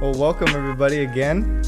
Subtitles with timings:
[0.00, 1.60] Well, welcome everybody again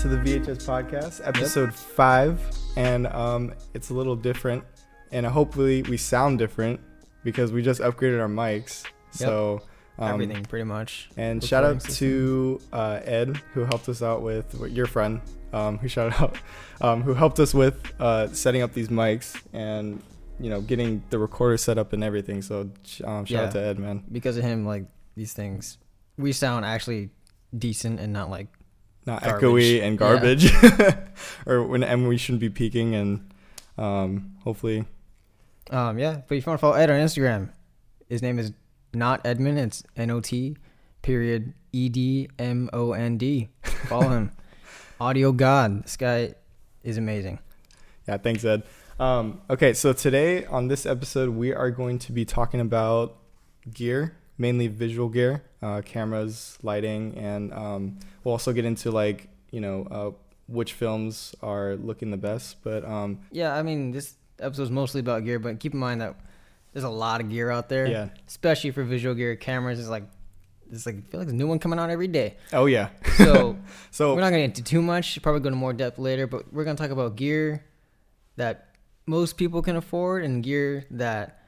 [0.00, 2.40] to the VHS podcast, episode five,
[2.76, 4.64] and um, it's a little different,
[5.12, 6.80] and hopefully we sound different
[7.22, 8.84] because we just upgraded our mics.
[9.12, 9.62] So
[10.00, 11.10] um, Everything pretty much.
[11.16, 15.20] And shout out to uh, Ed who helped us out with your friend,
[15.52, 16.36] um, who shout out,
[16.80, 20.02] um, who helped us with uh, setting up these mics and
[20.40, 22.42] you know getting the recorder set up and everything.
[22.42, 22.68] So
[23.04, 24.02] um, shout out to Ed, man.
[24.10, 25.78] Because of him, like these things,
[26.18, 27.10] we sound actually
[27.58, 28.48] decent and not like
[29.06, 29.42] Not Garbage.
[29.42, 29.98] echoey and Yeah.
[29.98, 30.52] garbage,
[31.46, 33.32] or when and we shouldn't be peaking and
[33.78, 34.84] um, hopefully
[35.70, 36.20] um yeah.
[36.28, 37.50] But if you want to follow Ed on Instagram,
[38.08, 38.52] his name is
[38.94, 39.58] not Edmund.
[39.58, 40.56] It's N O T
[41.02, 43.48] period E D M O N D.
[43.88, 44.32] Follow him.
[45.00, 45.84] Audio God.
[45.84, 46.34] This guy
[46.82, 47.38] is amazing.
[48.08, 48.62] Yeah, thanks, Ed.
[48.98, 53.16] Um, okay, so today on this episode, we are going to be talking about
[53.74, 59.60] gear, mainly visual gear, uh, cameras, lighting, and um, we'll also get into like you
[59.60, 60.10] know uh,
[60.48, 62.62] which films are looking the best.
[62.62, 66.14] But um, Yeah, I mean this episode's mostly about gear, but keep in mind that
[66.72, 67.86] there's a lot of gear out there.
[67.86, 69.78] yeah, Especially for visual gear cameras.
[69.80, 70.04] It's like
[70.70, 72.36] it's like I feel like there's a new one coming out every day.
[72.52, 72.88] oh yeah.
[73.16, 73.56] So
[73.90, 75.20] So we're not gonna get into too much.
[75.22, 77.64] Probably go into more depth later, but we're gonna talk about gear
[78.36, 78.68] that
[79.06, 81.40] most people can afford and gear that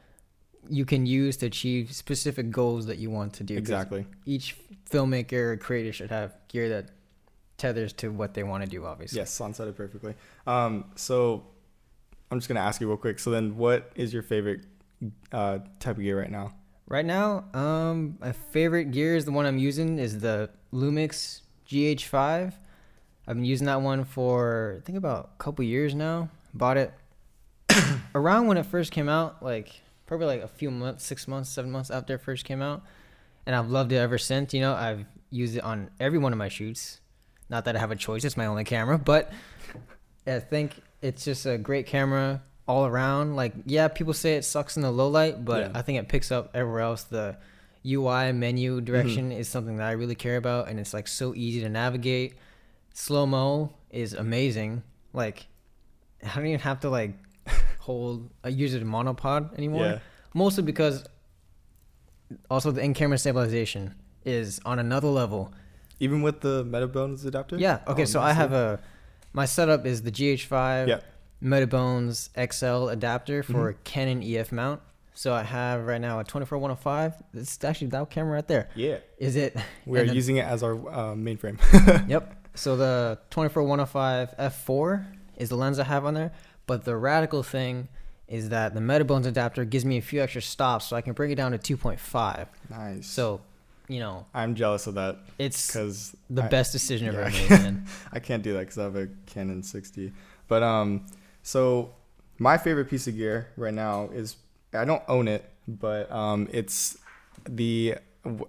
[0.69, 3.57] you can use to achieve specific goals that you want to do.
[3.57, 4.07] exactly.
[4.27, 4.57] Each
[4.91, 6.91] filmmaker or creator should have gear that
[7.57, 8.85] tethers to what they want to do.
[8.87, 9.19] Obviously.
[9.19, 10.15] Yes, Son said it perfectly.
[10.47, 11.45] Um, so
[12.31, 13.19] I'm just gonna ask you real quick.
[13.19, 14.65] So then, what is your favorite
[15.33, 16.55] uh, type of gear right now?
[16.87, 22.53] Right now, um, my favorite gear is the one I'm using is the Lumix GH5.
[23.27, 26.31] I've been using that one for I think about a couple years now.
[26.55, 26.95] Bought it
[28.15, 31.71] around when it first came out, like probably like a few months, six months, seven
[31.71, 32.83] months after it first came out,
[33.47, 34.53] and I've loved it ever since.
[34.53, 37.01] You know, I've used it on every one of my shoots.
[37.49, 39.31] Not that I have a choice; it's my only camera, but
[40.27, 43.37] I think it's just a great camera all around.
[43.37, 45.79] Like, yeah, people say it sucks in the low light, but Yeah.
[45.79, 47.05] I think it picks up everywhere else.
[47.05, 47.37] The
[47.87, 48.85] UI menu mm-hmm.
[48.85, 52.35] direction is something that I really care about, and it's like so easy to navigate.
[52.95, 54.83] Slow mo is amazing.
[55.13, 55.47] Like,
[56.23, 57.15] I don't even have to like
[57.89, 58.31] hold.
[58.45, 59.85] I use it in monopod anymore.
[59.87, 59.99] Yeah.
[60.35, 61.05] Mostly because
[62.51, 63.95] also the in-camera stabilization
[64.25, 65.53] is on another level.
[66.01, 67.57] Even with the Metabones adapter?
[67.57, 67.81] Yeah.
[67.89, 68.03] Okay.
[68.03, 68.79] Oh, so I have a
[69.33, 71.01] my setup is the GH5 Yeah.
[71.43, 73.81] Metabones XL adapter for Mm-hmm.
[73.81, 74.81] a Canon EF mount.
[75.15, 77.15] So I have right now a 24-105.
[77.35, 78.69] It's actually that camera right there.
[78.77, 78.99] Yeah.
[79.19, 79.57] Is it?
[79.87, 81.59] We are then- using it as our uh, mainframe.
[82.09, 82.35] Yep.
[82.55, 85.05] So the 24-105 f4
[85.37, 86.33] is the lens I have on there.
[86.69, 87.89] But the radical thing
[88.29, 91.31] is that the Metabones adapter gives me a few extra stops, so I can bring
[91.31, 92.47] it down to 2.5.
[92.69, 93.07] nice.
[93.07, 93.41] So,
[93.89, 97.21] you know, I'm jealous of that it's because the I, best decision I've yeah.
[97.21, 97.51] ever made.
[97.51, 97.87] Man.
[98.13, 100.13] I can't do that because I have a Canon 60.
[100.47, 101.07] But um,
[101.43, 101.95] so
[102.39, 104.37] my favorite piece of gear right now is
[104.75, 106.99] I don't own it, but um, it's
[107.49, 107.97] the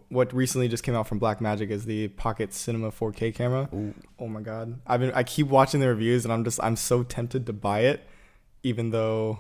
[0.10, 3.70] what recently just came out from Blackmagic is the Pocket Cinema 4K camera.
[4.20, 4.80] Oh my god!
[4.86, 7.82] I've been I keep watching the reviews and I'm just I'm so tempted to buy
[7.82, 8.06] it,
[8.64, 9.40] even though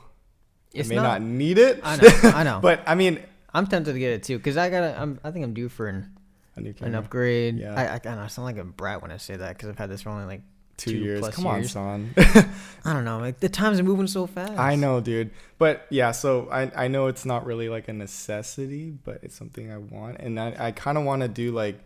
[0.73, 1.79] It's I may not- not, need it.
[1.83, 2.59] I know, I know.
[2.61, 3.19] but I mean,
[3.53, 5.69] I'm tempted to get it too because I got to I'm I think I'm due
[5.69, 6.11] for an,
[6.55, 7.57] a new an upgrade.
[7.59, 7.73] Yeah.
[7.75, 9.77] I, I, I know I sound like a brat when I say that because I've
[9.77, 10.41] had this for only like
[10.77, 11.19] Two, two years.
[11.19, 11.75] plus Come years.
[11.75, 12.53] on, son.
[12.85, 14.57] I don't know like the times are moving so fast.
[14.57, 15.31] I know, dude.
[15.57, 19.69] But yeah, so I I know it's not really like a necessity, but it's something
[19.69, 21.79] I want, and I I kind of want to do like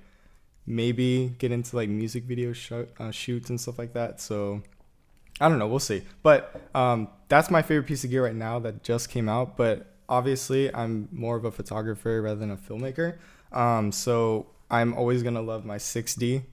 [0.66, 4.22] maybe get into like music video sh- uh, shoots and stuff like that.
[4.22, 4.62] So
[5.42, 6.04] I don't know, we'll see.
[6.22, 9.58] But um, that's my favorite piece of gear right now that just came out.
[9.58, 13.18] But obviously, I'm more of a photographer rather than a filmmaker.
[13.52, 16.44] Um, so I'm always gonna love my 6D,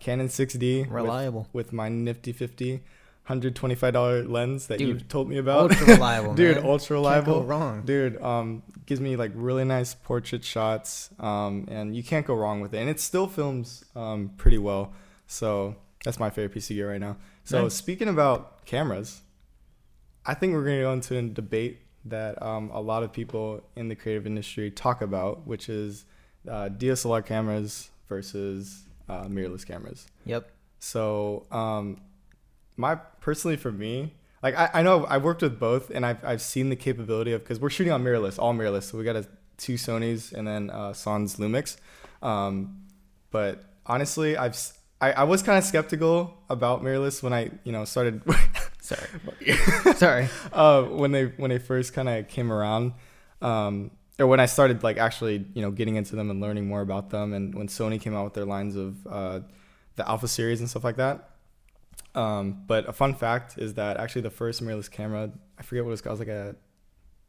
[0.00, 1.48] Canon 6D, Reliable.
[1.52, 2.82] with my nifty 50
[3.28, 5.70] $125 lens that you told me about.
[5.70, 6.64] Ultra reliable, Dude, man.
[6.64, 7.40] ultra Can't reliable.
[7.40, 7.82] go wrong.
[7.84, 12.60] Dude, um, gives me like really nice portrait shots, um, and you can't go wrong
[12.60, 12.78] with it.
[12.78, 14.92] And it still films um, pretty well.
[15.26, 17.16] So that's my favorite piece of gear right now.
[17.44, 17.74] So Nice.
[17.74, 19.22] speaking about cameras,
[20.24, 23.62] I think we're going to go into a debate that um, a lot of people
[23.76, 26.04] in the creative industry talk about, which is
[26.48, 30.06] uh, DSLR cameras versus uh, mirrorless cameras.
[30.24, 30.50] Yep.
[30.78, 32.00] So, um,
[32.76, 36.40] my personally for me, like I, I know I've worked with both, and I've I've
[36.40, 38.84] seen the capability of because we're shooting on mirrorless, all mirrorless.
[38.84, 41.76] So we got a two Sony's and then uh, Sans Lumix.
[42.22, 42.84] Um,
[43.30, 44.56] but honestly, I've
[45.00, 48.22] I, I was kind of skeptical about mirrorless when I you know started.
[48.80, 49.08] Sorry.
[49.96, 50.28] Sorry.
[50.52, 52.94] uh, when they when they first kind of came around.
[53.42, 56.80] Um, or when I started like actually, you know, getting into them and learning more
[56.80, 59.40] about them, and when Sony came out with their lines of uh,
[59.96, 61.30] the Alpha series and stuff like that.
[62.14, 65.90] Um, but a fun fact is that actually the first mirrorless camera, I forget what
[65.90, 66.56] it was called, it was like a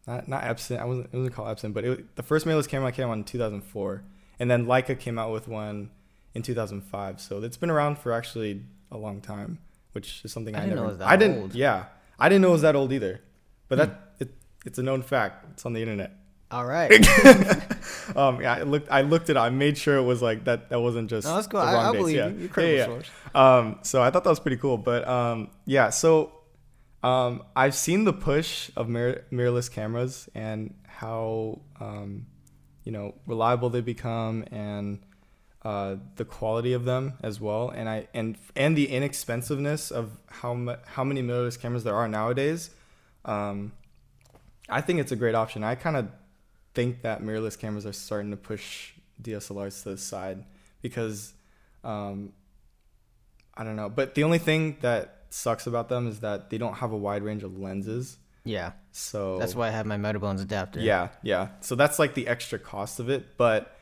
[0.08, 0.80] not not Epson.
[0.80, 3.24] I wasn't it wasn't called Epson, but it, the first mirrorless camera came out in
[3.24, 4.04] 2004,
[4.40, 5.92] and then Leica came out with one
[6.34, 7.20] in 2005.
[7.22, 9.60] So it's been around for actually a long time,
[9.94, 10.88] which is something I I, didn't know never.
[10.88, 11.42] it was that I didn't.
[11.42, 11.56] old.
[11.56, 11.86] Yeah,
[12.20, 13.22] I didn't know it was that old either.
[13.68, 13.80] But Hmm.
[13.86, 14.34] that it,
[14.66, 15.46] it's a known fact.
[15.52, 16.12] It's on the internet.
[16.52, 16.90] All right.
[18.16, 18.90] um, yeah, I looked.
[18.92, 19.44] I looked it up.
[19.44, 20.70] I made sure it was like that.
[20.70, 21.28] That wasn't just.
[21.28, 21.60] No, that's cool.
[21.60, 22.28] I, I believe Yeah.
[22.30, 22.50] you.
[22.56, 22.86] You're Yeah, yeah.
[22.86, 23.10] source.
[23.36, 24.78] Um, so I thought that was pretty cool.
[24.78, 26.32] But um, yeah, so
[27.04, 32.26] um, I've seen the push of mirror- mirrorless cameras and how um,
[32.84, 35.00] you know reliable they become and
[35.70, 37.70] uh, the quality of them as well.
[37.70, 42.08] And I and and the inexpensiveness of how mu- how many mirrorless cameras there are
[42.08, 42.72] nowadays.
[43.24, 43.74] Um,
[44.68, 45.64] I think it's a great option.
[45.64, 46.08] I kind of
[46.74, 50.44] think that mirrorless cameras are starting to push DSLRs to the side
[50.82, 51.34] because
[51.84, 52.34] um,
[53.56, 53.90] I don't know.
[53.90, 57.22] But the only thing that sucks about them is that they don't have a wide
[57.22, 58.18] range of lenses.
[58.44, 60.80] Yeah, So that's why I have my Metabones adapter.
[60.80, 61.50] Yeah, yeah.
[61.60, 63.76] So that's like the extra cost of it, but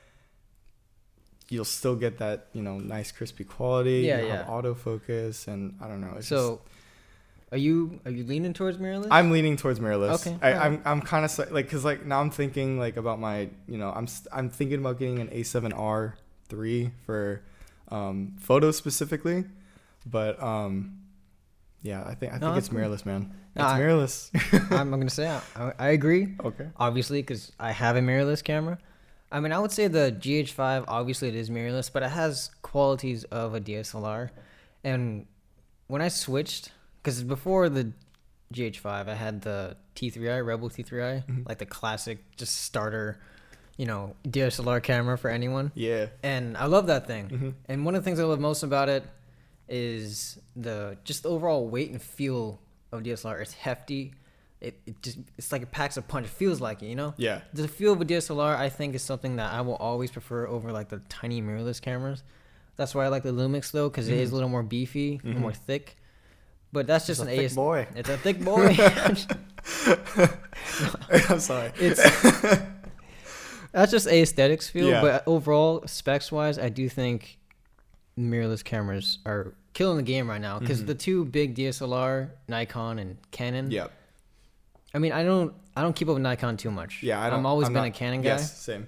[1.50, 4.02] you'll still get that you know nice crispy quality.
[4.02, 4.38] Yeah, you'll yeah.
[4.38, 6.16] Have autofocus and I don't know.
[6.18, 6.62] It's So,
[7.52, 9.08] are you are you leaning towards mirrorless?
[9.12, 10.28] I'm leaning towards mirrorless.
[10.28, 10.66] Okay, I, alright.
[10.66, 13.90] I'm I'm kind of like because like now I'm thinking like about my you know
[13.96, 16.14] I'm I'm thinking about getting an A7R
[16.50, 17.42] three for
[17.90, 19.46] um, photos specifically,
[20.06, 21.00] but um.
[21.84, 22.80] Yeah, I think I No, think it's cool.
[22.80, 23.32] mirrorless, man.
[23.56, 24.72] No, it's I- mirrorless.
[24.72, 26.36] I'm, I'm gonna say I, I agree.
[26.44, 26.68] okay.
[26.76, 28.78] Obviously, because I have a mirrorless camera.
[29.32, 33.24] I mean, I would say the GH5 obviously it is mirrorless, but it has qualities
[33.26, 34.30] of a DSLR.
[34.84, 35.26] And
[35.88, 36.72] when I switched,
[37.04, 37.92] because before the
[38.54, 41.48] GH5, I had the T3i Rebel T3i, Mhm.
[41.48, 43.20] like the classic, just starter,
[43.76, 45.72] you know, DSLR camera for anyone.
[45.76, 46.08] Yeah.
[46.24, 47.30] And I love that thing.
[47.30, 49.04] hmm And one of the things I love most about it
[49.68, 52.60] is the just the overall weight and feel
[52.94, 53.42] of DSLR.
[53.42, 54.14] It's hefty.
[54.60, 56.26] It, it just it's like it packs a punch.
[56.26, 57.14] It feels like it, you know.
[57.18, 57.42] Yeah.
[57.54, 60.72] The feel of a DSLR, I think, is something that I will always prefer over
[60.72, 62.24] like the tiny mirrorless cameras.
[62.76, 64.32] That's why I like the Lumix though, because it is Mhm.
[64.32, 65.42] a little more beefy, a little Mhm.
[65.42, 65.98] more thick.
[66.74, 67.56] But that's just It's an a thick AS.
[67.56, 67.88] boy.
[67.96, 68.76] It's a thick boy.
[71.30, 71.72] I'm sorry.
[71.80, 72.02] it's
[73.72, 74.88] that's just aesthetics feel.
[74.90, 75.02] Yeah.
[75.02, 77.38] But overall, specs wise, I do think
[78.18, 80.88] mirrorless cameras are killing the game right now because Mhm.
[80.88, 83.70] the two big DSLR, Nikon and Canon.
[83.72, 83.88] yeah.
[84.94, 87.04] I mean, I don't, I don't keep up with Nikon too much.
[87.04, 87.22] Yeah.
[87.22, 88.30] I don't, I'm always I'm been not- a Canon guy.
[88.30, 88.88] Yes, same.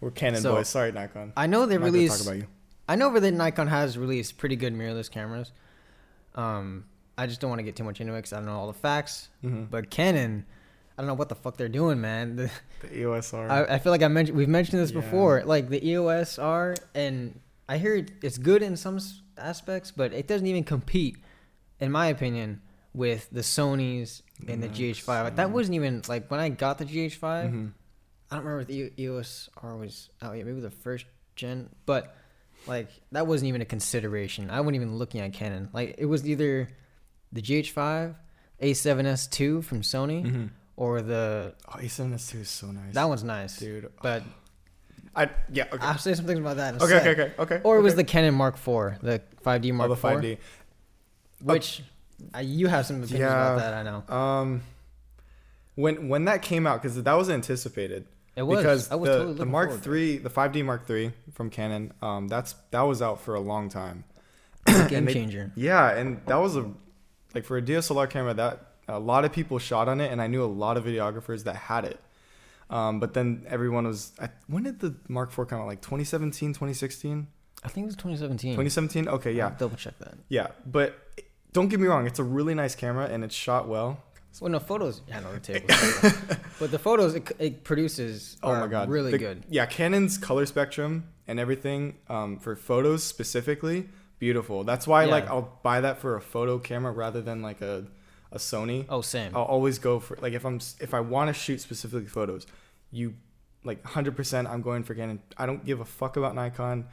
[0.00, 0.68] We're Canon So- boys.
[0.68, 1.32] Sorry, Nikon.
[1.36, 2.46] I know they I'm not talk about you.
[2.88, 5.52] I know that Nikon has released pretty good mirrorless cameras.
[6.34, 6.84] Um,
[7.16, 8.66] I just don't want to get too much into it because I don't know all
[8.66, 9.28] the facts.
[9.44, 9.70] Mhm.
[9.70, 10.44] But Canon,
[10.96, 12.36] I don't know what the fuck they're doing, man.
[12.36, 12.50] The,
[12.88, 13.48] the EOS R.
[13.48, 15.00] I, I feel like I mentioned we've mentioned this Yeah.
[15.00, 15.42] before.
[15.44, 17.38] Like the EOS R, and
[17.68, 18.98] I hear it's good in some
[19.38, 21.16] aspects, but it doesn't even compete,
[21.80, 22.60] in my opinion,
[22.92, 25.06] with the Sony's and the GH5.
[25.24, 27.18] Like, that wasn't even like when I got the GH5.
[27.52, 27.72] Mhm.
[28.30, 30.46] I don't remember if the EOS R was out yet.
[30.46, 31.04] Maybe the first
[31.36, 32.16] gen, but
[32.66, 34.50] like that wasn't even a consideration.
[34.50, 35.68] I wasn't even looking at Canon.
[35.72, 36.68] Like it was either
[37.32, 38.14] the GH5,
[38.62, 40.50] A7S2 from Sony, Mhm.
[40.76, 42.94] or the Oh, A7S2 is so nice.
[42.94, 43.90] that one's nice, dude.
[44.02, 44.22] but
[45.14, 45.64] I yeah.
[45.72, 45.84] Okay.
[45.86, 46.74] I'll say some things about that.
[46.76, 47.10] In okay, okay.
[47.10, 47.32] Okay.
[47.38, 47.60] Okay.
[47.64, 50.38] Or it was the Canon Mark IV, the 5D oh, Mark the IV, 5D.
[51.42, 51.82] which
[52.34, 53.74] uh, you have some opinions about that.
[53.74, 54.62] I know Um,
[55.74, 58.06] when when that came out, because that was anticipated.
[58.36, 58.58] it was.
[58.58, 62.28] because I was the, totally the Mark III, the 5D Mark III from Canon, um,
[62.28, 64.04] that's that was out for a long time.
[64.66, 64.70] it.
[64.72, 65.52] It's a game they- changer.
[65.54, 66.70] Yeah, and that was a
[67.34, 70.26] like for a DSLR camera that a lot of people shot on it, and I
[70.26, 71.98] knew a lot of videographers that had it.
[72.68, 74.12] Um, but then everyone was.
[74.20, 75.66] I, when did the Mark IV come out?
[75.66, 77.26] Like 2017, 2016,
[77.64, 78.52] I think it was 2017.
[78.52, 79.08] 2017.
[79.08, 80.14] Okay, yeah, I'll double check that.
[80.28, 80.48] yeah.
[80.66, 80.98] But
[81.52, 84.02] don't get me wrong, it's a really nice camera, and it's shot well.
[84.40, 85.02] Well, no photos.
[85.06, 85.66] Yeah, no, the table.
[86.58, 89.44] but the photos it, it produces Oh are my god, really The- good.
[89.50, 94.64] Yeah, Canon's color spectrum and everything um, for photos specifically, beautiful.
[94.64, 97.84] That's why like I'll buy that for a photo camera rather than like a
[98.32, 98.86] a Sony.
[98.88, 99.36] Oh, same.
[99.36, 102.46] I'll always go for like if I'm if I want to shoot specifically photos,
[102.90, 103.14] you
[103.64, 105.20] like 100% I'm going for Canon.
[105.36, 106.86] I don't give a fuck about Nikon.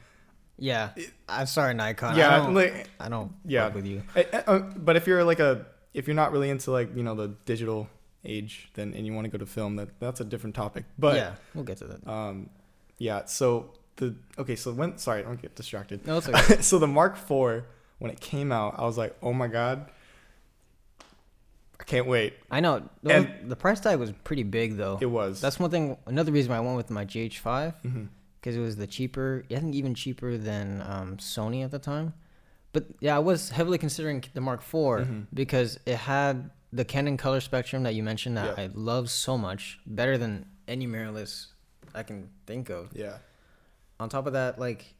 [0.60, 0.90] Yeah,
[1.28, 2.16] I'm sorry, Nikon.
[2.16, 3.64] yeah, I don't, like I don't yeah.
[3.64, 4.02] fuck with you.
[4.14, 7.02] eh, eh, uh, but if you're like a if you're not really into like, you
[7.02, 7.88] know, the digital
[8.24, 10.84] age then and you want to go to film, that that's a different topic.
[10.98, 12.06] But yeah, we'll get to that.
[12.08, 12.50] um
[12.98, 16.06] yeah, so the okay, so when sorry, don't get distracted.
[16.06, 16.60] No, it's okay.
[16.70, 17.64] so the Mark IV,
[17.98, 19.86] when it came out, I was like, oh my god,
[21.80, 22.34] I can't wait.
[22.50, 22.82] I know.
[23.02, 24.98] The, And- the price tag was pretty big though.
[25.00, 25.40] It was.
[25.40, 25.96] That's one thing.
[26.06, 28.08] Another reason why I went with my GH5 Mhm.
[28.40, 29.44] Because it was the cheaper.
[29.50, 32.14] I think even cheaper than um, Sony at the time.
[32.72, 34.72] But yeah, I was heavily considering the Mark IV
[35.06, 35.26] Mhm.
[35.34, 38.64] because it had the Canon color spectrum that you mentioned that Yeah.
[38.64, 41.46] I love so much, better than any mirrorless
[41.94, 42.90] I can think of.
[42.94, 43.18] Yeah.
[43.98, 44.94] On top of that, like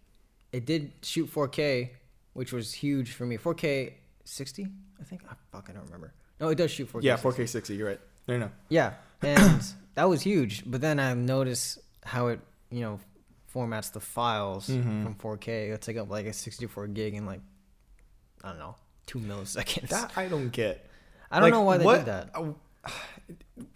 [0.53, 1.91] it did shoot 4K,
[2.33, 3.37] which was huge for me.
[3.37, 3.95] 4K
[4.25, 4.67] 60,
[5.01, 5.23] I think.
[5.31, 6.13] I fucking don't remember.
[6.41, 7.05] No, it does shoot 4K.
[7.05, 7.43] Yeah, 60.
[7.43, 7.75] 4K 60.
[7.77, 8.01] You're right.
[8.27, 8.51] No, no.
[8.69, 9.63] Yeah, and
[9.95, 10.65] that was huge.
[10.69, 12.99] But then I noticed how it, you know,
[13.54, 15.02] formats the files Mhm.
[15.02, 15.66] from 4K.
[15.66, 17.40] It'll take up like a 64 gig in like,
[18.45, 18.76] I don't know,
[19.07, 19.88] two milliseconds.
[19.88, 20.87] That I don't get.
[21.30, 22.35] I don't Like, know why they what- did that.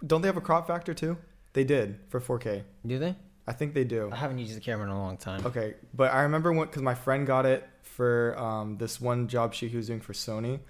[0.06, 1.16] Don't they have a crop factor too?
[1.52, 2.64] They did for 4K.
[2.86, 3.16] Do they?
[3.46, 4.10] I think they do.
[4.10, 5.44] I haven't used the camera in a long time.
[5.46, 9.52] Okay, but I remember when because my friend got it for um, this one job
[9.54, 10.60] shoot he was doing for Sony.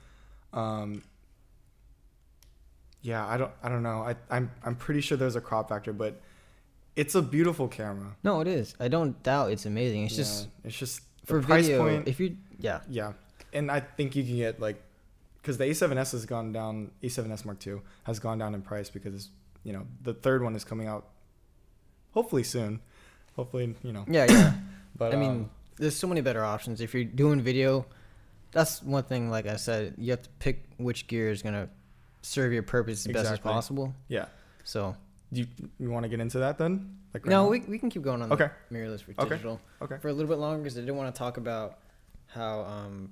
[0.53, 1.03] Um,
[3.03, 4.03] yeah, I don't, I don't know.
[4.03, 6.21] I, I'm, I'm pretty sure there's a crop factor, but
[6.97, 8.17] it's a beautiful camera.
[8.23, 8.75] No, it is.
[8.79, 10.05] I don't doubt it's amazing.
[10.05, 11.83] It's just it's just for price video.
[11.83, 12.09] point.
[12.09, 13.13] If you, yeah, yeah,
[13.53, 14.83] and I think you can get like,
[15.43, 16.91] because the A7S has gone down.
[17.03, 19.31] A7S Mark II has gone down in price because
[19.65, 21.09] you know the third one is coming out,
[22.13, 22.81] hopefully soon.
[23.37, 24.05] Hopefully, you know.
[24.09, 24.53] yeah, yeah.
[24.97, 26.81] But I mean, um, there's so many better options.
[26.81, 27.85] If you're doing video,
[28.53, 29.29] that's one thing.
[29.29, 31.69] Like I said, you have to pick which gear is gonna
[32.23, 33.93] serve your purpose as best as possible.
[34.07, 34.27] yeah.
[34.63, 34.95] So
[35.33, 35.47] You
[35.79, 36.99] you want to get into that then?
[37.13, 37.51] Like right no, now?
[37.51, 38.49] we, we can keep going on Okay.
[38.71, 39.29] the mirrorless for Okay.
[39.31, 39.99] digital Okay.
[39.99, 41.79] for a little bit longer because I didn't want to talk about
[42.27, 43.11] how um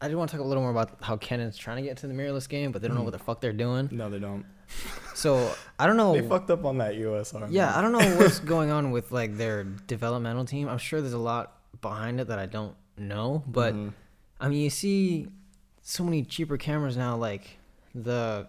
[0.00, 2.06] I did want to talk a little more about how Canon's trying to get into
[2.06, 3.06] the mirrorless game, but they don't know Mhm.
[3.06, 3.88] what the fuck they're doing.
[3.90, 4.44] No, they don't.
[5.14, 6.12] So I don't know.
[6.12, 7.48] They fucked up on that EOS R.
[7.50, 7.76] Yeah.
[7.76, 10.68] I don't know what's going on with like their developmental team.
[10.68, 13.92] I'm sure there's a lot behind it that I don't know, but Mhm.
[14.40, 15.28] I mean, you see
[15.82, 17.58] so many cheaper cameras now, like
[17.94, 18.46] the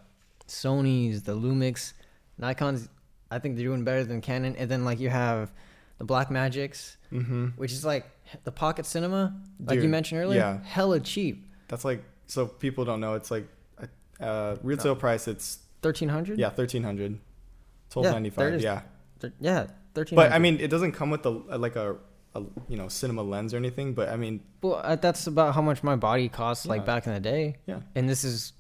[0.50, 1.94] Sony's, the Lumix,
[2.38, 2.90] Nikon's.
[3.32, 5.52] I think they're doing better than Canon, and then like you have
[6.00, 7.58] the Black Magics, Mhm.
[7.58, 8.06] which is like
[8.44, 10.60] the Pocket Cinema, like you Dude, mentioned earlier, yeah.
[10.64, 13.14] hella cheap, That's like so people don't know.
[13.16, 13.48] It's like
[14.20, 15.28] uh, retail price.
[15.28, 16.40] It's thirteen hundred.
[16.40, 17.20] yeah, thirteen hundred.
[17.90, 18.62] Twelve ninety there it five.
[18.62, 18.82] Yeah,
[19.40, 20.16] yeah, thirteen.
[20.16, 21.96] but I mean, it doesn't come with the like a,
[22.36, 23.94] a you know cinema lens or anything.
[23.94, 27.14] But I mean, well, uh, that's about how much my body costs, like back in
[27.14, 27.58] the day.
[27.66, 27.82] yeah.
[27.96, 28.54] and this is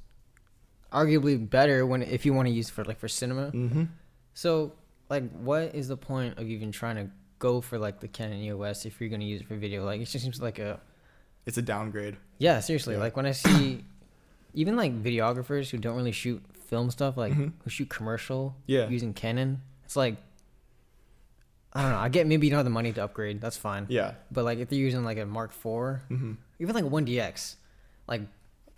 [0.91, 3.51] arguably better when if you want to use it for like for cinema.
[3.51, 3.83] Mm-hmm.
[4.33, 4.73] So
[5.09, 8.85] like, what is the point of even trying to go for like the Canon EOS
[8.85, 9.85] if you're gonna use it for video?
[9.85, 10.79] Like, it just seems like a
[11.45, 12.17] It's a downgrade.
[12.37, 12.95] yeah, seriously.
[12.95, 13.01] Yeah.
[13.01, 13.83] Like when I see
[14.53, 17.53] even like videographers who don't really shoot film stuff, like Mhm.
[17.63, 18.87] who shoot commercial Yeah.
[18.89, 20.15] using Canon, it's like.
[21.71, 21.97] I don't know.
[21.99, 23.41] I get maybe you don't have the money to upgrade.
[23.41, 23.85] That's fine.
[23.89, 24.13] Yeah.
[24.31, 26.33] But like if they're using like a Mark IV, Mm-hmm.
[26.59, 27.55] even like a 1DX,
[28.07, 28.21] like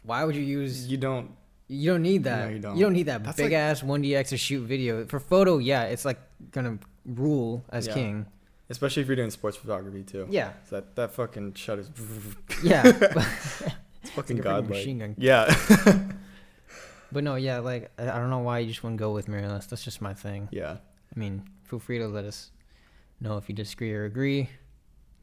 [0.03, 1.31] why would you use You don't.
[1.71, 2.47] You don't need that.
[2.47, 2.77] No, you don't.
[2.77, 2.93] You don't.
[2.93, 5.05] need that That's big like- ass 1DX to shoot video.
[5.05, 6.19] For photo, yeah, it's like
[6.51, 7.93] gonna rule as Yeah.
[7.93, 8.25] king.
[8.69, 10.27] Especially if you're doing sports photography too.
[10.29, 11.89] Yeah, So that that fucking shutters.
[12.63, 12.83] yeah.
[12.85, 14.69] It's fucking Like a godlike.
[14.69, 15.15] machine gun.
[15.17, 15.45] Yeah.
[17.11, 19.67] but no, yeah, like I, I don't know why you just wouldn't go with mirrorless.
[19.69, 20.47] That's just my thing.
[20.51, 20.77] yeah.
[21.15, 22.51] I mean, feel free to let us
[23.19, 24.49] know if you disagree or agree.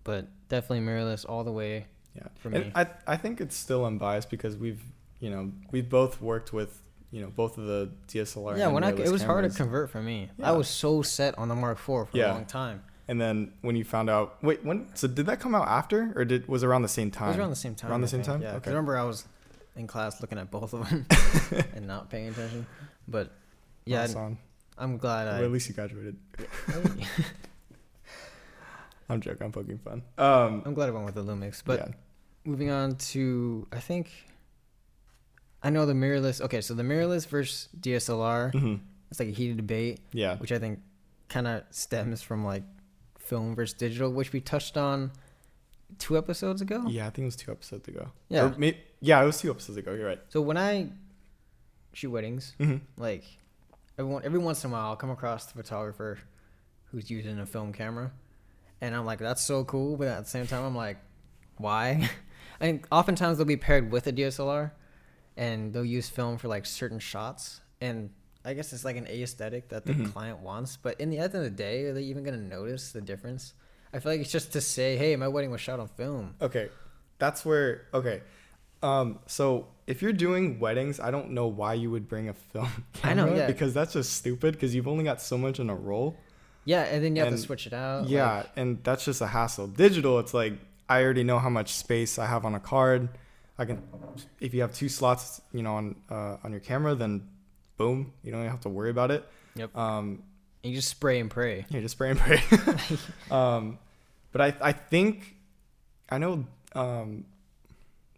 [0.04, 2.28] But definitely mirrorless all the way Yeah.
[2.36, 2.72] for And me.
[2.74, 4.82] I I think it's still unbiased because we've
[5.20, 8.56] you know we've both worked with you know both of the DSLR.
[8.58, 10.30] yeah, when I it was hard to convert for me.
[10.42, 12.32] I was so set on the Mark IV for Yeah.
[12.32, 12.82] a long time.
[13.10, 14.88] And then when you found out, wait, when?
[14.94, 17.28] So did that come out after, or did was around the same time?
[17.28, 17.90] It was around the same time.
[17.90, 18.26] Around the I same think.
[18.26, 18.42] time?
[18.42, 18.56] Yeah.
[18.56, 18.68] Okay.
[18.70, 19.24] I remember I was
[19.76, 21.06] in class looking at both of them
[21.74, 22.66] and not paying attention.
[23.06, 23.32] But
[23.86, 24.06] yeah.
[24.76, 25.44] I'm glad Well, I.
[25.44, 26.16] at least you graduated.
[29.08, 29.42] I'm joking.
[29.46, 30.02] I'm poking fun.
[30.18, 31.62] Um, I'm glad I went with the Lumix.
[31.64, 31.88] But yeah.
[32.44, 34.10] moving on to, I think,
[35.62, 36.40] I know the mirrorless.
[36.40, 38.52] Okay, so the mirrorless versus DSLR.
[38.52, 38.80] Mhm.
[39.10, 40.80] It's like a heated debate, yeah, which I think
[41.28, 42.62] kind of stems from like
[43.18, 45.10] film versus digital, which we touched on
[45.98, 46.84] two episodes ago.
[46.88, 47.06] yeah.
[47.06, 48.10] I think it was two episodes ago.
[48.28, 48.44] Yeah.
[48.46, 49.94] Or may- yeah, it was two episodes ago.
[49.94, 50.20] You're right.
[50.28, 50.90] So when I
[51.92, 53.24] shoot weddings, hmm like
[53.98, 56.18] everyone every once in a while I'll come across the photographer
[56.92, 58.12] who's using a film camera
[58.80, 60.98] and I'm like that's so cool but at the same time I'm like
[61.56, 62.08] why
[62.60, 64.70] I think oftentimes they'll be paired with a DSLR
[65.38, 68.10] and they'll use film for like certain shots and
[68.44, 70.12] I guess it's like an aesthetic that the Mhm.
[70.12, 72.92] client wants but in the end of the day are they even going to notice
[72.92, 73.54] the difference
[73.94, 76.68] I feel like it's just to say hey my wedding was shot on film Okay,
[77.18, 77.86] that's where.
[77.94, 78.20] Okay,
[78.82, 82.84] um, so if you're doing weddings, I don't know why you would bring a film
[83.02, 83.46] I know, yeah.
[83.46, 86.16] because that's just stupid because you've only got so much in a roll.
[86.64, 89.26] yeah and then you have to switch it out yeah, like- and that's just a
[89.28, 89.66] hassle.
[89.68, 90.54] Digital, it's like
[90.88, 93.08] I already know how much space I have on a card.
[93.58, 93.82] I can
[94.40, 97.28] if you have two slots, you know, on uh, on your camera, then
[97.76, 99.24] boom, you don't even have to worry about it.
[99.56, 99.76] Yep.
[99.76, 100.22] Um,
[100.62, 101.66] And you just spray and pray.
[101.70, 102.40] yeah, just spray and pray.
[103.30, 103.78] um,
[104.32, 105.34] but I I think
[106.10, 107.24] I know um,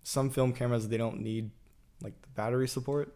[0.02, 1.50] some film cameras they don't need
[2.02, 3.14] like the battery support.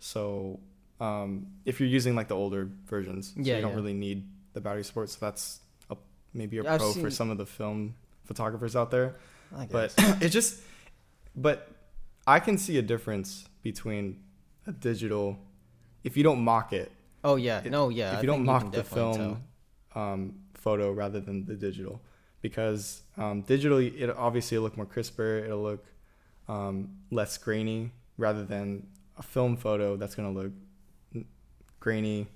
[0.00, 0.60] So
[1.00, 3.76] um, if you're using like the older versions, so Yeah, you don't yeah.
[3.76, 5.10] really need the battery support.
[5.10, 5.60] So that's
[5.90, 5.96] a,
[6.34, 9.16] maybe a I've pro for some of the film photographers out there.
[9.56, 10.60] I But it just
[11.46, 11.56] but
[12.26, 14.04] I can see a difference between
[14.66, 15.38] a digital
[16.04, 16.90] if you don't mock it
[17.24, 18.12] oh yeah, it- no, yeah.
[18.12, 19.42] if I you don't mock can the film
[19.94, 20.20] um,
[20.54, 22.00] photo rather than the digital
[22.40, 25.84] because um, digitally it obviously it'll look more crisper it'll look
[26.48, 26.76] um,
[27.10, 30.52] less grainy rather than a film photo that's going to look
[31.80, 32.26] grainy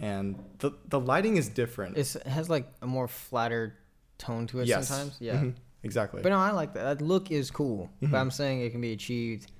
[0.00, 3.76] and the the lighting is different It's, it has like a more flatter
[4.18, 5.16] tone to it yes sometimes.
[5.20, 5.36] Yeah.
[5.36, 5.54] Mhm.
[5.84, 6.98] Exactly But no, I like that.
[6.98, 7.90] That look is cool.
[8.02, 8.10] Mhm.
[8.10, 9.52] But I'm saying it can be achieved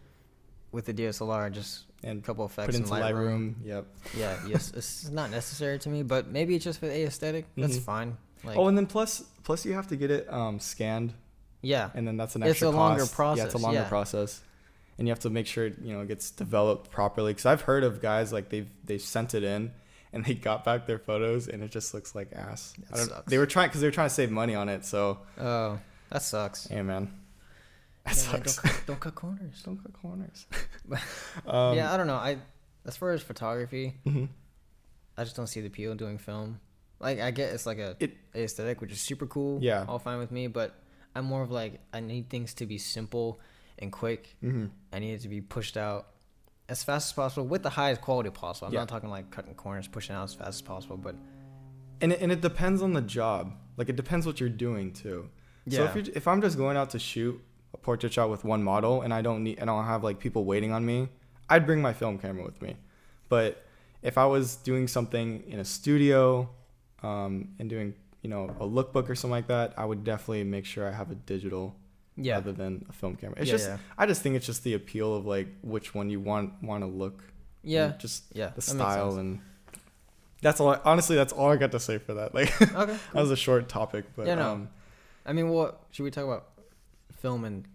[0.73, 3.55] with the DSLR, just and a couple effects put in into Lightroom.
[3.55, 7.05] Lightroom yep Yeah, yes, it's not necessary to me, but maybe it's just for the
[7.05, 7.47] aesthetic.
[7.57, 7.83] That's Mhm.
[7.83, 8.17] fine.
[8.43, 11.15] Like, oh and then plus plus you have to get it um, scanned
[11.65, 12.69] yeah, and then that's an extra.
[12.69, 13.39] It's a longer process.
[13.39, 13.89] Yeah, it's a longer yeah.
[13.89, 14.43] process,
[14.99, 17.33] and you have to make sure it, you know it gets developed properly.
[17.33, 19.73] Because I've heard of guys like they've they've sent it in,
[20.13, 22.75] and they got back their photos, and it just looks like ass.
[22.91, 23.31] That I don't, sucks.
[23.31, 24.85] They were trying because they were trying to save money on it.
[24.85, 25.79] So, oh,
[26.11, 26.67] that sucks.
[26.67, 27.11] hey man,
[28.05, 28.57] that Yeah, like, sucks.
[28.57, 29.63] Don't, cut, don't cut corners.
[29.65, 30.47] Don't cut corners.
[31.47, 32.15] um, yeah, I don't know.
[32.17, 32.39] I
[32.87, 34.29] as far as photography, mhm.
[35.17, 36.61] I just don't see the appeal in doing film.
[37.01, 39.59] Like I get it's like a It- aesthetic, which is super cool.
[39.63, 39.85] Yeah.
[39.89, 40.47] all fine with me.
[40.49, 40.75] But
[41.15, 43.41] I'm more of like I need things to be simple
[43.79, 44.37] and quick.
[44.43, 44.71] Mhm.
[44.93, 46.09] I need it to be pushed out
[46.69, 48.69] as fast as possible with the highest quality possible.
[48.69, 48.81] I'm Yeah.
[48.81, 51.15] not talking like cutting corners, pushing out as fast as possible, but
[52.01, 53.53] And it, and it depends on the job.
[53.77, 55.31] Like it depends what you're doing too.
[55.69, 56.03] So if Yeah.
[56.03, 57.41] you if I'm just going out to shoot
[57.73, 60.45] a portrait shot with one model and I don't need I don't have like people
[60.45, 61.09] waiting on me,
[61.49, 62.77] I'd bring my film camera with me.
[63.29, 63.63] But
[64.03, 66.51] if I was doing something in a studio
[67.03, 70.65] um, and doing you know a lookbook or something like that, I would definitely make
[70.67, 71.75] sure I have a digital
[72.17, 73.37] yeah, rather than a film camera.
[73.39, 76.11] It's yeah, just yeah, I just think it's just the appeal of like which one
[76.11, 77.25] you want want to look.
[77.63, 78.51] yeah, just yeah.
[78.55, 79.41] the style and.
[80.43, 80.69] That's all.
[80.69, 82.35] I, honestly, that's all I got to say for that.
[82.35, 82.97] Like okay.
[83.15, 84.51] that was a short topic, but Yeah, no.
[84.53, 84.69] um,
[85.27, 86.49] I mean, what should we talk about?
[87.17, 87.67] Film and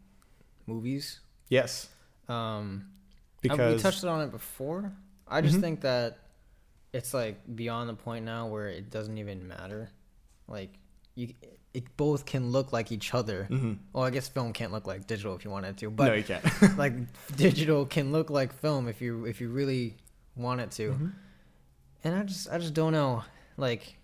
[0.68, 1.20] movies.
[1.50, 1.90] yes,
[2.28, 2.90] Um,
[3.42, 4.94] because we touched on it before.
[5.28, 5.62] I just Mhm.
[5.62, 6.20] think that
[6.94, 9.90] it's like beyond the point now where it doesn't even matter.
[10.48, 10.78] Like
[11.16, 11.34] you,
[11.74, 13.48] it both can look like each other.
[13.50, 13.80] Mhm.
[13.94, 16.24] Well, I guess film can't look like digital if you wanted to, but no, you
[16.24, 16.44] can't.
[16.78, 16.94] like
[17.36, 19.98] digital can look like film if you if you really
[20.36, 20.92] want it to.
[20.92, 21.14] Mhm.
[22.04, 23.24] And I just I just don't know.
[23.58, 23.98] Like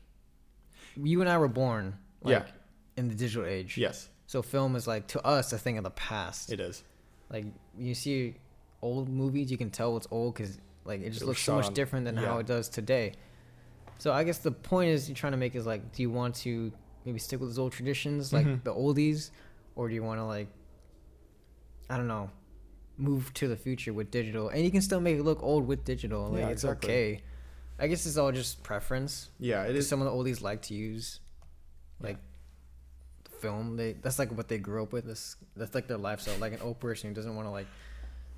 [0.96, 2.52] you and I were born like Yeah.
[2.98, 3.78] In the digital age.
[3.78, 6.52] Yes, So film is like to us a thing of the past.
[6.52, 6.84] it is.
[7.30, 7.46] like
[7.78, 8.36] you see
[8.82, 11.66] old movies, you can tell it's old because like it just It looks so much
[11.66, 13.14] on- different than how it does today.
[13.98, 16.36] So I guess the point is you're trying to make is like, do you want
[16.46, 16.72] to
[17.06, 18.64] maybe stick with those old traditions like Mhm.
[18.64, 19.32] the oldies,
[19.76, 20.48] or do you want to like,
[21.90, 22.30] I don't know,
[22.98, 25.84] move to the future with digital, and you can still make it look old with
[25.84, 26.30] digital.
[26.30, 26.90] Like Yeah, it's exactly.
[26.94, 27.22] okay.
[27.80, 29.30] I guess it's all just preference.
[29.40, 29.88] Yeah, it is.
[29.88, 31.20] Some of the oldies like to use,
[32.00, 32.18] like,
[33.46, 33.78] film.
[33.78, 35.06] They that's like what they grew up with.
[35.06, 36.38] That's that's like their lifestyle.
[36.40, 37.68] Like an old person who doesn't want to like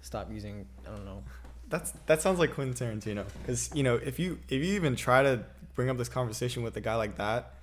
[0.02, 0.66] stop using.
[0.86, 1.24] I don't know.
[1.70, 3.26] That's that sounds like Quentin Tarantino.
[3.42, 5.44] Because you know, if you if you even try to
[5.76, 7.54] bring up this conversation with a guy like that,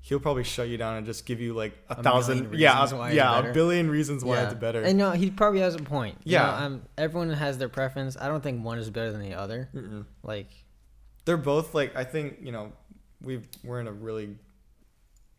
[0.00, 3.12] he'll probably shut you down and just give you like a, A thousand, yeah, a-
[3.14, 4.44] yeah, a billion reasons why yeah.
[4.46, 4.82] it's better.
[4.82, 6.16] And no, he probably has a point.
[6.24, 6.42] You Yeah.
[6.42, 8.16] know, um, everyone has their preference.
[8.20, 9.68] I don't think one is better than the other.
[9.74, 10.04] Mm-mm.
[10.22, 10.48] Like,
[11.24, 12.72] They're both like I think you know
[13.22, 14.30] we we're in a really,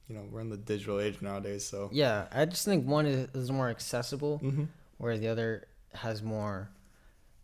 [0.07, 1.65] you know, we're in the digital age nowadays.
[1.65, 4.67] So yeah, I just think one is, is more accessible, Mhm.
[4.97, 6.69] whereas the other has more,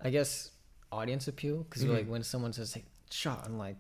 [0.02, 0.52] I guess,
[0.92, 1.60] audience appeal.
[1.64, 1.94] Because Mhm.
[1.94, 3.78] like when someone says like shot on like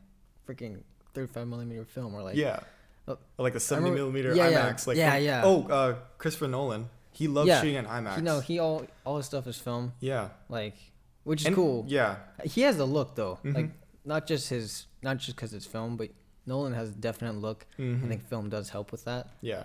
[0.47, 0.81] freaking
[1.13, 2.59] 35 millimeter film or like yeah,
[3.07, 4.85] Oh, like the seventy remember- millimeter yeah, yeah, IMAX.
[4.87, 5.41] Like yeah, yeah.
[5.43, 6.89] Oh, uh, Christopher Nolan.
[7.11, 7.59] He loves Yeah.
[7.59, 8.17] shooting in IMAX.
[8.17, 10.75] you know he all all his stuff is film yeah, like
[11.23, 11.85] which is And- cool.
[11.87, 13.53] Yeah, He has the look though, Mhm.
[13.55, 13.71] like
[14.05, 16.09] not just his not just because it's film, but
[16.45, 17.65] Nolan has a definite look.
[17.77, 18.05] Mhm.
[18.05, 19.29] I think film does help with that.
[19.41, 19.63] yeah.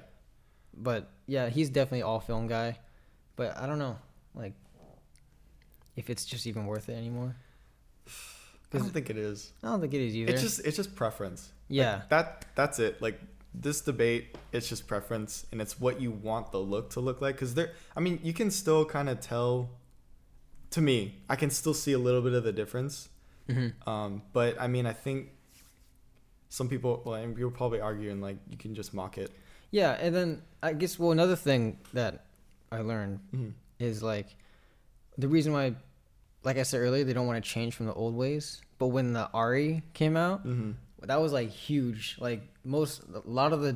[0.76, 2.78] But yeah, he's definitely all film guy.
[3.36, 3.96] But I don't know,
[4.34, 4.54] like,
[5.96, 7.36] if it's just even worth it anymore.
[8.72, 9.52] I don't think it is.
[9.62, 10.32] I don't think it is either.
[10.32, 11.52] It's just it's just preference.
[11.70, 13.00] Like, yeah, that that's it.
[13.00, 13.20] Like
[13.54, 17.36] this debate, it's just preference, and it's what you want the look to look like.
[17.36, 19.70] Because there, I mean, you can still kind of tell.
[20.70, 23.08] To me, I can still see a little bit of the difference.
[23.48, 25.28] hmm Um, but I mean, I think
[26.54, 29.30] some people, well, and people probably arguing like you can just mock it.
[29.70, 29.92] yeah.
[30.04, 30.28] And then
[30.62, 32.12] I guess well another thing that
[32.70, 33.50] I learned Mm-hmm.
[33.80, 34.28] is like
[35.18, 35.74] the reason why,
[36.44, 38.62] like I said earlier, they don't want to change from the old ways.
[38.78, 40.72] But when the ARRI came out, Mm-hmm.
[41.10, 42.16] that was like huge.
[42.20, 43.72] Like most, a lot of the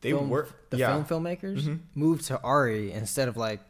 [0.00, 0.48] They film, work.
[0.70, 0.88] the yeah.
[0.90, 1.78] film filmmakers Mhm.
[1.94, 3.60] moved to ARRI instead of like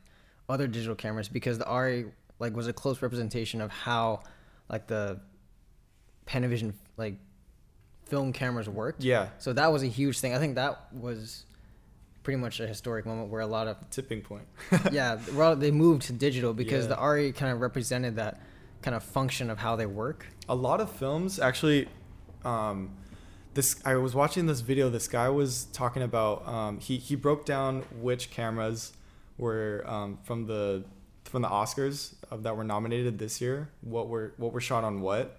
[0.48, 4.22] other digital cameras because the ARRI like was a close representation of how
[4.72, 5.20] like the
[6.26, 7.16] Panavision like
[8.12, 9.02] film cameras worked.
[9.02, 9.28] Yeah.
[9.38, 10.34] So that was a huge thing.
[10.34, 11.46] I think that was
[12.22, 14.46] pretty much a historic moment where a lot of Tipping point.
[14.92, 16.90] yeah, well, they moved to digital because Yeah.
[16.90, 18.38] the ARRI kind of represented that
[18.82, 20.26] kind of function of how they work.
[20.48, 21.88] a lot of films actually
[22.44, 22.90] um
[23.54, 27.44] this i was watching this video this guy was talking about um he he broke
[27.46, 28.92] down which cameras
[29.38, 30.84] were um from the
[31.24, 35.00] from the oscars of, that were nominated this year what were what were shot on
[35.00, 35.38] what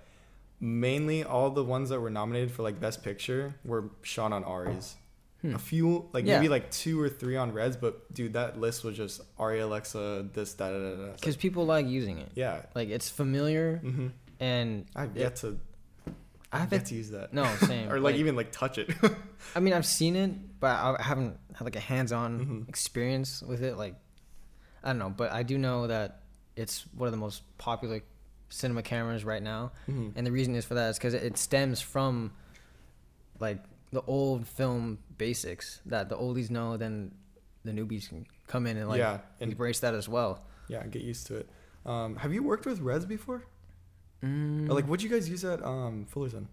[0.63, 4.95] mainly all the ones that were nominated for like best picture were shot on ARRIs
[5.41, 5.56] Hmm.
[5.56, 6.38] a few like Yeah.
[6.38, 10.30] maybe like two or three on reds but dude that list was just ARRI Alexa
[10.34, 11.12] this that da, da, da.
[11.12, 12.30] Because like, people like using it.
[12.34, 14.08] yeah Like it's familiar hmm
[14.39, 15.60] and i've it- yet to
[16.08, 16.12] I
[16.54, 17.89] i've have yet to use that No, same.
[17.91, 18.89] or like, even like touch it
[19.56, 22.69] I mean, I've seen it, but I haven't had like a hands-on Mhm.
[22.69, 23.76] experience with it.
[23.78, 23.95] Like,
[24.82, 26.21] I don't know, but I do know that
[26.56, 27.99] it's one of the most popular
[28.53, 30.13] cinema cameras right now, Mhm.
[30.15, 32.31] and the reason is for that is because it stems from
[33.39, 37.13] like the old film basics that the oldies know, then
[37.63, 40.43] the newbies can come in and like yeah, and embrace that as well.
[40.67, 41.49] yeah, get used to it.
[41.85, 43.43] Um, have you worked with Reds before?
[44.23, 46.47] Mm, Or like, what'd you guys use at um, Fullerton?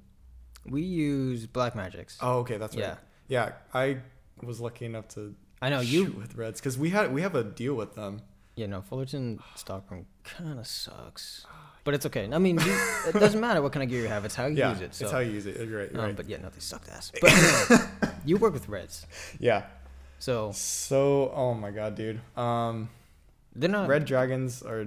[0.66, 2.18] we use Black Magics.
[2.20, 2.82] Oh, okay, that's right.
[2.82, 2.96] Yeah.
[3.28, 3.98] Yeah, I
[4.42, 6.18] was lucky enough to I know shoot you.
[6.18, 8.22] with Reds because we had we have a deal with them.
[8.56, 11.46] Yeah, no, Fullerton Stockroom kind of sucks,
[11.84, 12.28] but it's okay.
[12.32, 14.56] I mean, you, it doesn't matter what kind of gear you have; it's how you
[14.56, 14.94] yeah, use it.
[14.94, 15.04] So.
[15.04, 15.56] it's how you use it.
[15.68, 15.90] You're right.
[15.92, 16.16] You're Um, right.
[16.16, 17.12] But yeah, no, they sucked ass.
[17.20, 17.86] But anyway,
[18.24, 19.06] you work with Reds,
[19.38, 19.64] yeah.
[20.18, 22.20] so So, oh my god, dude.
[22.36, 22.88] Um,
[23.54, 23.88] they're not.
[23.88, 24.86] Red Dragons are.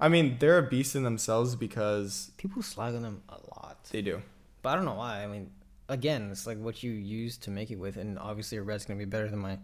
[0.00, 4.00] I mean, they're a beast in themselves because People slag on them a lot, they
[4.00, 4.22] do.
[4.62, 5.22] but I don't know why.
[5.22, 5.50] I mean,
[5.90, 8.98] again, it's like what you use to make it with, and obviously a Red's gonna
[8.98, 9.58] be better than my,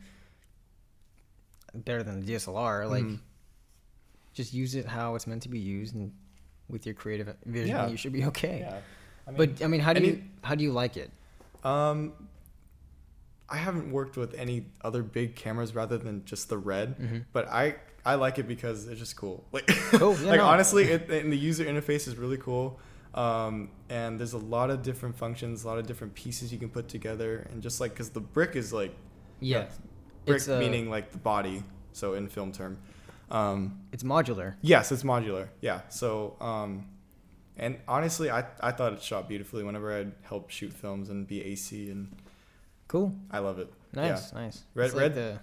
[1.74, 2.86] better than the DSLR.
[2.88, 3.18] Like, Mhm.
[4.34, 6.12] just use it how it's meant to be used, and
[6.68, 7.88] with your creative vision, Yeah.
[7.88, 8.60] you should be okay.
[8.60, 8.80] Yeah.
[9.26, 11.10] I mean, but I mean, how do any- you how do you like it?
[11.64, 12.12] Um,
[13.48, 17.24] I haven't worked with any other big cameras rather than just the red, Mhm.
[17.32, 19.44] but I I like it because it's just cool.
[19.52, 20.46] Like, Cool, yeah, like no.
[20.46, 22.78] honestly, it, and the user interface is really cool.
[23.14, 26.68] Um, and there's a lot of different functions, a lot of different pieces you can
[26.68, 28.94] put together, and just like because the brick is like
[29.40, 29.66] Yeah,
[30.24, 32.78] brick uh, meaning like the body, so in film term.
[33.30, 34.54] Um, it's modular.
[34.62, 35.48] Yes, it's modular.
[35.60, 35.80] Yeah.
[35.88, 36.86] So, um,
[37.56, 41.42] and honestly, I, I thought it shot beautifully whenever I'd help shoot films and be
[41.42, 42.12] AC, and
[42.88, 43.12] Cool.
[43.30, 43.72] I love it.
[43.92, 44.62] Nice, nice.
[44.74, 45.40] Red- like red- the,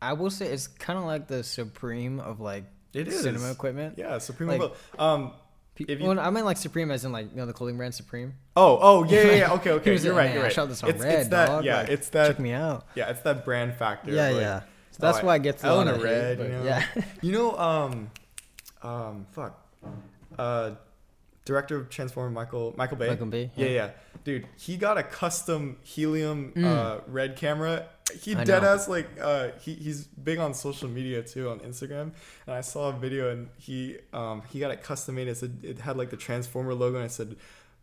[0.00, 2.64] I will say it's kind of like the supreme of like
[2.94, 3.20] It is.
[3.20, 3.94] cinema equipment.
[3.98, 4.48] Yeah, Supreme.
[4.48, 5.32] Like- Like, um.
[5.80, 7.94] If you- well, I mean like supreme as in like you know the clothing brand
[7.94, 8.34] Supreme.
[8.56, 8.78] Oh.
[8.82, 9.04] Oh.
[9.04, 9.22] Yeah.
[9.22, 9.32] Yeah.
[9.36, 9.52] yeah.
[9.58, 9.70] Okay.
[9.70, 9.96] Okay.
[9.96, 10.32] You're it, right.
[10.32, 10.50] You're right.
[10.50, 11.46] I shot this on it's, red, it's that.
[11.46, 11.76] dog, Yeah.
[11.82, 12.26] like, it's that.
[12.26, 12.86] Check me out.
[12.96, 13.10] Yeah.
[13.10, 14.10] It's that brand factor.
[14.10, 14.60] Yeah, like, yeah.
[15.00, 16.38] So that's oh, why I get a I lot own a red.
[16.38, 16.64] hate, you know.
[16.64, 16.84] Yeah.
[17.22, 17.56] You know.
[17.58, 18.10] Um.
[18.82, 19.26] Um.
[19.32, 19.64] Fuck.
[20.38, 20.72] Uh.
[21.44, 23.08] Director of Transformer, Michael Michael Bay.
[23.08, 23.66] Michael Bay, Yeah.
[23.66, 23.72] yeah.
[23.72, 23.90] yeah,
[24.22, 26.64] Dude, he got a custom helium Mm.
[26.66, 27.86] uh, red camera.
[28.20, 28.74] He I dead know.
[28.74, 32.12] ass like uh, he he's big on social media too on Instagram.
[32.46, 35.28] And I saw a video and he um he got it custom made.
[35.28, 37.36] It said it had like the Transformer logo and it said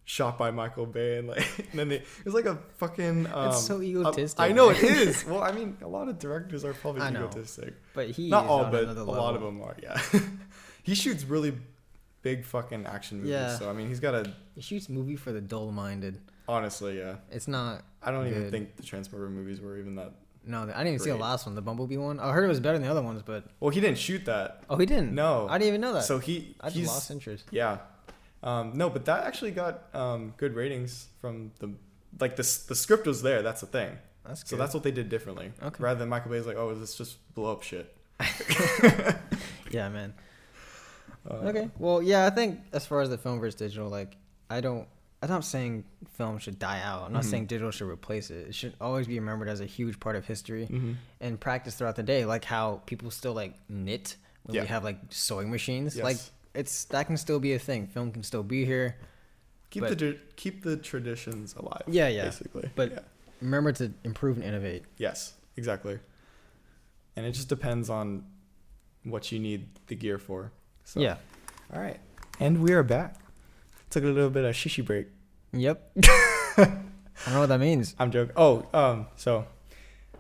[0.06, 3.50] shot by Michael Bay and like and then they, it was like a fucking um,
[3.50, 5.26] It's so a- egotistic, I know it is.
[5.28, 7.30] Well, I mean, a lot of directors are probably I know.
[7.94, 9.76] But he Not all, but a lot of them are.
[9.82, 10.00] Yeah.
[10.84, 11.58] he shoots really
[12.22, 13.32] big fucking action movies.
[13.32, 13.58] Yeah.
[13.58, 16.20] So I mean, he's got a He shoots movie for the dull-minded.
[16.48, 17.16] honestly, yeah.
[17.32, 17.84] It's not.
[18.04, 20.12] I don't even think the Transformer movies were even that.
[20.48, 22.20] No, I didn't even see the last one, the Bumblebee one.
[22.20, 24.64] I heard it was better than the other ones, but Well, he didn't shoot that.
[24.70, 25.16] oh, he didn't.
[25.16, 25.48] No.
[25.50, 26.04] I didn't even know that.
[26.04, 27.46] So he I just he's lost interest.
[27.50, 27.80] yeah.
[28.46, 31.72] Um, no, but that actually got um, good ratings from the
[32.20, 33.42] like the the script was there.
[33.42, 33.98] That's the thing.
[34.26, 34.50] That's good.
[34.52, 35.52] So that's what they did differently.
[35.62, 35.84] Okay.
[35.84, 37.94] Rather than Michael Bay's like, oh, let's just blow up shit.
[39.72, 40.14] yeah, man.
[41.30, 41.70] Uh, Okay.
[41.80, 44.16] Well, yeah, I think as far as the film versus digital, like
[44.50, 44.88] I don't.
[45.22, 47.04] I'm not saying film should die out.
[47.08, 47.30] I'm not Mhm.
[47.32, 48.50] saying digital should replace it.
[48.50, 50.96] It should always be remembered as a huge part of history mhm.
[51.20, 52.26] and practice throughout the day.
[52.26, 54.62] Like how people still like knit when Yeah.
[54.62, 55.96] we have like sewing machines.
[55.96, 56.04] Yes.
[56.04, 56.18] Like
[56.56, 57.88] it's that can still be a thing.
[57.88, 58.98] Film can still be here.
[59.70, 61.84] Keep but- the keep the traditions alive.
[61.88, 62.26] Yeah, yeah.
[62.26, 63.00] Basically, But- yeah.
[63.42, 64.84] Remember to improve and innovate.
[64.98, 66.00] yes, exactly.
[67.18, 68.24] And it just depends on
[69.04, 70.52] what you need the gear for.
[70.86, 71.00] So.
[71.02, 71.18] Yeah.
[71.74, 72.00] All right.
[72.40, 73.16] And we are back.
[73.90, 75.08] Took a little bit of shishi break.
[75.52, 75.92] Yep.
[76.08, 76.66] I
[77.26, 77.94] don't know what that means.
[78.00, 78.34] I'm joking.
[78.38, 79.46] Oh, um, so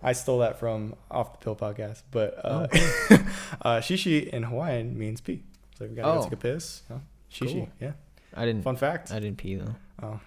[0.04, 2.78] I stole that from off the pill podcast, but uh, Oh,
[3.62, 5.44] uh, shishi in Hawaiian means pee.
[5.78, 6.24] So you gotta go Oh.
[6.24, 7.00] take a piss, huh?
[7.32, 7.54] shishi.
[7.54, 7.70] Cool.
[7.82, 7.92] Yeah,
[8.34, 8.64] I didn't.
[8.64, 9.12] fun fact.
[9.12, 9.76] I didn't pee though.
[10.02, 10.20] Oh,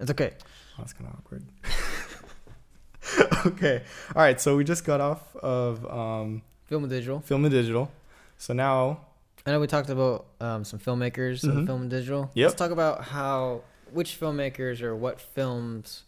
[0.00, 0.32] It's okay.
[0.78, 1.44] that's kind of awkward.
[3.46, 3.82] okay,
[4.14, 4.40] all right.
[4.40, 7.20] So we just got off of um, Film and digital.
[7.20, 7.90] film and digital.
[8.38, 9.00] So now,
[9.46, 11.60] I know we talked about um, some filmmakers Mhm.
[11.60, 12.30] of film and digital.
[12.34, 12.48] Yep.
[12.48, 16.04] Let's talk about how which filmmakers or what films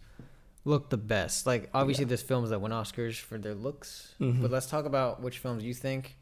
[0.65, 1.47] look the best.
[1.47, 2.09] Like obviously, Yeah.
[2.09, 4.43] there's films that win Oscars for their looks, Mhm.
[4.43, 6.17] but let's talk about which films you think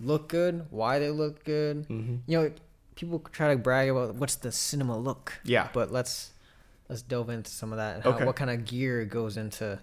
[0.00, 1.84] look good, why they look good.
[1.88, 2.52] hmm You know,
[2.94, 6.32] people try to brag about what's the cinema look, yeah, but let's
[6.88, 8.24] let's delve into some of that and how, Okay.
[8.24, 9.78] what kind of gear goes into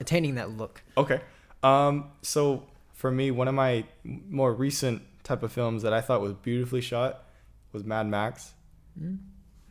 [0.00, 0.82] attaining that look.
[0.96, 1.20] Okay.
[1.62, 6.20] Um, so for me, one of my more recent type of films that I thought
[6.20, 7.24] was beautifully shot
[7.72, 8.52] was Mad Max.
[9.00, 9.18] Mm.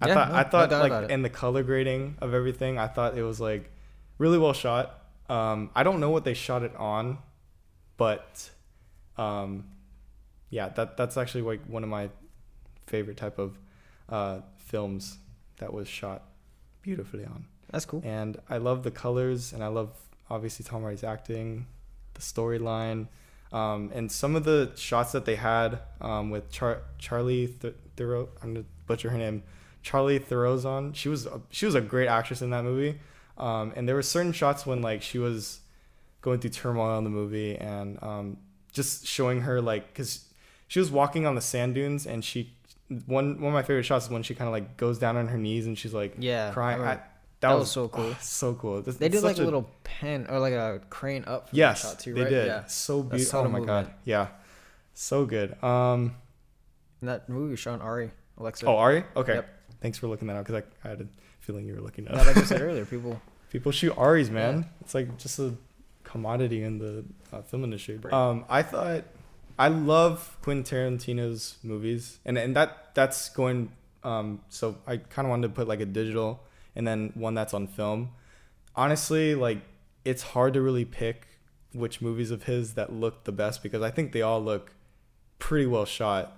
[0.01, 3.17] I Yeah, thought no, I thought like in the color grading of everything, I thought
[3.17, 3.69] it was like
[4.17, 4.97] really well shot.
[5.29, 7.17] Um, I don't know what they shot it on,
[7.97, 8.49] but
[9.17, 9.65] um,
[10.49, 12.09] yeah, that that's actually like one of my
[12.87, 13.57] favorite type of
[14.09, 15.17] uh, films
[15.57, 16.23] that was shot
[16.81, 17.45] beautifully on.
[17.71, 18.01] That's cool.
[18.05, 19.89] And I love the colors, and I love
[20.29, 21.67] obviously Tom Hardy's acting,
[22.13, 23.07] the storyline,
[23.53, 28.27] um, and some of the shots that they had um, with Char- Charlie Th- Theroux.
[28.41, 29.43] I'm gonna butcher her name.
[29.83, 30.95] Charlie Therouzon.
[30.95, 32.99] She was a, she was a great actress in that movie.
[33.37, 35.61] Um, and there were certain shots when like she was
[36.21, 38.37] going through turmoil in the movie, and um,
[38.71, 40.25] just showing her like because
[40.67, 42.53] she was walking on the sand dunes, and she
[43.05, 45.27] one one of my favorite shots is when she kind of like goes down on
[45.27, 46.81] her knees and she's like Yeah, crying.
[46.81, 48.05] I that, That was, was so cool.
[48.11, 48.81] oh, so cool.
[48.81, 51.49] This- They did like a little pen or like a crane up.
[51.49, 52.29] From yes, that shot too, they right?
[52.29, 52.47] did.
[52.47, 52.65] Yeah.
[52.65, 53.39] So beautiful.
[53.39, 54.27] Oh my god, yeah,
[54.93, 55.61] so good.
[55.63, 56.15] Um,
[57.01, 58.65] that movie showing ARRI, Alexa.
[58.67, 59.35] oh, ARRI, okay.
[59.35, 59.49] Yep.
[59.81, 61.07] Thanks for looking that up because I, I had a
[61.39, 62.13] feeling you were looking at.
[62.15, 63.19] No, like I said earlier, people.
[63.51, 64.65] People shoot ARRIs, man.
[64.79, 65.53] It's like just a
[66.11, 67.99] commodity in the uh, film industry.
[68.11, 69.03] Um, I thought
[69.57, 73.71] I love Quentin Tarantino's movies, and and that that's going.
[74.03, 76.41] Um, so I kind of wanted to put like a digital
[76.75, 78.11] and then one that's on film.
[78.75, 79.61] Honestly, like
[80.05, 81.27] it's hard to really pick
[81.73, 84.73] which movies of his that look the best because I think they all look
[85.39, 86.37] pretty well shot,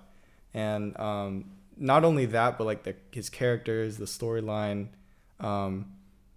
[0.52, 4.88] and um, not only that, but like the his characters, the storyline.
[5.40, 5.92] Um,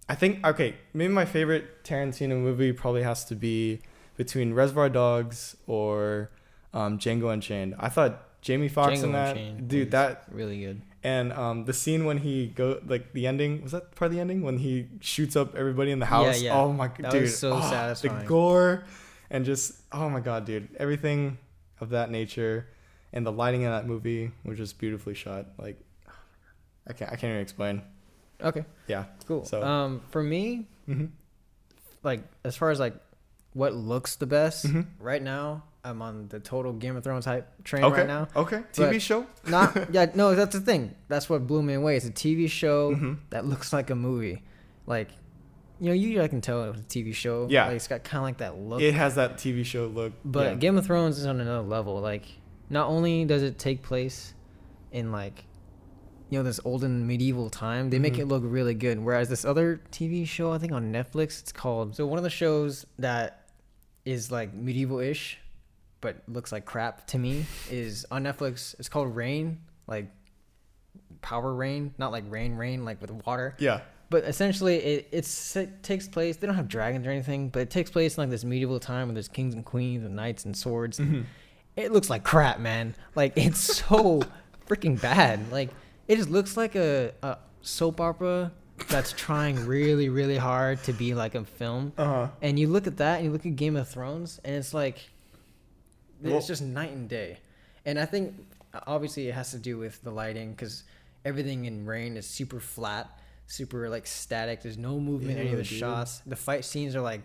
[0.08, 3.80] I think okay, maybe my favorite Tarantino movie probably has to be
[4.16, 6.30] between Reservoir Dogs or
[6.72, 7.74] um, Django Unchained.
[7.78, 10.80] I thought Jamie Foxx in that Unchained dude that really good.
[11.02, 14.20] and um, the scene when he go like the ending was that part of the
[14.20, 16.40] ending when he shoots up everybody in the house.
[16.40, 16.54] yeah.
[16.54, 16.60] yeah.
[16.60, 18.20] Oh my god, dude, was so oh, satisfying.
[18.20, 18.84] The gore
[19.30, 21.38] and just oh my god, dude, everything
[21.80, 22.66] of that nature
[23.12, 25.46] and the lighting in that movie was just beautifully shot.
[25.58, 25.78] Like
[26.86, 27.82] I can't I can't even explain.
[28.42, 29.04] Okay, Yeah.
[29.26, 29.44] cool.
[29.44, 31.06] So- um, for me, Mm-hmm.
[32.02, 32.94] like as far as like
[33.52, 34.86] what looks the best Mhm.
[35.00, 37.98] right now, I'm on the total Game of Thrones hype train Okay.
[38.00, 38.28] right now.
[38.36, 38.62] Okay.
[38.72, 39.26] TV show.
[39.46, 40.94] Not yeah, no, that's the thing.
[41.08, 41.96] That's what blew me away.
[41.96, 43.18] It's a TV show Mhm.
[43.30, 44.42] that looks like a movie.
[44.86, 45.08] Like,
[45.80, 47.46] you know, you I can tell it was a TV show.
[47.50, 47.66] Yeah.
[47.66, 48.80] like, it's got kind of like that look.
[48.82, 50.12] It has that TV show look.
[50.24, 50.54] But yeah.
[50.54, 52.00] Game of Thrones is on another level.
[52.00, 52.24] Like,
[52.70, 54.34] not only does it take place
[54.92, 55.44] in like,
[56.30, 58.18] you know, this olden medieval time, they make Mhm.
[58.20, 58.98] it look really good.
[58.98, 61.96] Whereas this other TV show, I think on Netflix, it's called.
[61.96, 63.48] So one of the shows that
[64.04, 65.38] is like medieval-ish,
[66.00, 68.74] but looks like crap to me, is on Netflix.
[68.78, 70.10] It's called Reign, like
[71.22, 73.56] Power Reign, not like rain, rain, like with water.
[73.58, 73.80] yeah.
[74.10, 76.38] But essentially, it it's, it takes place.
[76.38, 79.08] They don't have dragons or anything, but it takes place in like this medieval time
[79.08, 80.98] where there's kings and queens and knights and swords.
[80.98, 81.24] Mhm.
[81.76, 82.94] It looks like crap, man.
[83.14, 84.22] Like it's so
[84.66, 85.52] freaking bad.
[85.52, 85.68] Like
[86.08, 88.50] it just looks like a, a soap opera
[88.88, 91.92] that's trying really, really hard to be like a film.
[91.98, 92.28] Uh huh.
[92.42, 94.98] And you look at that, and you look at Game of Thrones, and it's like
[96.22, 97.38] Well- it's just night and day.
[97.84, 98.34] And I think
[98.86, 100.84] obviously it has to do with the lighting because
[101.24, 104.62] everything in Reign is super flat, super like static.
[104.62, 105.78] There's no movement in any of the dude.
[105.78, 106.20] shots.
[106.26, 107.22] The fight scenes are like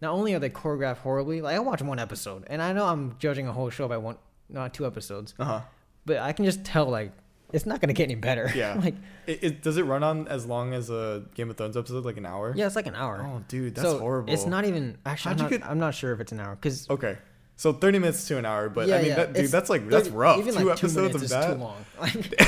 [0.00, 3.16] not only are they choreographed horribly, like I watched one episode, and I know I'm
[3.18, 4.16] judging a whole show by one,
[4.48, 5.60] not two episodes, Uh huh.
[6.06, 7.12] but I can just tell like
[7.54, 8.50] it's not gonna get any better.
[8.54, 8.74] Yeah.
[8.82, 8.94] like
[9.26, 12.16] It, it, does it run on as long as a Game of Thrones episode, like
[12.18, 12.52] an hour?
[12.56, 13.24] yeah, it's like an hour.
[13.26, 14.32] Oh, dude, that's so horrible.
[14.34, 15.32] It's not even actually.
[15.32, 17.16] I'm not, get- I'm not sure if it's an hour because Okay.
[17.56, 19.70] So 30 minutes to an hour, but Yeah, I mean, yeah, that, dude, it's that's
[19.70, 20.38] like, that's 30 rough.
[20.40, 21.52] Even two like two episodes of is that?
[21.54, 21.84] too long.
[22.00, 22.14] Like,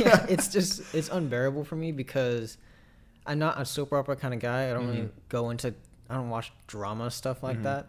[0.00, 2.56] yeah, it's just it's unbearable for me because
[3.26, 4.70] I'm not a soap opera kind of guy.
[4.70, 5.10] I don't really Mhm.
[5.28, 5.74] go into.
[6.08, 7.62] I don't watch drama stuff like Mhm.
[7.64, 7.86] that.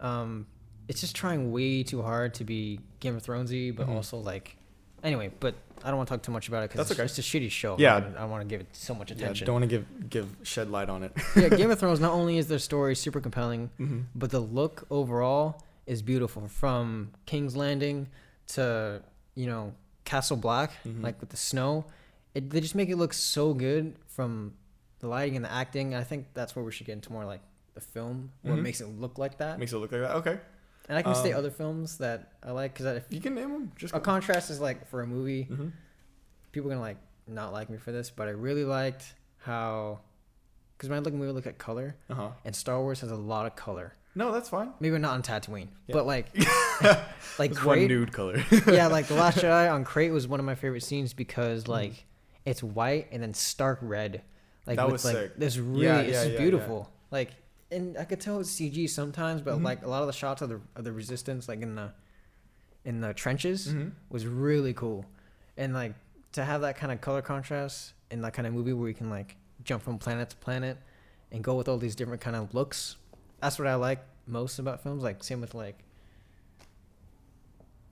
[0.00, 0.46] Um,
[0.88, 3.94] it's just trying way too hard to be Game of Thronesy, but Mhm.
[3.96, 4.56] also like,
[5.02, 5.30] anyway.
[5.40, 7.50] But I don't want to talk too much about it because it's, it's a shitty
[7.50, 7.76] show.
[7.78, 7.96] Yeah.
[7.96, 9.46] I don't, I want to give it so much Yeah, attention.
[9.46, 11.12] don't want to give give shed light on it.
[11.36, 12.00] yeah, Game of Thrones.
[12.00, 14.00] Not only is their story super compelling, mm-hmm.
[14.14, 16.48] but the look overall is beautiful.
[16.48, 18.08] From King's Landing
[18.48, 19.02] to
[19.34, 21.02] you know Castle Black, Mhm.
[21.02, 21.84] like with the snow,
[22.34, 24.54] it, they just make it look so good from
[25.00, 25.94] the lighting and the acting.
[25.94, 27.40] I think that's where we should get into more like
[27.74, 28.62] the film, what Mhm.
[28.62, 29.58] makes it look like that.
[29.58, 30.16] Makes it look like that.
[30.16, 30.38] Okay,
[30.88, 33.50] And I can say um, other films that I like because if you can name
[33.52, 33.72] them.
[33.76, 35.68] Just a contrast is like for a movie, hmm
[36.50, 36.96] people are gonna like
[37.26, 40.00] not like me for this, but I really liked how
[40.76, 42.28] because when I look at movie, I look at color, Uh huh.
[42.44, 43.92] and Star Wars has a lot of color.
[44.14, 44.70] No, that's fine.
[44.80, 45.92] Maybe not on Tatooine, Yeah.
[45.92, 46.26] but like
[47.38, 48.42] like It's one nude color.
[48.66, 51.72] yeah, like the Last Jedi on Crait was one of my favorite scenes because Mm-hmm.
[51.72, 52.06] like
[52.46, 54.22] it's white and then stark red,
[54.66, 55.36] like That with was like sick.
[55.36, 56.90] this really Yeah, it's yeah, yeah, beautiful.
[57.10, 57.30] Like
[57.70, 59.64] and I could tell it's CG sometimes, but Mhm.
[59.64, 61.92] like a lot of the shots of the of the resistance, like in the
[62.84, 65.04] in the trenches, hmm was really cool.
[65.56, 65.94] And like
[66.32, 69.10] to have that kind of color contrast in that kind of movie where you can
[69.10, 70.78] like jump from planet to planet
[71.32, 72.96] and go with all these different kind of looks.
[73.40, 75.02] That's what I like most about films.
[75.02, 75.84] Like same with like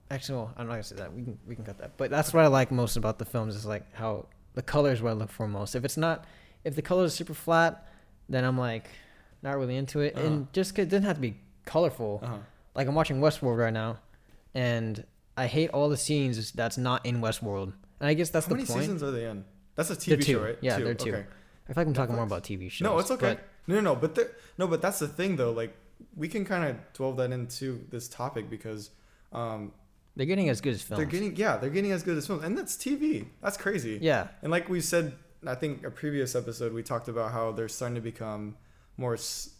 [0.09, 1.13] Actually, well, I'm not gonna say that.
[1.13, 1.97] We can we can cut that.
[1.97, 5.01] But that's what I like most about the films is like how the color is
[5.01, 5.75] what I look for most.
[5.75, 6.23] If it's not,
[6.63, 7.85] if the color is super flat,
[8.29, 8.87] then I'm like
[9.43, 10.15] not really into it.
[10.15, 10.25] Uh-huh.
[10.25, 12.19] And just 'cause it doesn't have to be colorful.
[12.23, 12.37] Uh huh.
[12.75, 13.99] Like I'm watching Westworld right now,
[14.53, 15.03] and
[15.35, 17.73] I hate all the scenes that's not in Westworld.
[17.99, 18.67] And I guess that's the point.
[18.67, 19.45] How the many seasons are they in?
[19.75, 20.33] That's a TV two.
[20.33, 20.57] show, right?
[20.61, 21.13] Yeah, they're two.
[21.13, 21.25] Okay.
[21.69, 22.83] I feel like I'm talking more about TV shows.
[22.85, 23.37] No, it's okay.
[23.67, 23.95] no, no, no.
[23.95, 25.51] But there, no, but that's the thing though.
[25.51, 25.75] Like
[26.15, 28.91] we can kind of delve that into this topic because
[29.33, 29.71] um,
[30.15, 30.97] they're getting as good as films.
[30.97, 33.27] they're getting yeah they're getting as good as films, and that's TV.
[33.41, 33.99] That's crazy.
[34.01, 35.13] yeah, And like we said,
[35.45, 38.55] I think a previous episode we talked about how they're starting to become
[38.97, 39.17] more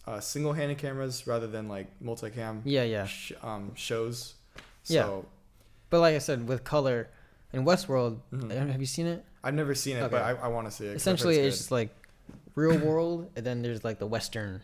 [0.07, 3.05] uh, single-handed cameras rather than like multicam yeah, yeah.
[3.05, 4.33] sh- um, shows.
[4.85, 5.21] Yeah.
[5.89, 7.07] But like I said, with color
[7.53, 8.51] in Westworld, Mhm.
[8.51, 9.23] uh, have you seen it?
[9.43, 10.11] I've never seen it, Okay.
[10.11, 10.95] but I, I want to see it.
[10.95, 11.57] Essentially, it's good.
[11.59, 11.89] just like
[12.55, 14.61] real world, and then there's like the Western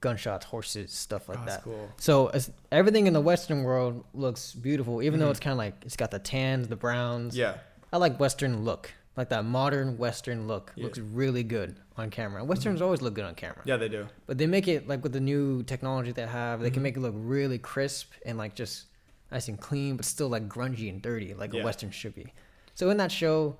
[0.00, 1.46] gunshots, horses, stuff like Oh, that.
[1.46, 1.88] that's cool.
[1.96, 5.30] So as, everything in the Western world looks beautiful, even though Mhm.
[5.30, 7.36] it's kind of like it's got the tans, the browns.
[7.36, 7.56] Yeah.
[7.92, 10.84] I like Western look, like that modern Western look Yeah.
[10.84, 12.44] looks really good on camera.
[12.44, 14.08] Westerns always look good on camera, Yeah, they do.
[14.26, 16.82] but they make it like with the new technology they have, they can Mhm.
[16.84, 18.86] make it look really crisp and like just
[19.30, 21.62] nice and clean, but still like grungy and dirty, like Yeah.
[21.62, 22.32] a Western should be.
[22.74, 23.56] So in that show,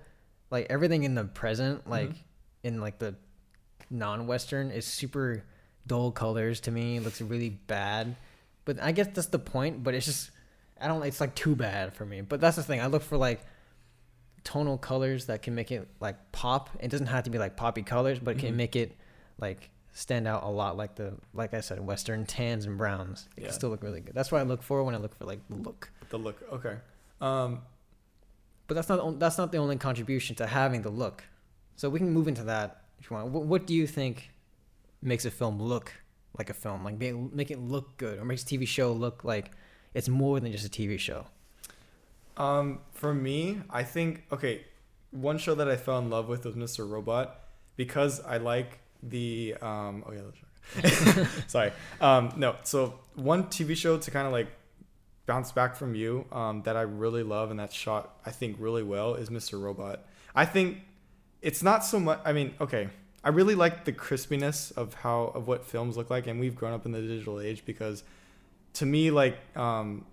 [0.51, 2.17] like everything in the present, like Mhm.
[2.65, 3.15] in like the
[3.91, 5.45] non-Western, is super
[5.87, 6.97] dull colors to me.
[6.97, 8.17] It looks really bad,
[8.65, 9.83] but I guess that's the point.
[9.83, 10.31] But it's just
[10.81, 11.03] I don't.
[11.05, 12.21] It's like too bad for me.
[12.21, 12.81] But that's the thing.
[12.81, 13.41] I look for like
[14.45, 16.71] tonal colors that can make it like pop.
[16.81, 18.97] It doesn't have to be like poppy colors, but it can make it
[19.39, 23.29] like stand out a lot like the like I said, western tans and browns.
[23.37, 23.47] It Yeah.
[23.49, 24.15] can still look really good.
[24.15, 25.91] That's what I look for when I look for like the look.
[26.11, 26.43] The look.
[26.53, 26.77] Okay.
[27.21, 27.63] Um,
[28.67, 31.25] But that's not that's not the only contribution to having the look.
[31.77, 33.29] So we can move into that if you want.
[33.31, 34.31] What, what do you think
[35.03, 35.93] makes a film look
[36.39, 36.85] like a film?
[36.85, 39.51] Like make, make it look good, or makes a TV show look like
[39.93, 41.27] it's more than just a TV show?
[42.37, 44.65] Um, for me, I think okay,
[45.11, 46.89] one show that I fell in love with was Mr.
[46.89, 47.41] Robot
[47.77, 50.05] because I like the um.
[50.07, 51.73] Oh yeah, sorry.
[52.01, 54.49] Um, no, so one TV show to kind of like
[55.27, 58.83] bounce back from you um, that I really love and that shot I think really
[58.83, 59.61] well is Mr.
[59.61, 60.05] Robot.
[60.35, 60.79] I think
[61.41, 62.21] it's not so much.
[62.25, 62.89] I mean, okay,
[63.23, 66.73] I really like the crispiness of how of what films look like, and we've grown
[66.73, 68.03] up in the digital age because
[68.75, 70.05] to me, like um,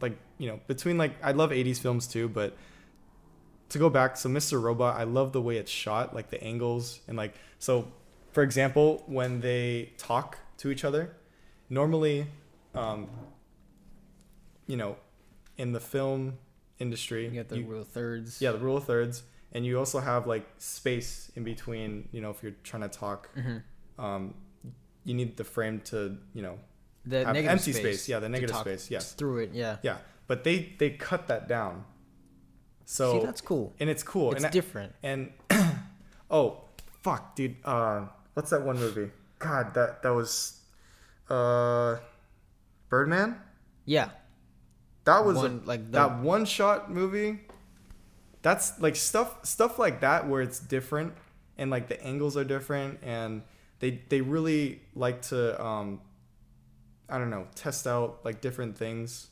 [0.00, 2.56] like you know between like I love 80s films too, but
[3.70, 4.60] to go back, so Mr.
[4.62, 7.88] Robot, I love the way it's shot, like the angles and like so.
[8.32, 11.16] For example, when they talk to each other,
[11.70, 12.26] normally,
[12.74, 13.08] um,
[14.66, 14.96] you know,
[15.56, 16.38] in the film
[16.78, 18.40] industry, You get the you- of thirds.
[18.42, 22.08] yeah, the rule of thirds, and you also have like space in between.
[22.12, 23.58] You know, if you're trying to talk, hmm
[23.98, 24.34] um,
[25.04, 26.58] you need the frame to you know
[27.06, 27.82] The have negative empty space.
[27.82, 28.08] space.
[28.08, 28.90] Yeah, the negative space.
[28.90, 29.76] Yes, Through it, yeah.
[29.82, 31.84] yeah, but they they cut that down.
[32.84, 33.72] So See, that's cool.
[33.80, 34.32] and it's cool.
[34.32, 34.92] it's and I- different.
[35.02, 35.32] and
[36.30, 36.62] oh
[37.02, 37.56] fuck, dude.
[37.64, 39.10] Uh, what's that one movie?
[39.38, 40.60] God, that that was
[41.30, 41.96] uh,
[42.88, 43.36] Birdman.
[43.84, 44.10] Yeah.
[45.04, 47.40] That was a, like the, that one shot movie.
[48.42, 51.14] That's like stuff stuff like that where it's different
[51.58, 53.42] and like the angles are different and
[53.80, 56.00] they they really like to um
[57.08, 59.28] I don't know test out like different things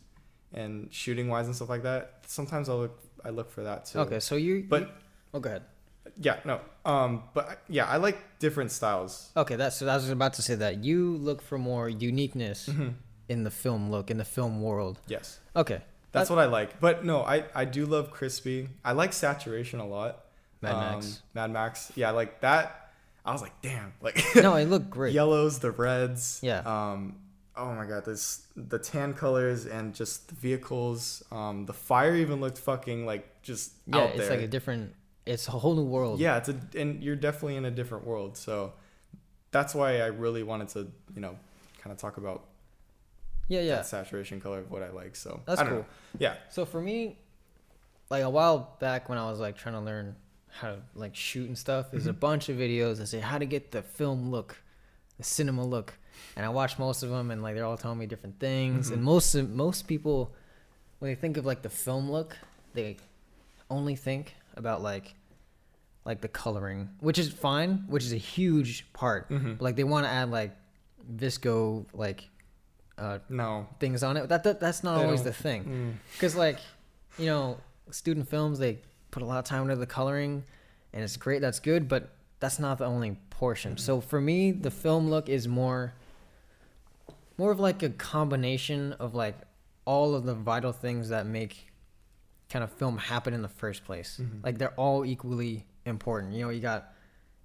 [0.52, 2.20] and shooting wise and stuff like that.
[2.26, 3.98] Sometimes I look I look for that too.
[4.00, 4.88] okay, so you But you-
[5.34, 5.62] oh, go ahead.
[6.20, 6.60] yeah, no.
[6.84, 9.30] Um, but yeah, I like different styles.
[9.36, 12.88] Okay, that's so I was about to say that you look for more uniqueness Mm-hmm.
[13.28, 15.00] in the film look in the film world.
[15.06, 15.40] Yes.
[15.56, 15.80] Okay,
[16.12, 16.78] That's what I like.
[16.80, 18.68] But no, I I do love crispy.
[18.84, 20.20] I like saturation a lot.
[20.60, 21.22] Mad Um, Max.
[21.34, 21.92] Mad Max.
[21.96, 22.92] Yeah, like that.
[23.24, 25.14] I was like, damn, like no, it looked great.
[25.14, 26.38] yellows, the reds.
[26.42, 26.60] Yeah.
[26.60, 27.16] Um.
[27.56, 31.22] Oh my god, this the tan colors and just the vehicles.
[31.30, 31.66] Um.
[31.66, 34.30] The fire even looked fucking like just yeah, out it's there.
[34.30, 34.94] like a different.
[35.26, 36.20] It's a whole new world.
[36.20, 38.36] yeah, it's a and you're definitely in a different world.
[38.36, 38.72] So
[39.52, 40.80] that's why I really wanted to,
[41.14, 41.38] you know,
[41.80, 42.44] kind of talk about
[43.48, 43.82] yeah, yeah.
[43.82, 45.16] saturation color of what I like.
[45.16, 45.70] So That's cool.
[45.70, 45.84] know.
[46.18, 46.34] Yeah.
[46.50, 47.18] So for me,
[48.10, 50.16] like a while back when I was like trying to learn
[50.48, 52.18] how to like shoot and stuff, there's a Mm-hmm.
[52.20, 54.56] bunch of videos that say how to get the film look,
[55.18, 55.94] the cinema look,
[56.36, 58.90] and I watched most of them, and like they're all telling me different things.
[58.90, 58.94] Mhm.
[58.94, 60.32] And most of, most people,
[60.98, 62.36] when they think of like the film look,
[62.74, 62.96] they
[63.70, 65.14] only think about like
[66.04, 69.30] like the coloring, which is fine, which is a huge part.
[69.30, 69.56] Mhm.
[69.58, 70.54] But like they want to add like
[71.16, 72.28] VSCO like
[72.98, 73.66] uh No.
[73.80, 74.28] things on it.
[74.28, 76.12] That, that that's not They always don't- the thing Mm.
[76.12, 76.58] because like
[77.18, 77.58] you know
[77.90, 80.44] student films they put a lot of time into the coloring
[80.92, 82.10] and it's great that's good but
[82.40, 83.76] that's not the only portion.
[83.76, 85.94] So for me the film look is more
[87.38, 89.36] more of like a combination of like
[89.84, 91.68] all of the vital things that make
[92.48, 94.20] kind of film happen in the first place.
[94.22, 94.44] Mhm.
[94.44, 96.32] like they're all equally important.
[96.34, 96.92] You know you got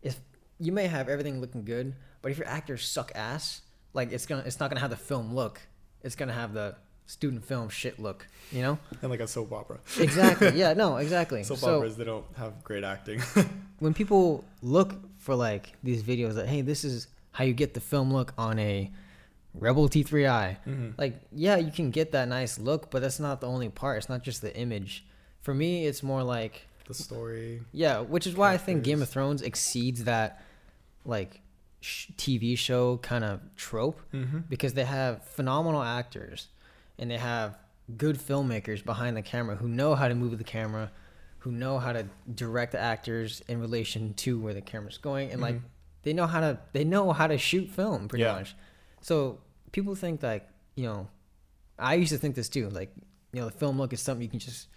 [0.01, 0.19] if
[0.59, 3.61] you may have everything looking good but if your actors suck ass
[3.93, 5.61] like it's gonna it's not gonna have the film look.
[6.03, 6.75] It's gonna have the
[7.09, 9.77] student film shit look you know And like a soap opera.
[9.99, 13.19] exactly yeah no exactly Soap so operas they don't have great acting.
[13.79, 17.79] when people look for like these videos that hey this is how you get the
[17.79, 18.91] film look on a
[19.55, 20.93] rebel t3i Mhm.
[20.97, 24.09] like yeah you can get that nice look but that's not the only part it's
[24.09, 25.03] not just the image
[25.41, 27.61] for me it's more like the story.
[27.71, 30.41] yeah which is why i think game of thrones exceeds that
[31.05, 31.41] like
[31.81, 34.39] sh- tv show kind of trope Mm-hmm.
[34.49, 36.47] because they have phenomenal actors
[36.99, 37.57] and they have
[37.97, 40.91] good filmmakers behind the camera who know how to move the camera,
[41.39, 45.41] who know how to direct the actors in relation to where the camera's going, and
[45.41, 45.63] like Mhm.
[46.03, 48.33] they know how to they know how to shoot film pretty Yeah.
[48.33, 48.55] much.
[49.01, 49.39] So
[49.71, 51.07] people think like you know,
[51.77, 52.69] I used to think this too.
[52.69, 52.93] Like
[53.33, 54.67] you know, the film look is something you can just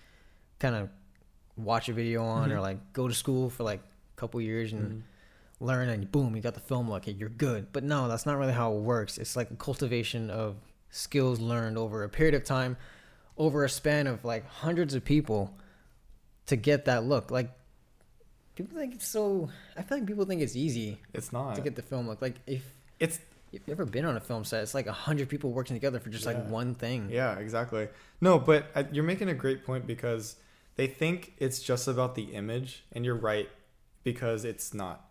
[0.58, 0.88] kind of
[1.56, 2.62] watch a video on or Mhm.
[2.62, 5.02] like go to school for like a couple years and Mhm.
[5.60, 7.72] learn and boom, you got the film look and you're good.
[7.72, 9.18] But no, that's not really how it works.
[9.18, 10.56] It's like a cultivation of
[10.92, 12.76] skills learned over a period of time,
[13.36, 15.52] over a span of like hundreds of people
[16.46, 17.30] to get that look.
[17.32, 17.50] Like
[18.54, 21.56] people think it's so I feel like people think it's easy It's not.
[21.56, 22.22] to get the film look.
[22.22, 22.62] Like if
[23.00, 23.18] It's
[23.52, 25.98] if you've ever been on a film set, it's like a hundred people working together
[26.00, 26.32] for just Yeah.
[26.32, 27.08] like one thing.
[27.10, 27.88] Yeah, exactly.
[28.20, 30.36] No, but I, you're making a great point because
[30.76, 33.50] they think it's just about the image, and you're right
[34.04, 35.04] because it's not.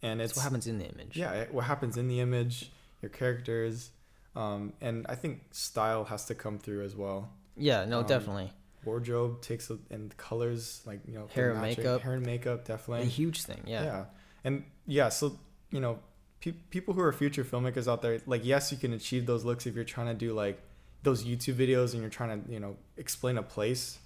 [0.00, 1.16] And That's it's what happens in the image.
[1.18, 2.72] yeah, it- what happens in the image,
[3.02, 3.90] your characters,
[4.36, 7.30] um, and I think style has to come through as well.
[7.56, 8.52] Yeah, no, Um, definitely.
[8.84, 12.00] Wardrobe takes a, and colors like you know Hair and makeup.
[12.02, 13.60] hair and makeup definitely A huge thing.
[13.66, 13.84] Yeah.
[13.84, 14.04] Yeah.
[14.44, 15.38] And yeah, so,
[15.70, 16.00] you know,
[16.40, 19.66] pe- people who are future filmmakers out there, like, yes, you can achieve those looks
[19.66, 20.60] if you're trying to do like
[21.04, 23.98] those YouTube videos and you're trying to, you know, explain a place.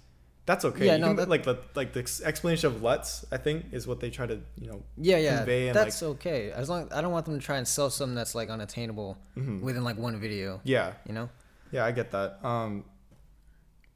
[0.47, 0.85] That's okay.
[0.87, 3.85] Yeah, You no, can- that- like the like the explanation of LUTs, I think, is
[3.85, 6.51] what they try to, you know, Yeah, yeah, convey and, that's okay.
[6.51, 9.61] As long I don't want them to try and sell something that's like unattainable mhm.
[9.61, 10.59] within like one video.
[10.63, 11.29] yeah, You know,
[11.71, 12.39] yeah, I get that.
[12.43, 12.85] Um,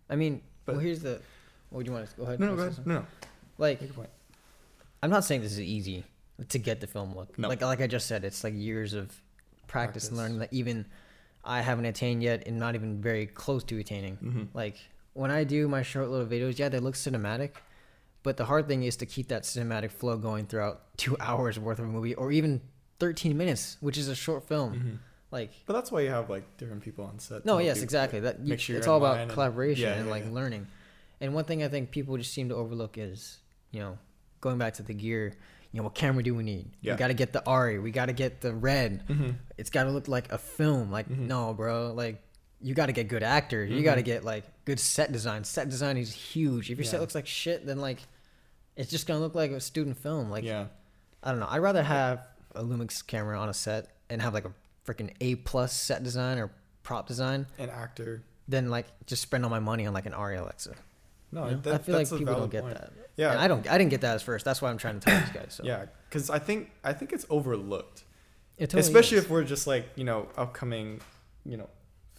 [0.10, 1.22] I mean, But- well, here's the.
[1.70, 2.40] What do you want to go ahead?
[2.42, 2.86] no, no, go ahead.
[2.86, 3.06] no, no.
[3.58, 4.10] Like, make a point.
[5.02, 6.04] I'm not saying this is easy
[6.50, 7.40] to get the film look.
[7.40, 7.48] No.
[7.48, 9.10] Like, like I just said, it's like years of
[9.68, 10.86] practice, and learning that even
[11.46, 14.16] I haven't attained yet, and not even very close to attaining.
[14.18, 14.76] hmm Like
[15.14, 17.52] when I do my short little videos, yeah, they look cinematic,
[18.24, 21.80] but the hard thing is to keep that cinematic flow going throughout two hours worth
[21.80, 22.62] of a movie, or even
[23.00, 24.74] 13 minutes, which is a short film.
[24.80, 24.96] hmm
[25.32, 27.46] Like, But that's why you have like different people on set.
[27.46, 28.20] no, yes, exactly.
[28.22, 30.32] That you, sure it's all about and- collaboration yeah, and yeah, like yeah.
[30.32, 30.68] learning.
[31.20, 33.38] And one thing I think people just seem to overlook is,
[33.72, 33.98] you know,
[34.42, 35.34] going back to the gear.
[35.72, 36.66] You know, what camera do we need?
[36.82, 36.94] Yeah.
[36.94, 37.82] We got to get the ARRI.
[37.82, 39.08] We got to get the red.
[39.08, 39.36] Mhm.
[39.58, 40.92] It's got to look like a film.
[40.92, 41.28] Like, Mhm.
[41.28, 41.94] no, bro.
[41.94, 42.22] Like,
[42.62, 43.70] you got to get good actors.
[43.70, 43.86] You mm-hmm.
[43.86, 45.44] got to get like good set design.
[45.44, 46.70] Set design is huge.
[46.70, 48.00] If your set looks like shit, then like,
[48.76, 50.30] it's just gonna look like a student film.
[50.30, 50.68] Like, yeah,
[51.24, 51.48] I don't know.
[51.50, 54.54] I'd rather have a Lumix camera on a set and have like a
[54.86, 56.52] freaking A plus set design or
[56.84, 58.24] prop design an actor.
[58.48, 60.76] than like just spend all my money on like an ARRI Alexa.
[61.32, 61.58] No, You know?
[61.62, 62.76] that, I feel like people don't get point.
[62.76, 62.92] that.
[63.16, 63.70] Yeah, And I don't.
[63.70, 64.46] I didn't get that at first.
[64.46, 65.54] That's why I'm trying to tell these guys.
[65.54, 68.04] So Yeah, because I think I think it's overlooked,
[68.58, 69.26] It totally especially is.
[69.26, 71.02] if we're just like you know upcoming,
[71.46, 71.70] you know,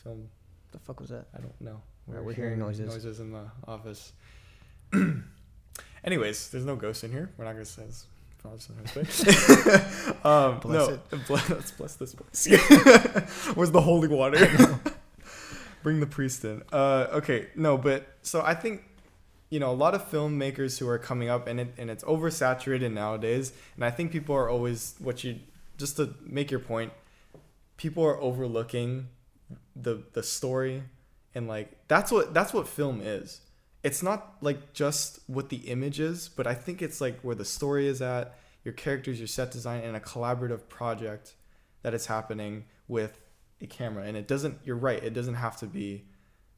[0.03, 0.29] film.
[0.73, 1.27] the fuck was that?
[1.37, 1.81] I don't know.
[2.07, 2.89] Right, we're hearing noises.
[2.89, 4.13] Noises in the office.
[6.05, 7.31] Anyways, there's no ghosts in here.
[7.37, 8.07] We're not gonna say this.
[8.39, 9.75] promise in this way.
[10.25, 11.01] um, Bless no, it.
[11.29, 12.47] bless, let's bless this place.
[13.55, 14.81] Where's the holy water?
[15.83, 16.63] Bring the priest in.
[16.73, 18.83] Uh, okay, no, but so I think
[19.51, 22.93] you know a lot of filmmakers who are coming up, and it and it's oversaturated
[22.93, 23.53] nowadays.
[23.77, 25.39] And I think people are always what you
[25.79, 26.93] just to make your point.
[27.77, 29.09] People are overlooking
[29.77, 30.83] the the story,
[31.35, 33.41] and like that's what that's what film is.
[33.83, 37.45] It's not like just what the image is, but I think it's like where the
[37.45, 41.35] story is at, your characters, your set design, and a collaborative project
[41.83, 43.19] that is happening with
[43.61, 46.05] a camera and it doesn't you're right it doesn't have to be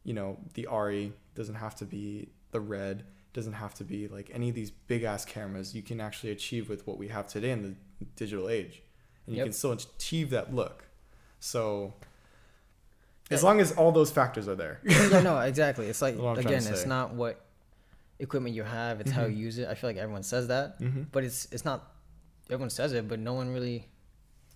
[0.05, 4.31] you know the ARRI doesn't have to be the red doesn't have to be like
[4.33, 7.51] any of these big ass cameras you can actually achieve with what we have today
[7.51, 7.75] in the
[8.17, 8.83] digital age
[9.27, 9.47] and you Yep.
[9.47, 10.87] can still achieve that look
[11.41, 11.93] so
[13.31, 15.87] as long as all those factors are there yeah, no, exactly.
[15.87, 17.41] It's like What I'm trying again, it's not what
[18.19, 19.31] equipment you have; it's how Mhm.
[19.31, 19.69] you use it.
[19.69, 21.05] I feel like everyone says that, mm-hmm.
[21.13, 21.93] but it's it's not.
[22.51, 23.89] Everyone says it, but no one really,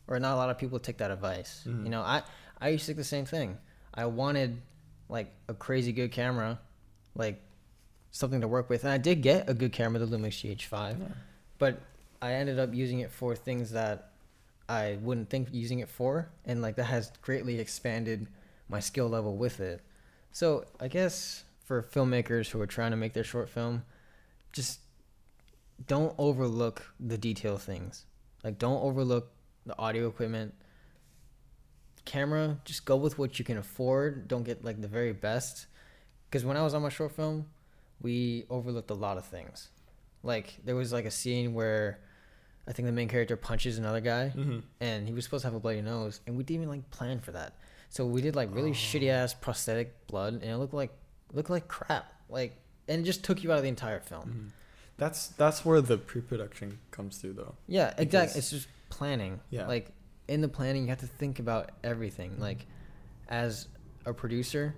[0.06, 1.64] or not a lot of people take that advice.
[1.66, 1.84] Mhm.
[1.84, 2.22] You know, I
[2.60, 3.56] I used to think the same thing.
[3.94, 4.60] I wanted
[5.08, 6.60] like a crazy good camera,
[7.14, 7.40] like
[8.10, 11.12] something to work with, and I did get a good camera, the Lumix GH5,
[11.58, 11.80] but
[12.20, 14.12] I ended up using it for things that
[14.68, 18.26] I wouldn't think using it for, and like that has greatly expanded
[18.68, 19.80] my skill level with it.
[20.32, 23.84] So I guess for filmmakers who are trying to make their short film,
[24.52, 24.80] just
[25.86, 28.04] don't overlook the detail things.
[28.44, 29.30] Like don't overlook
[29.66, 30.54] the audio equipment.
[32.04, 34.28] Camera, just go with what you can afford.
[34.28, 35.66] Don't get like the very best.
[36.30, 37.46] Because when I was on my short film,
[38.00, 39.68] we overlooked a lot of things.
[40.22, 42.00] Like there was like a scene where
[42.66, 44.58] I think the main character punches another guy Mm-hmm.
[44.80, 47.18] and he was supposed to have a bloody nose, and we didn't even like plan
[47.20, 47.54] for that.
[47.91, 50.93] So we did like really shitty ass prosthetic blood, and it looked like
[51.32, 52.12] looked like crap.
[52.28, 52.57] Like,
[52.89, 54.22] and it just took you out of the entire film.
[54.28, 54.47] Mm-hmm.
[54.99, 58.39] that's that's where the pre-production comes through though Yeah, Because- exactly.
[58.41, 59.41] It's just planning.
[59.51, 59.66] Yeah.
[59.66, 59.93] Like
[60.28, 62.39] in the planning, you have to think about everything.
[62.39, 62.66] Like
[63.28, 63.68] as
[64.05, 64.74] a producer,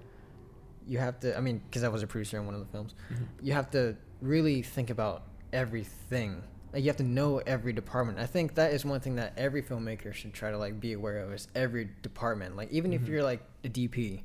[0.87, 1.37] you have to.
[1.37, 3.27] I mean, because I was a producer in one of the films, Mhm.
[3.43, 6.43] you have to really think about everything.
[6.73, 8.19] Like you have to know every department.
[8.19, 11.19] I think that is one thing that every filmmaker should try to like be aware
[11.19, 12.57] of is every department.
[12.57, 13.09] Like even if Mhm.
[13.09, 14.23] you're like a DP,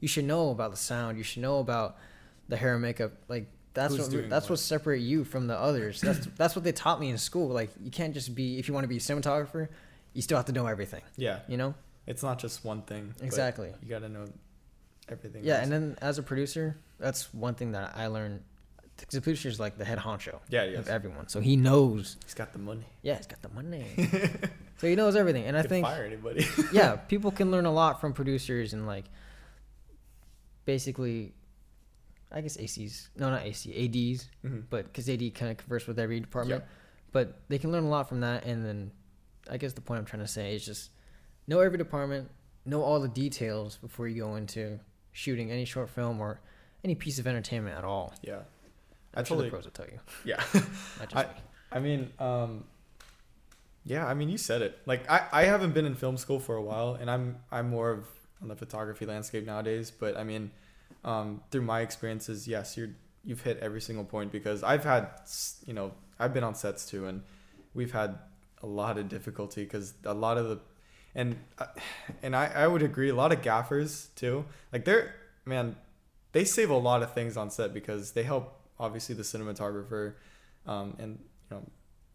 [0.00, 1.18] you should know about the sound.
[1.18, 1.96] You should know about
[2.48, 3.12] the hair and makeup.
[3.28, 4.50] Like that's Who's what that's what?
[4.50, 6.00] what separate you from the others.
[6.00, 7.48] That's that's what they taught me in school.
[7.48, 9.68] Like you can't just be if you want to be a cinematographer,
[10.12, 11.02] you still have to know everything.
[11.16, 11.74] yeah You know
[12.06, 13.72] it's not just one thing exactly.
[13.82, 14.24] you got to know
[15.08, 15.64] everything Yeah, else.
[15.64, 18.42] and then as a producer, that's one thing that I learned.
[18.98, 20.80] Because the producer is like the head honcho yeah yes.
[20.80, 22.16] of everyone, so he knows.
[22.24, 23.86] he's got the money Yeah, he's got the money,
[24.78, 25.44] so he knows everything.
[25.44, 29.04] And I think fire anybody yeah, people can learn a lot from producers and like
[30.64, 31.32] basically,
[32.30, 33.08] I guess ACs.
[33.16, 34.64] No, not AC, ADs, Mhm.
[34.70, 36.64] but because AD kind of converse with every department.
[37.10, 38.44] But they can learn a lot from that.
[38.44, 38.90] And then,
[39.50, 40.90] I guess the point I'm trying to say is just
[41.46, 42.30] know every department,
[42.66, 44.78] know all the details before you go into
[45.12, 46.40] shooting any short film or
[46.84, 48.14] any piece of entertainment at all.
[48.22, 48.40] yeah
[49.14, 49.98] I I'm sure totally the pros will tell you.
[50.24, 50.42] yeah
[51.14, 51.28] I- me.
[51.70, 52.64] I mean, um,
[53.84, 54.78] yeah, I mean, you said it.
[54.86, 57.90] Like, I, I haven't been in film school for a while, and I'm I'm more
[57.90, 58.06] of
[58.42, 59.90] on the photography landscape nowadays.
[59.90, 60.50] But I mean,
[61.04, 62.90] um, through my experiences, yes, you're
[63.24, 65.08] you've hit every single point because I've had,
[65.66, 67.22] you know, I've been on sets too, and
[67.74, 68.18] we've had
[68.62, 70.60] a lot of difficulty because a lot of the,
[71.14, 71.66] and uh,
[72.22, 74.44] and I I would agree, a lot of gaffers too.
[74.72, 75.76] Like they're man,
[76.32, 80.14] they save a lot of things on set because they help obviously the cinematographer,
[80.66, 81.18] um, and
[81.50, 81.62] you know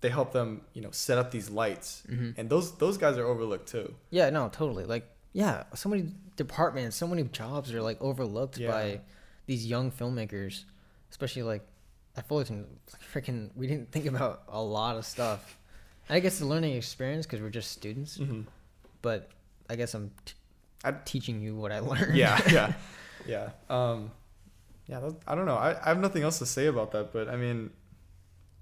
[0.02, 2.34] they help them you know set up these lights Mhm.
[2.38, 4.86] and those those guys are overlooked too Yeah, no, totally.
[4.86, 8.72] Like, yeah, so many departments, so many jobs are like overlooked Yeah.
[8.72, 9.02] by
[9.46, 10.66] these young filmmakers,
[11.10, 11.66] especially like
[12.16, 12.66] at Fullerton.
[12.92, 15.58] Like, freaking, we didn't think about a lot of stuff.
[16.10, 18.42] I guess the learning experience because we're just students, mm-hmm.
[19.02, 19.30] but
[19.70, 20.34] I guess I'm t-
[20.84, 22.16] I- teaching you what I learned.
[22.18, 22.74] yeah yeah
[23.26, 24.12] yeah um
[24.88, 27.28] yeah that, i don't know I, I have nothing else to say about that but
[27.30, 27.70] i mean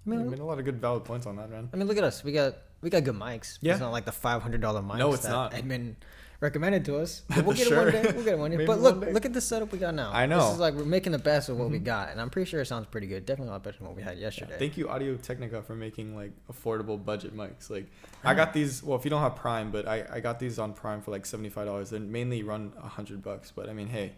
[0.06, 1.96] I mean, mean, a lot of good valid points on that man I mean, look
[1.98, 2.24] at us.
[2.24, 3.60] We got we got good mics.
[3.62, 3.74] Yeah.
[3.74, 4.98] It's not like the five hundred dollar mics.
[4.98, 5.54] No, it's that not.
[5.54, 5.96] Edmund
[6.40, 7.22] recommended to us.
[7.30, 7.88] But we'll get Sure.
[7.88, 8.12] it one day.
[8.16, 8.66] We'll get it one day.
[8.72, 9.14] But look, day.
[9.14, 10.10] look at the setup we got now.
[10.12, 10.40] I know.
[10.46, 11.84] This is like we're making the best of what we Mhm.
[11.84, 13.28] got, and I'm pretty sure it sounds pretty good.
[13.28, 14.56] Definitely a lot better than what we had Yeah, yesterday.
[14.58, 17.86] thank you audio technica for making like affordable budget mics like
[18.24, 20.74] i got these well if you don't have prime but i, I got these on
[20.74, 24.14] prime for like $75 they mainly run 100 bucks but i mean hey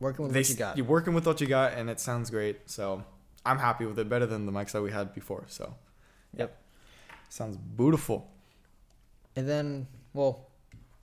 [0.00, 0.76] Working with they, what you got.
[0.76, 3.02] you're working with what you got and it sounds great so
[3.44, 5.74] i'm happy with it better than the mics that we had before so
[6.36, 6.56] Yep.
[7.28, 8.30] sounds beautiful
[9.36, 10.46] And then, well,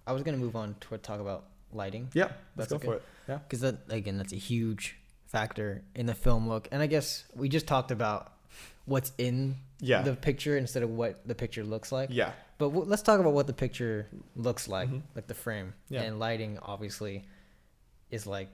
[0.07, 2.87] I was gonna move on to talk about lighting yeah That's let's go okay.
[2.87, 6.67] for it yeah because that again, that's a huge factor in the film look.
[6.71, 8.31] And I guess we just talked about
[8.85, 12.09] what's in yeah the picture instead of what the picture looks like.
[12.11, 15.01] yeah But w- let's talk about what the picture looks like, Mhm.
[15.15, 16.03] like the frame Yeah.
[16.03, 16.59] and lighting.
[16.61, 17.25] Obviously,
[18.11, 18.47] is like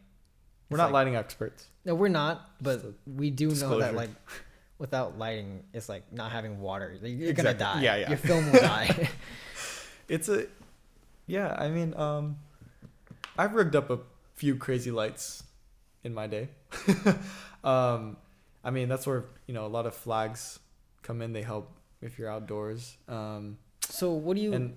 [0.72, 1.68] We're not like- lighting experts.
[1.86, 4.10] no, we're not, but we do know that like
[4.78, 6.98] without lighting, it's like not having water.
[7.04, 7.82] You're gonna die.
[7.82, 8.10] Yeah, yeah.
[8.10, 9.10] Your film will die.
[10.08, 10.48] It's a,
[11.28, 11.56] yeah.
[11.58, 12.38] I mean, um,
[13.38, 14.00] I've rigged up a
[14.36, 15.44] few crazy lights
[16.04, 16.50] in my day.
[17.64, 18.18] um,
[18.64, 20.60] I mean, that's where you know a lot of flags
[21.02, 21.32] come in.
[21.34, 22.98] They help if you're outdoors.
[23.08, 23.58] Um,
[23.88, 24.76] so what do you and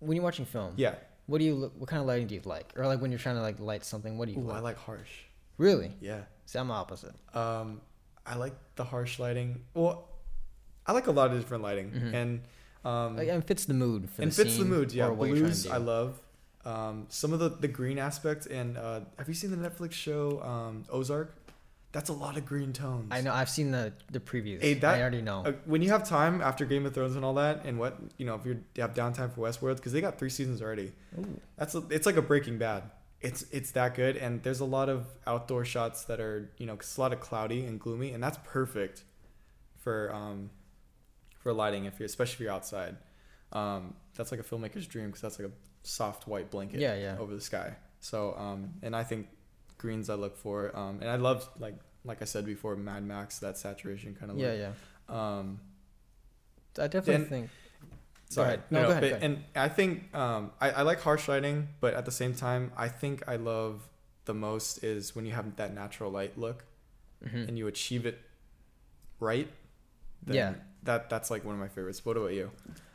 [0.00, 0.74] when you're watching film?
[0.76, 0.94] yeah,
[1.26, 1.72] What do you look?
[1.78, 2.72] What kind of lighting do you like?
[2.76, 4.62] Or like when you're trying to like light something, what do you Ooh, I like?
[4.62, 5.10] like harsh.
[5.58, 5.92] Really?
[6.00, 6.22] Yeah.
[6.46, 7.14] See, I'm the opposite.
[7.34, 7.80] Um,
[8.26, 9.62] I like the harsh lighting.
[9.74, 10.08] Well,
[10.86, 12.14] I like a lot of different lighting, Mhm.
[12.14, 12.40] and
[12.84, 14.10] um, Like, and fits the mood.
[14.10, 14.92] For and the fits the mood.
[14.92, 16.20] Yeah, or what you're trying blues I love.
[16.66, 20.42] Um, some of the the green aspect and uh, have you seen the Netflix show
[20.42, 21.34] um, Ozark?
[21.92, 23.08] That's a lot of green tones.
[23.12, 23.32] I know.
[23.32, 24.60] I've seen the the previews.
[24.62, 25.44] Hey, that- I already know.
[25.46, 28.26] Uh, when you have time after Game of Thrones and all that, and what you
[28.26, 30.92] know, if you have downtime for Westworld, because they got three seasons already.
[31.18, 31.40] Ooh.
[31.56, 32.82] That's a, it's like a Breaking Bad.
[33.24, 36.74] It's it's that good, and there's a lot of outdoor shots that are you know
[36.74, 39.02] it's a lot of cloudy and gloomy, and that's perfect
[39.78, 40.50] for um
[41.40, 42.96] for lighting if you're especially if you're outside.
[43.52, 45.52] Um, that's like a filmmaker's dream because that's like a
[45.82, 47.16] soft white blanket Yeah, yeah.
[47.18, 47.76] over the sky.
[48.00, 49.28] So um, and I think
[49.78, 53.38] greens I look for, um, and I love like like I said before, Mad Max
[53.38, 54.58] that saturation kind of Yeah, look.
[54.58, 55.38] yeah.
[55.38, 55.60] Um,
[56.78, 57.50] I definitely And- think.
[58.34, 58.48] Sorry.
[58.48, 58.62] ahead.
[58.70, 59.22] No, go ahead, but-.
[59.22, 62.88] And I think um, I, I like harsh lighting, but at the same time, I
[62.88, 63.88] think I love
[64.26, 66.64] the most is when you have that natural light look
[67.24, 67.48] Mhm.
[67.48, 68.18] and you achieve it
[69.20, 69.48] right.
[70.26, 70.54] then Yeah.
[70.84, 72.04] That that's like one of my favorites.
[72.04, 72.50] What about you?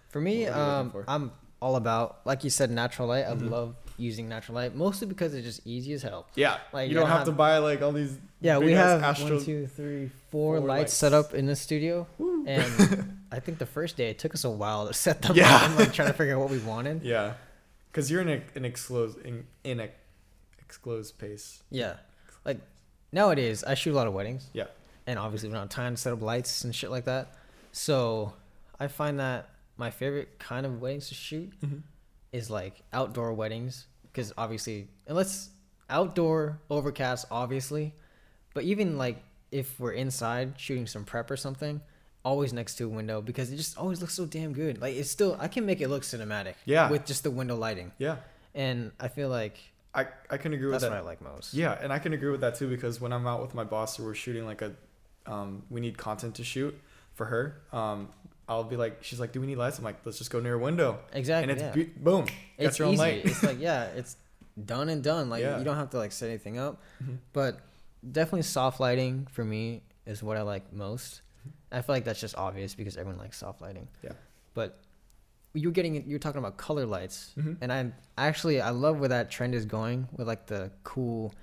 [0.10, 1.06] For me, you um, for?
[1.08, 3.26] I'm all about like you said, natural light.
[3.26, 3.50] I Mhm.
[3.50, 6.28] love using natural light mostly because it's just easy as hell.
[6.36, 6.58] Yeah.
[6.74, 8.18] Like, you I don't don't have to buy like all these.
[8.42, 12.08] Yeah, we have astro- one, two, three, four four lights set up in the studio,
[12.48, 15.54] and I think the first day it took us a while to set them Yeah.
[15.54, 17.02] up and like trying to figure out what we wanted.
[17.04, 17.34] Yeah.
[17.92, 19.90] Because you're in a, an exclosed in, in a
[20.62, 21.64] exclosed pace.
[21.72, 21.96] Yeah,
[22.46, 22.60] like
[23.12, 24.48] nowadays I shoot a lot of weddings.
[24.54, 24.66] Yeah.
[25.08, 27.34] and obviously we don't have time to set up lights and shit like that.
[27.72, 28.34] So
[28.80, 31.78] I find that my favorite kind of weddings to shoot Mm-hmm.
[32.32, 35.50] Is like outdoor weddings because obviously unless
[35.90, 37.94] outdoor overcast obviously
[38.54, 39.18] but even like
[39.52, 41.82] if we're inside shooting some prep or something
[42.24, 45.10] always next to a window because it just always looks so damn good like it's
[45.10, 46.90] still i can make it look cinematic Yeah.
[46.92, 48.18] with just the window lighting Yeah.
[48.54, 49.58] and i feel like
[49.96, 50.92] I, I can agree with that's that.
[50.92, 53.26] what i like most Yeah, and I can agree with that too because when I'm
[53.26, 54.74] out with my boss or we're shooting like a,
[55.26, 56.80] um, we need content to shoot
[57.16, 57.60] for her.
[57.74, 58.10] Um,
[58.50, 60.56] I'll be like, she's like, "Do we need lights?" I'm like, "Let's just go near
[60.56, 61.84] a window." exactly and it's yeah.
[61.86, 62.26] be- boom,
[62.58, 63.02] it's your own easy.
[63.02, 63.26] light.
[63.26, 64.18] it's like yeah, it's
[64.66, 65.30] done and done.
[65.30, 65.58] Like Yeah.
[65.60, 66.82] you don't have to like set anything up.
[67.04, 67.20] Mhm.
[67.32, 67.60] But
[68.12, 71.22] definitely soft lighting for me is what I like most.
[71.72, 73.88] I feel like that's just obvious because everyone likes soft lighting.
[74.04, 74.14] Yeah.
[74.56, 74.80] But
[75.54, 77.58] you're getting you're talking about color lights, Mhm.
[77.62, 81.34] and I actually I love where that trend is going with like the cool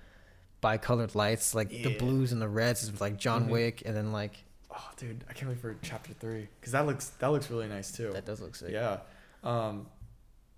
[0.60, 3.50] bicolored lights, like the blues and the reds, is like John Mhm.
[3.50, 4.44] Wick, and then like
[4.78, 7.90] Oh, dude, I can't wait for chapter three because that looks that looks really nice
[7.92, 8.10] too.
[8.12, 8.70] that does look sick.
[8.72, 8.98] Yeah.
[9.42, 9.86] Um,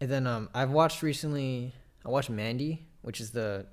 [0.01, 1.73] And then um, I've watched recently.
[2.05, 3.67] I watched Mandy, which is the.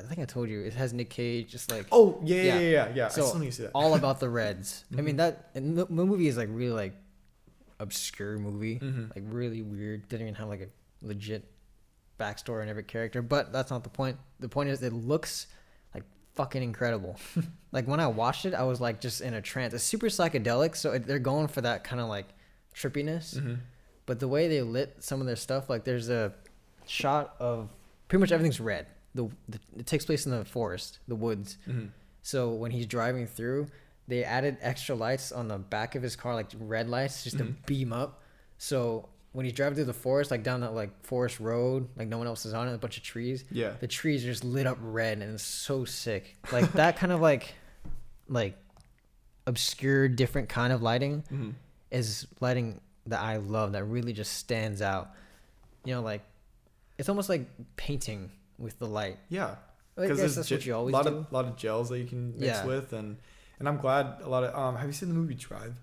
[0.00, 2.58] I think I told you it has Nick Cage, just like oh yeah, yeah, Yeah.
[2.60, 3.08] yeah, yeah.
[3.08, 3.72] So, I still need to see that.
[3.74, 4.84] all about the Reds.
[4.96, 6.94] I mean that and the, movie is like really like
[7.78, 9.14] obscure movie, Mhm.
[9.14, 10.08] like really weird.
[10.08, 11.44] Didn't even have like a legit
[12.18, 13.22] backstory on every character.
[13.22, 14.16] But that's not the point.
[14.40, 15.46] The point is it looks
[16.34, 17.16] fucking incredible.
[17.72, 19.74] like when I watched it, I was like just in a trance.
[19.74, 22.26] It's super psychedelic, so it, they're going for that kind of like
[22.74, 23.38] trippiness.
[23.38, 23.58] Mhm.
[24.06, 26.32] But the way they lit some of their stuff, like there's a
[26.86, 27.68] shot of
[28.08, 28.86] pretty much everything's red.
[29.14, 31.58] The, the it takes place in the forest, the woods.
[31.68, 31.90] Mhm.
[32.22, 33.68] So when he's driving through,
[34.08, 37.44] they added extra lights on the back of his car, like red lights, just to
[37.44, 37.66] Mhm.
[37.66, 38.22] beam up.
[38.58, 42.18] So when he's driving through the forest, like down that like forest road, like no
[42.18, 43.44] one else is on it, a bunch of trees.
[43.50, 43.72] Yeah.
[43.80, 46.36] The trees are just lit up red, and it's so sick.
[46.52, 47.54] Like that kind of like,
[48.28, 48.56] like
[49.46, 51.54] obscure, different kind of lighting Mhm.
[51.90, 53.72] is lighting that I love.
[53.72, 55.10] That really just stands out.
[55.84, 56.22] You know, like
[56.98, 59.18] it's almost like painting with the light.
[59.28, 59.56] Yeah.
[59.96, 61.16] Because there's that's ge- what you always lot do.
[61.18, 62.64] of lot of gels that you can mix Yeah.
[62.66, 63.18] with, and
[63.58, 64.54] and I'm glad a lot of.
[64.54, 65.74] Um, have you seen the movie Drive?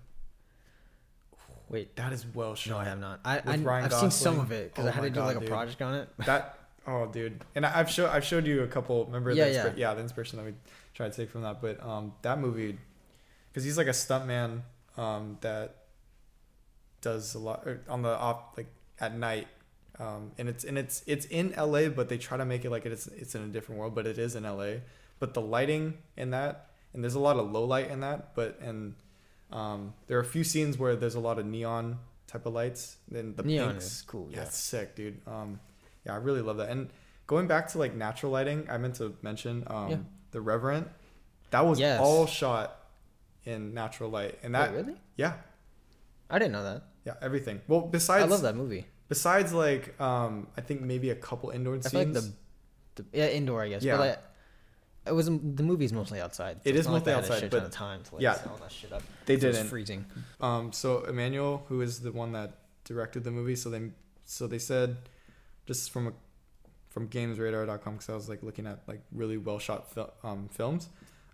[1.70, 2.70] Wait, That is well shot.
[2.72, 3.20] no, I have not.
[3.24, 5.36] I, I I've seen some of it because Oh I had to do God, like
[5.36, 5.48] a dude.
[5.48, 6.08] project on it.
[6.26, 9.04] That oh dude, and I- I've showed I've showed you a couple.
[9.06, 9.64] Remember Yeah, the yeah.
[9.66, 10.54] inspi- yeah the inspiration that we
[10.94, 12.76] tried to take from that, but um that movie,
[13.48, 14.62] because he's like a stuntman
[14.96, 15.76] um that
[17.00, 18.66] does a lot on the off like
[19.00, 19.48] at night.
[19.98, 22.86] Um, and it's and it's it's in LA, but they try to make it like
[22.86, 24.80] it's it's in a different world, but it is in LA.
[25.18, 28.58] But the lighting in that, and there's a lot of low light in that, but
[28.60, 28.94] and
[29.52, 32.96] um, there are a few scenes where there's a lot of neon type of lights.
[33.08, 34.28] Then the Neon pinks, is cool.
[34.30, 35.20] yeah, it's sick, dude.
[35.26, 35.58] Um,
[36.06, 36.68] yeah, I really love that.
[36.70, 36.88] And
[37.26, 39.96] going back to like natural lighting, I meant to mention um Yeah.
[40.30, 40.88] the Revenant.
[41.50, 42.00] That was Yes.
[42.00, 42.76] all shot
[43.44, 44.96] in natural light, and that Wait, really?
[45.16, 45.32] yeah
[46.28, 46.82] I didn't know that.
[47.04, 47.60] yeah everything.
[47.66, 48.86] Well, besides I love that movie.
[49.08, 51.94] besides like um I think maybe a couple indoor scenes.
[51.94, 52.32] like the,
[52.96, 53.82] the yeah indoor, I guess.
[53.82, 53.96] Yeah.
[53.96, 54.18] But like,
[55.06, 56.60] it was the movie's mostly outside.
[56.64, 58.38] It it's is like mostly a outside, but- time to like yeah.
[58.48, 59.02] all that shit up.
[59.26, 59.68] they It didn't.
[59.68, 60.04] freezing.
[60.40, 63.90] Um, so Emmanuel, who is the one that directed the movie, so they
[64.24, 64.96] so they said,
[65.66, 66.12] just from a
[66.90, 70.88] from GamesRadar.com, because I was like looking at like really well shot fil- um, films.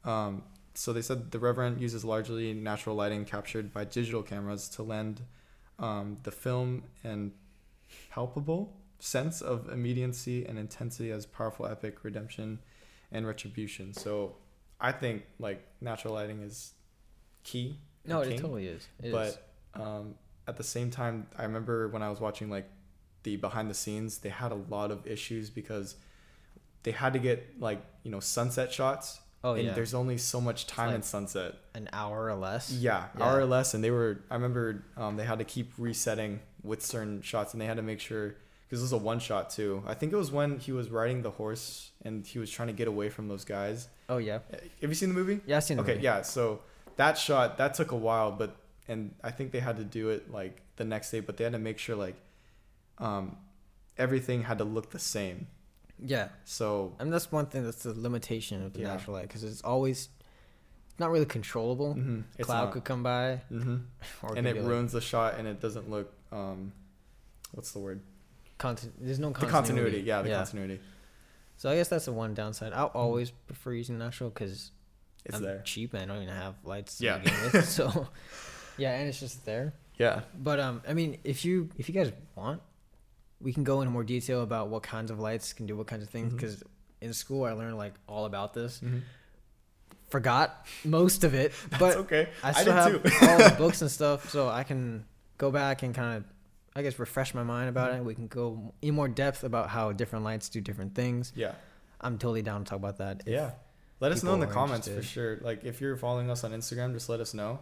[0.04, 0.42] Um,
[0.74, 5.22] so they said the Revenant uses largely natural lighting captured by digital cameras to lend
[5.78, 7.32] um, the film an
[8.10, 12.58] palpable sense of immediacy and intensity as powerful epic redemption
[13.12, 13.92] and retribution.
[13.92, 14.36] So
[14.80, 16.72] I think like natural lighting is
[17.44, 17.78] key.
[18.04, 18.86] No, it king totally is.
[19.02, 19.12] It is.
[19.12, 20.14] but um,
[20.46, 22.68] at the same time, I remember when I was watching like
[23.24, 25.96] the behind the scenes, they had a lot of issues because
[26.84, 29.20] they had to get like you know sunset shots.
[29.42, 31.54] oh and yeah, there's only so much time in sunset.
[31.74, 32.70] an hour or less.
[32.70, 33.24] Yeah, Yeah.
[33.24, 34.20] hour or less, and they were.
[34.30, 37.82] I remember um, they had to keep resetting with certain shots, and they had to
[37.82, 38.36] make sure
[38.66, 39.82] because this was a one shot too.
[39.86, 42.74] I think it was when he was riding the horse and he was trying to
[42.74, 43.88] get away from those guys.
[44.08, 44.36] Oh yeah.
[44.52, 45.40] Uh, Have you seen the movie?
[45.46, 46.04] Yeah, I've seen the okay movie.
[46.04, 46.60] yeah so
[46.96, 48.56] that shot that took a while but
[48.88, 51.52] and i think they had to do it like the next day but they had
[51.52, 52.14] to make sure like
[52.98, 53.36] um
[53.98, 55.46] everything had to look the same
[55.98, 56.28] Yeah.
[56.44, 58.88] so I mean that's one thing that's the limitation of the Yeah.
[58.94, 60.08] natural light because it's always
[60.98, 61.94] not really controllable.
[61.94, 63.76] mhm, it's Cloud could come by, mm-hmm.
[64.36, 66.72] and it be, like, ruins the shot and it doesn't look um
[67.52, 68.00] what's the word
[68.59, 69.46] There's no continuity.
[69.46, 70.00] the continuity.
[70.00, 70.80] yeah the continuity
[71.57, 72.72] So I guess that's the one downside.
[72.72, 74.70] I'll always prefer using natural because
[75.24, 77.18] it's I'm there cheap and I don't even have lights to Yeah.
[77.18, 77.68] begin with.
[77.78, 78.09] So
[78.78, 79.72] yeah, and it's just there.
[79.98, 82.61] yeah But um, I mean, if you if you guys want,
[83.40, 86.02] we can go into more detail about what kinds of lights can do what kinds
[86.02, 86.32] of things.
[86.32, 86.62] Because
[87.00, 88.80] in school, I learned like all about this.
[88.80, 89.02] Mhm.
[90.09, 93.90] Forgot most of it, but okay I i, still did have all the books and
[93.90, 95.04] stuff, so I can
[95.36, 96.24] go back and kind of,
[96.76, 98.00] I guess, refresh my mind about Mm-hmm.
[98.02, 98.04] it.
[98.04, 101.32] We can go in more depth about how different lights do different things.
[101.34, 101.52] yeah
[102.00, 103.22] I'm totally down to talk about that.
[103.26, 103.50] yeah
[104.00, 106.92] let us know in the comments for sure like if you're following us on instagram
[106.92, 107.58] just let us know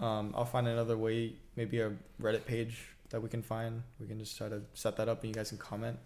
[0.00, 2.74] um, i'll find another way maybe a reddit page
[3.10, 5.50] that we can find we can just try to set that up and you guys
[5.50, 5.96] can comment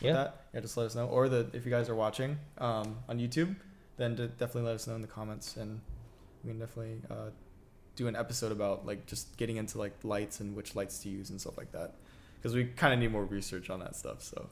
[0.00, 0.14] Yeah.
[0.14, 3.20] that yeah just let us know or the if you guys are watching um, on
[3.20, 3.54] youtube
[3.96, 5.80] then de- definitely let us know in the comments and
[6.42, 7.30] we can definitely uh,
[7.96, 11.30] do an episode about like just getting into like lights and which lights to use
[11.30, 11.94] and stuff like that.
[12.36, 14.48] Because we kind of need more research on that stuff so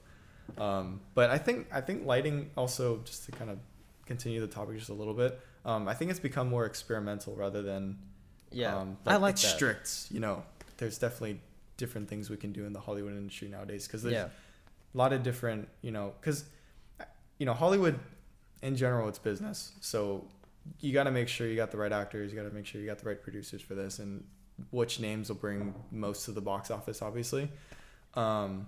[0.59, 3.59] um, but i think i think lighting also just to kind of
[4.07, 7.63] continue the topic just a little bit um, i think it's become more experimental rather
[7.63, 7.99] than
[8.53, 9.57] Yeah, um, I like it's that.
[9.57, 10.07] strict.
[10.11, 10.43] you know
[10.79, 11.41] there's definitely
[11.77, 14.29] different things we can do in the hollywood industry nowadays because there's Yeah,
[14.95, 16.45] a lot of different you know because
[17.39, 17.99] you know hollywood
[18.63, 20.25] in general it's business so
[20.81, 22.81] you got to make sure you got the right actors you got to make sure
[22.81, 24.25] you got the right producers for this and
[24.71, 27.49] which names will bring most to the box office obviously.
[28.15, 28.67] Um,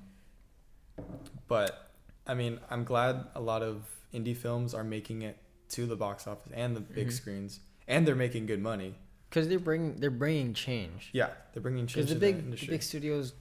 [1.49, 1.90] but
[2.26, 3.82] i mean i'm glad a lot of
[4.14, 5.36] indie films are making it
[5.68, 7.12] to the box office and the big Mhm.
[7.12, 8.95] screens and they're making good money.
[9.28, 11.09] Because they're bringing they're bringing change.
[11.12, 13.32] yeah they're bringing change Because the big the big studios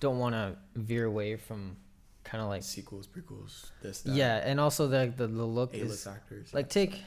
[0.00, 1.76] don't want to veer away from
[2.22, 4.14] kind of like sequels prequels this that.
[4.14, 7.02] Yeah, and also the the, the look a-list is actors like take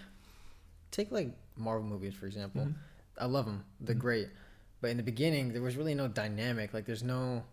[0.91, 2.61] take like Marvel movies for example.
[2.65, 2.75] Mhm.
[3.17, 3.63] I love them.
[3.79, 3.99] They're Mhm.
[3.99, 4.29] great.
[4.81, 6.71] But in the beginning, there was really no dynamic.
[6.73, 7.43] Like, there's no.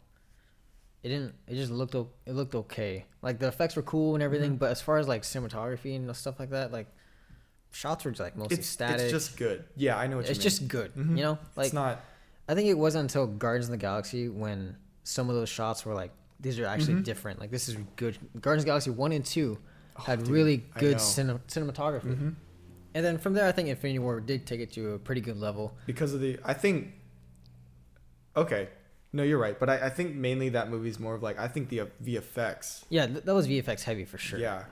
[1.03, 1.35] It didn't.
[1.47, 1.95] It just looked.
[1.95, 3.07] o- It looked okay.
[3.22, 4.57] Like the effects were cool and everything.
[4.57, 4.59] Mhm.
[4.59, 6.87] But as far as like cinematography and stuff like that, like
[7.70, 9.01] shots were just like mostly it's, static.
[9.01, 10.93] it's just good yeah i know what It's you mean just good.
[10.95, 12.01] You know, like it's not
[12.49, 15.93] I think it wasn't until Guardians of the Galaxy when some of those shots were
[15.95, 17.05] like, these are actually Mhm.
[17.05, 17.41] different.
[17.41, 18.16] Like this is good.
[18.41, 19.59] Guardians of the Galaxy one and two
[19.97, 22.35] Oh, had dude, really good cine- cinematography.
[22.95, 22.99] Mm-hmm.
[22.99, 25.37] And then from there, I think Infinity War did take it to a pretty good
[25.39, 25.75] level.
[25.87, 26.93] because of the i think
[28.37, 28.69] okay
[29.13, 31.69] no you're right but i, I think mainly that movie's more of like i think
[31.69, 34.39] the uh, vfx Yeah, th- that was VFX heavy for sure.
[34.39, 34.65] yeah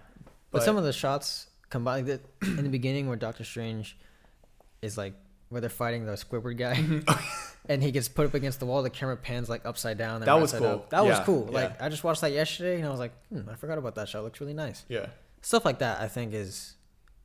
[0.50, 3.96] But, some of the shots combined like the, in the beginning where Doctor Strange
[4.82, 5.14] is like
[5.48, 6.76] where they're fighting the Squidward guy
[7.68, 10.20] and he gets put up against the wall, the camera pans like upside down.
[10.22, 10.66] That was cool.
[10.66, 10.90] up.
[10.90, 11.44] That was Yeah, cool.
[11.48, 11.54] yeah.
[11.58, 14.08] Like I just watched that yesterday and I was like, hmm, I forgot about that
[14.08, 14.20] shot.
[14.20, 14.84] It looks really nice.
[14.88, 15.06] yeah
[15.40, 16.74] Stuff like that I think is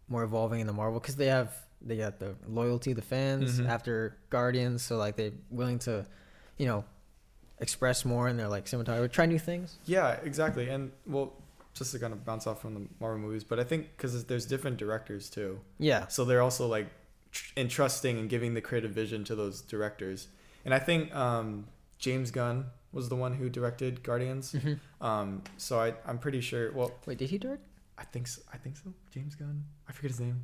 [0.09, 3.67] more evolving in the Marvel because they have they got the loyalty the fans Mhm.
[3.67, 6.05] after Guardians, so like they're willing to,
[6.57, 6.83] you know,
[7.59, 9.77] express more in their like cinematography, try new things.
[9.85, 11.33] yeah exactly and well
[11.73, 14.45] just to kind of bounce off from the marvel movies but i think because there's
[14.45, 16.87] different directors too Yeah, so they're also like
[17.31, 20.27] tr- entrusting and giving the creative vision to those directors
[20.65, 21.67] and i think um,
[21.99, 24.53] james gunn was the one who directed Guardians.
[24.53, 25.05] Mm-hmm.
[25.05, 26.71] Um, so I I'm pretty sure.
[26.71, 27.61] Well, Wait, did he direct?
[27.97, 28.93] I think so, I think so.
[29.11, 29.63] James Gunn.
[29.87, 30.43] I forget his name.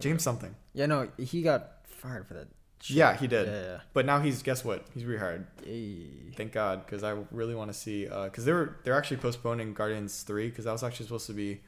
[0.00, 0.54] James something.
[0.74, 2.48] Yeah, no, he got fired for that.
[2.82, 2.96] shit.
[2.96, 3.46] Yeah, he did.
[3.46, 3.78] Yeah, yeah.
[3.92, 4.86] But now he's guess what?
[4.94, 5.44] He's rehired.
[5.64, 6.32] Hey.
[6.36, 8.04] Thank God, because I really want to see.
[8.06, 11.60] Because they were they're actually postponing Guardians three because that was actually supposed to be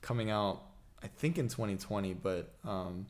[0.00, 0.62] coming out.
[1.02, 3.06] I think in 2020, but um,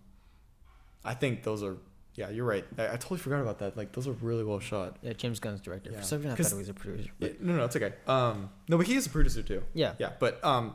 [1.04, 1.76] I think those are.
[2.14, 2.64] Yeah, you're right.
[2.76, 3.76] I, I totally forgot about that.
[3.76, 4.96] Like those are really well shot.
[5.02, 5.90] Yeah, James Gunn's director.
[5.92, 5.98] Yeah.
[6.00, 7.10] For some reason, I 'Cause- thought he was a producer.
[7.20, 7.92] Yeah, no, no, it's okay.
[8.08, 9.62] Um, no, but he is a producer too.
[9.72, 10.74] yeah, Yeah, but um,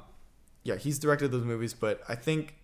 [0.63, 1.73] yeah, he's directed those movies.
[1.73, 2.55] But I think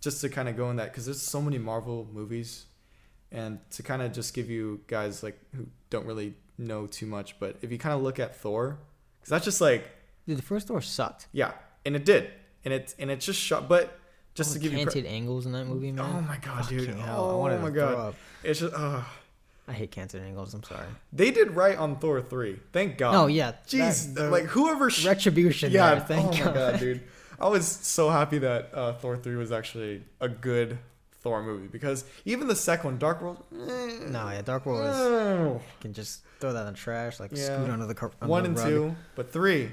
[0.00, 2.66] just to kind of go in that because there's so many Marvel movies,
[3.32, 7.38] and to kind of just give you guys like who don't really know too much,
[7.40, 8.78] but if you kind of look at Thor,
[9.20, 9.90] because that's just like
[10.26, 11.26] dude, the first Thor sucked.
[11.32, 11.52] yeah,
[11.84, 12.30] and it did,
[12.64, 13.98] and it and it's just shot, but
[14.34, 14.78] just All to give you.
[14.78, 16.04] canted angles in that movie, man.
[16.04, 16.86] oh my god, dude!
[16.86, 17.94] Fucking hell, I Oh wanted my god!
[17.94, 18.14] up.
[18.44, 19.02] It's just uh,
[19.66, 20.52] I hate canted angles.
[20.54, 20.84] I'm sorry.
[21.12, 22.60] they did right on Thor three.
[22.72, 23.14] Thank God.
[23.14, 24.90] Oh yeah, Jeez, that- like whoever.
[24.90, 25.72] Sh- retribution.
[25.72, 25.94] yeah.
[25.96, 27.00] there, thank oh my god, dude!
[27.40, 30.78] I was so happy that uh, Thor three was actually a good
[31.22, 33.42] Thor movie because even the second one, Dark World.
[33.52, 37.44] eh, No, yeah, Dark World is can just throw that in the trash, like Yeah.
[37.56, 38.10] scoot under the car.
[38.20, 38.66] one and rug.
[38.68, 39.70] two, but three,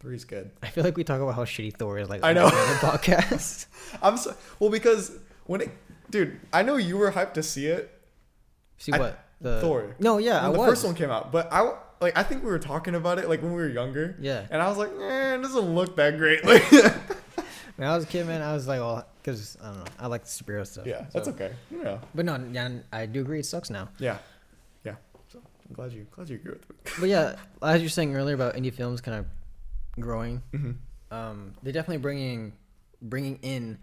[0.00, 0.50] three's good.
[0.62, 2.44] I feel like we talk about how shitty Thor is, like I know.
[2.46, 2.56] on the
[2.86, 3.66] podcast.
[4.02, 5.12] I'm so well because
[5.46, 5.70] when it,
[6.10, 7.90] dude, I know you were hyped to see it.
[8.78, 9.94] See I- what the Thor.
[9.98, 10.68] No, yeah, I the was.
[10.68, 11.72] first one came out, but I
[12.04, 14.60] like I think we were talking about it like when we were younger, Yeah, and
[14.62, 16.40] I was like, eh, it doesn't look that great.
[16.50, 16.62] Like,
[17.76, 20.06] when I was a kid, man, I was like, well, because I don't know, I
[20.06, 20.86] like the superhero stuff.
[20.86, 21.52] yeah, that's okay.
[21.72, 23.88] Yeah, But no, yeah, I do agree, it sucks now.
[23.98, 24.18] yeah,
[24.84, 24.94] yeah.
[25.26, 26.76] So I'm glad you glad you agree with me.
[27.00, 29.26] But yeah, as you were saying earlier about indie films kind of
[30.00, 30.72] growing, Mm-hmm.
[31.14, 32.52] um, they're definitely bringing
[33.02, 33.78] bringing in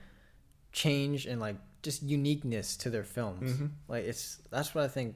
[0.72, 3.52] change and like just uniqueness to their films.
[3.54, 3.72] Mhm.
[3.90, 5.16] Like it's that's what I think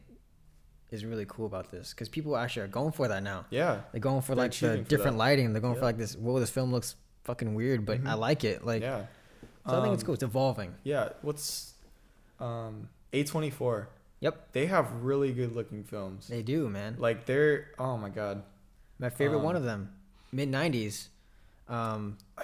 [0.95, 3.45] is really cool about this because people actually are going for that now.
[3.49, 5.53] Yeah, They're going for They're like the different lighting.
[5.53, 5.79] They're going Yeah.
[5.81, 6.15] for like this.
[6.15, 8.19] Whoa, this film looks fucking weird, but I Mhm.
[8.19, 8.65] like it.
[8.65, 9.05] Like, yeah.
[9.67, 10.13] so I think it's Um, cool.
[10.15, 10.73] It's evolving.
[10.83, 11.73] Yeah, what's
[12.39, 13.87] um A24?
[14.21, 16.27] Yep, They have really good looking films.
[16.27, 16.95] they do, man.
[16.99, 18.43] Like they're oh my god.
[18.97, 19.93] My favorite one um, of them,
[20.33, 21.09] Mid90s.
[21.67, 22.43] Um, I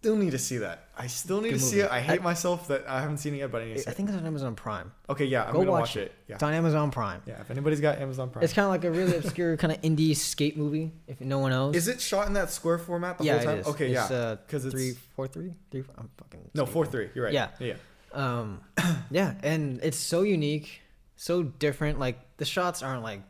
[0.00, 0.88] still need to see that.
[0.96, 1.88] I still need Good to see movie.
[1.88, 3.90] I hate myself that I haven't seen it yet, but I need to see I
[3.90, 3.94] it.
[3.96, 4.92] think it's on Amazon Prime.
[5.10, 6.12] Okay, yeah, I'm Go gonna watch watch it.
[6.28, 6.34] Yeah.
[6.36, 7.20] It's on Amazon Prime.
[7.26, 8.44] Yeah, if anybody's got Amazon Prime.
[8.44, 10.92] It's kind of like a really obscure kind of indie skate movie.
[11.06, 13.56] If no one knows, Is it shot in that square format the yeah, whole time?
[13.58, 13.66] it is.
[13.68, 14.16] Okay, it's, yeah.
[14.16, 15.84] uh, Because it's three, four, three, three.
[15.96, 16.50] I'm fucking.
[16.54, 17.10] no four three.
[17.14, 17.34] You're right.
[17.34, 17.48] Yeah.
[17.58, 17.74] yeah.
[18.12, 18.60] Um,
[19.10, 20.80] yeah, and it's so unique,
[21.16, 21.98] so different.
[21.98, 23.20] Like the shots aren't like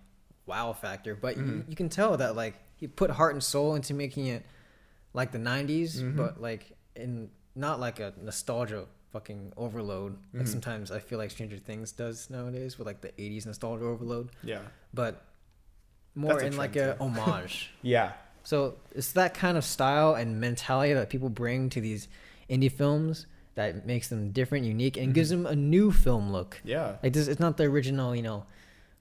[0.47, 1.69] wow factor, but you, Mhm.
[1.71, 4.47] you can tell that like he put heart and soul into making it
[5.21, 6.17] like the '90s, Mhm.
[6.17, 6.65] but like
[6.97, 10.13] in not like a nostalgia fucking overload.
[10.35, 10.49] Like Mhm.
[10.55, 14.63] sometimes I feel like Stranger Things does nowadays with like the '80s nostalgia overload, Yeah.
[14.95, 15.25] but
[16.15, 17.71] more in like a homage.
[17.83, 18.13] Yeah.
[18.45, 22.09] So it's that kind of style and mentality that people bring to these
[22.49, 25.43] indie films that makes them different, unique, and gives Mm-hmm.
[25.45, 26.61] them a new film look.
[26.65, 26.97] Yeah.
[27.03, 28.47] Like this, it's not the original, you know,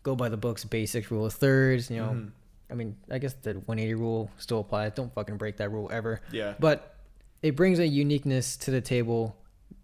[0.04, 1.90] go by the books, basic rule of thirds.
[1.92, 2.32] You know, Mhm.
[2.70, 4.92] I mean, I guess the 180 rule still applies.
[4.94, 6.22] Don't fucking break that rule ever.
[6.32, 6.56] Yeah.
[6.60, 6.96] But
[7.42, 9.36] it brings a uniqueness to the table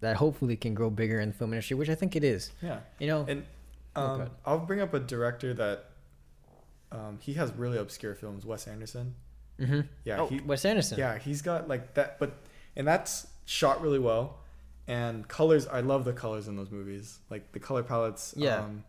[0.02, 2.52] that hopefully can grow bigger in the film industry, which I think it is.
[2.62, 2.80] Yeah.
[3.00, 3.46] You know, And
[3.96, 4.30] Oh, um, good.
[4.46, 5.86] I'll bring up a director that
[6.92, 8.46] um, he has really obscure films.
[8.46, 9.14] Wes Anderson.
[9.60, 9.82] Mm-hmm.
[10.04, 10.22] Yeah.
[10.22, 10.98] oh, he, Wes Anderson.
[11.00, 11.18] yeah.
[11.20, 12.38] He's got like that, but
[12.76, 14.40] and that's shot really well.
[14.88, 17.20] And colors, I love the colors in those movies.
[17.30, 18.34] Like the color palettes.
[18.36, 18.58] Yeah.
[18.62, 18.84] Um,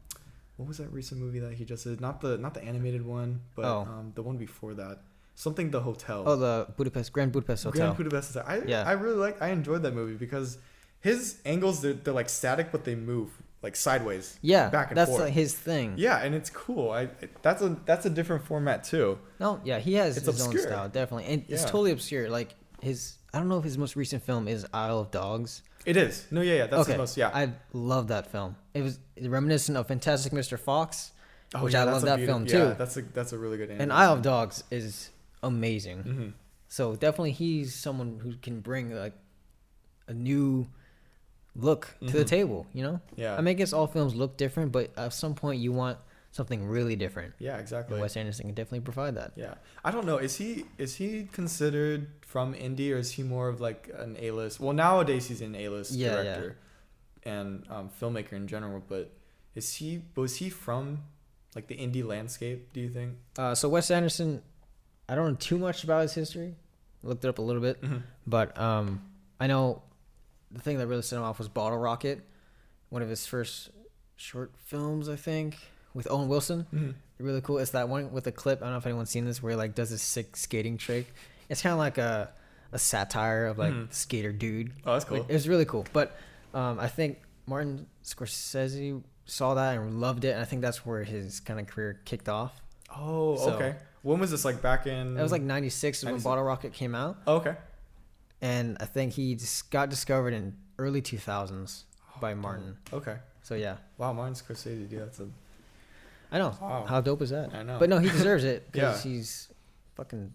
[0.56, 2.00] what was that recent movie that he just did?
[2.00, 3.80] Not the not the animated one, but Oh.
[3.88, 5.00] um, the one before that.
[5.36, 6.22] Something the hotel.
[6.26, 7.78] Oh, the Budapest Grand Budapest Hotel.
[7.80, 8.48] Grand Budapest Hotel.
[8.48, 8.84] I Yeah.
[8.86, 9.42] I really like.
[9.42, 10.58] I enjoyed that movie because
[11.00, 13.30] his angles they're, they're like static, but they move
[13.62, 14.38] like sideways.
[14.42, 15.22] yeah, back and that's forth.
[15.24, 15.94] like his thing.
[15.96, 16.90] Yeah, and it's cool.
[16.90, 17.08] I
[17.42, 19.18] that's a that's a different format too.
[19.40, 22.28] No, yeah, he has It's his own style, definitely, and it's totally obscure.
[22.30, 25.62] Like his, I don't know if his most recent film is Isle of Dogs.
[25.84, 26.26] It is.
[26.30, 26.66] No, yeah, yeah.
[26.66, 27.16] That's okay, the most.
[27.16, 27.30] Yeah.
[27.34, 28.56] I love that film.
[28.72, 30.58] It was reminiscent of Fantastic Mr.
[30.58, 31.12] Fox,
[31.54, 32.74] Oh, which yeah, I love that beauti- film Yeah, too.
[32.78, 33.70] that's a that's a really good.
[33.70, 35.10] and Isle of Dogs is
[35.42, 36.02] amazing.
[36.02, 36.28] hmm
[36.68, 39.12] So definitely, he's someone who can bring like
[40.08, 40.66] a new
[41.54, 42.28] look to the Mhm.
[42.28, 42.66] table.
[42.72, 43.34] You know, Yeah.
[43.34, 45.98] I mean, I guess all films look different, but at some point, you want
[46.34, 47.32] something really different.
[47.38, 47.94] yeah, exactly.
[47.94, 49.32] And Wes Anderson can definitely provide that.
[49.36, 49.54] Yeah,
[49.84, 50.18] I don't know.
[50.18, 54.30] Is he is he considered from indie or is he more of like an A
[54.32, 54.58] list?
[54.60, 56.22] Well, nowadays he's an A list Yeah, yeah.
[56.22, 56.56] director
[57.24, 58.82] and um, filmmaker in general.
[58.86, 59.12] But
[59.54, 61.04] is he was he from
[61.54, 62.72] like the indie landscape?
[62.72, 63.14] Do you think?
[63.38, 64.42] Uh, so Wes Anderson,
[65.08, 66.56] I don't know too much about his history.
[67.04, 67.98] Looked it up a little bit, Mm-hmm.
[68.26, 69.02] but um,
[69.38, 69.82] I know
[70.50, 72.24] the thing that really set him off was Bottle Rocket,
[72.88, 73.70] one of his first
[74.16, 75.56] short films, I think,
[75.94, 76.66] with Owen Wilson.
[76.74, 76.90] Mm-hmm.
[77.24, 77.58] really cool.
[77.58, 78.60] It's that one with the clip.
[78.60, 81.06] I don't know if anyone's seen this where he like does this sick skating trick.
[81.48, 82.30] It's kind of like a
[82.72, 83.92] a satire of like Mhm.
[83.92, 84.72] skater dude.
[84.84, 85.18] Oh, that's cool.
[85.20, 85.86] Like, it was really cool.
[85.92, 86.16] But
[86.52, 91.04] um, I think Martin Scorsese saw that and loved it, and I think that's where
[91.04, 92.60] his kind of career kicked off.
[92.96, 93.76] oh, So- okay.
[94.02, 94.44] When was this?
[94.44, 95.16] Like back in?
[95.16, 96.24] It was like '96 when 96.
[96.24, 97.56] Bottle Rocket came out, Oh, okay.
[98.42, 101.84] and I think he just got discovered in early 2000s
[102.20, 102.76] by Oh, Martin.
[102.92, 103.16] Okay.
[103.42, 105.00] So yeah, Wow, Martin Scorsese, dude.
[105.00, 105.28] That's a.
[106.34, 106.52] I know.
[106.60, 106.84] Wow.
[106.88, 107.54] How dope is that?
[107.54, 107.78] I know.
[107.78, 109.10] But no, he deserves it because Yeah.
[109.12, 109.48] he's
[109.94, 110.32] fucking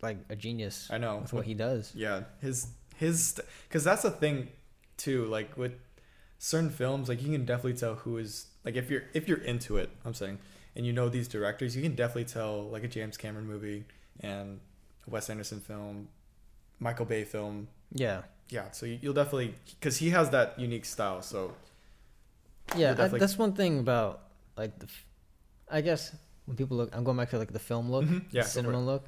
[0.00, 1.18] like a genius I know.
[1.18, 1.92] with what he does.
[1.94, 3.38] Yeah, his his
[3.68, 4.48] because that's the thing
[4.96, 5.26] too.
[5.26, 5.72] Like with
[6.38, 9.76] certain films, like you can definitely tell who is like if you're if you're into
[9.76, 9.90] it.
[10.04, 10.38] I'm saying,
[10.76, 13.84] and you know these directors, you can definitely tell like a James Cameron movie
[14.20, 14.60] and
[15.06, 16.08] a Wes Anderson film,
[16.78, 17.66] Michael Bay film.
[17.92, 21.22] Yeah, Yeah, so you- you'll definitely because he has that unique style.
[21.22, 21.52] So
[22.76, 22.94] yeah.
[22.98, 24.20] I, that's one thing about
[24.56, 24.86] like the.
[25.70, 26.14] I guess
[26.46, 28.78] when people look, I'm going back to like the film look, Mhm, yeah, the cinema
[28.78, 28.82] it.
[28.82, 29.06] look.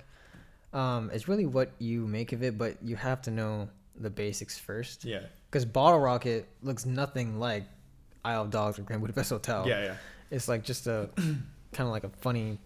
[0.72, 4.58] Um, it's really what you make of it, but you have to know the basics
[4.58, 5.04] first.
[5.04, 7.64] yeah, Because Bottle Rocket looks nothing like
[8.24, 9.68] Isle of Dogs or Grand Budapest Hotel.
[9.68, 9.96] yeah, yeah,
[10.30, 12.58] It's like just a kind of like a funny,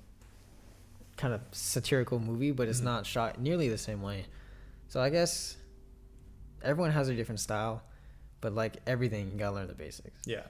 [1.17, 2.85] kind of satirical movie, but it's Mhm.
[2.85, 4.27] not shot nearly the same way.
[4.89, 5.57] So I guess
[6.63, 7.83] everyone has a different style,
[8.41, 10.21] but like everything, you gotta learn the basics.
[10.27, 10.43] yeah.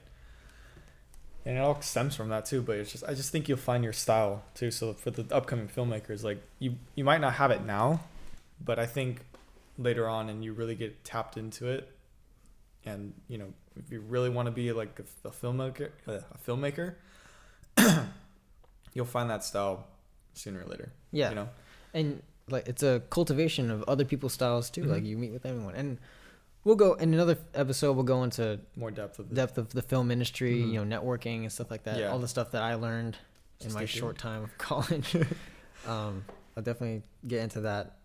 [1.47, 3.85] And it all stems from that too, but it's just I just think you'll find
[3.85, 4.71] your style too.
[4.73, 8.01] So for the upcoming filmmakers, like you you might not have it now,
[8.63, 9.21] but I think
[9.79, 11.89] later on and you really get tapped into it,
[12.85, 16.39] and you know if you really want to be like a, a filmmaker, uh, a
[16.51, 16.95] filmmaker,
[18.95, 19.87] you'll find that style
[20.35, 20.91] sooner or later.
[21.13, 21.49] Yeah, You know.
[21.95, 24.85] and like it's a cultivation of other people's styles too.
[24.85, 25.07] Like Mhm.
[25.07, 25.99] you meet with everyone, and
[26.67, 27.93] we'll go in another episode.
[27.93, 30.73] We'll go into More depth of the depth of the film industry, Mhm.
[30.73, 31.99] you know, networking and stuff like that.
[32.01, 32.09] Yeah.
[32.11, 33.17] All the stuff that I learned
[33.61, 35.15] in my short time of college.
[35.87, 36.25] um,
[36.57, 37.99] I'll definitely get into that.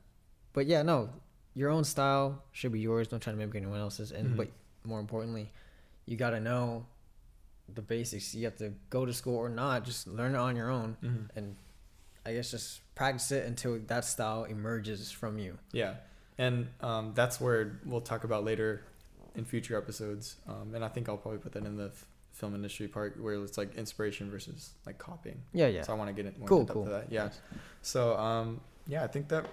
[0.54, 1.10] But yeah, no,
[1.56, 3.08] your own style should be yours.
[3.08, 4.12] Don't try to mimic anyone else's.
[4.12, 4.38] And Mhm.
[4.38, 4.48] but
[4.84, 5.52] more importantly,
[6.06, 6.86] you got to know
[7.74, 8.36] the basics.
[8.36, 9.86] You have to go to school or not.
[9.86, 11.30] Just learn it on your own, Mhm.
[11.36, 11.56] and
[12.26, 15.58] I guess just practice it until that style emerges from you.
[15.72, 15.96] Yeah,
[16.46, 18.72] and um, that's where we'll talk about later
[19.36, 20.36] in future episodes.
[20.48, 23.36] Um, and I think I'll probably put that in the f- film industry part where
[23.44, 25.40] it's like inspiration versus like copying.
[25.54, 25.84] Yeah, yeah.
[25.84, 26.86] So I want to get it more Cool, cool.
[26.86, 27.12] that.
[27.12, 27.30] Yeah.
[27.82, 29.46] So um, yeah, I think that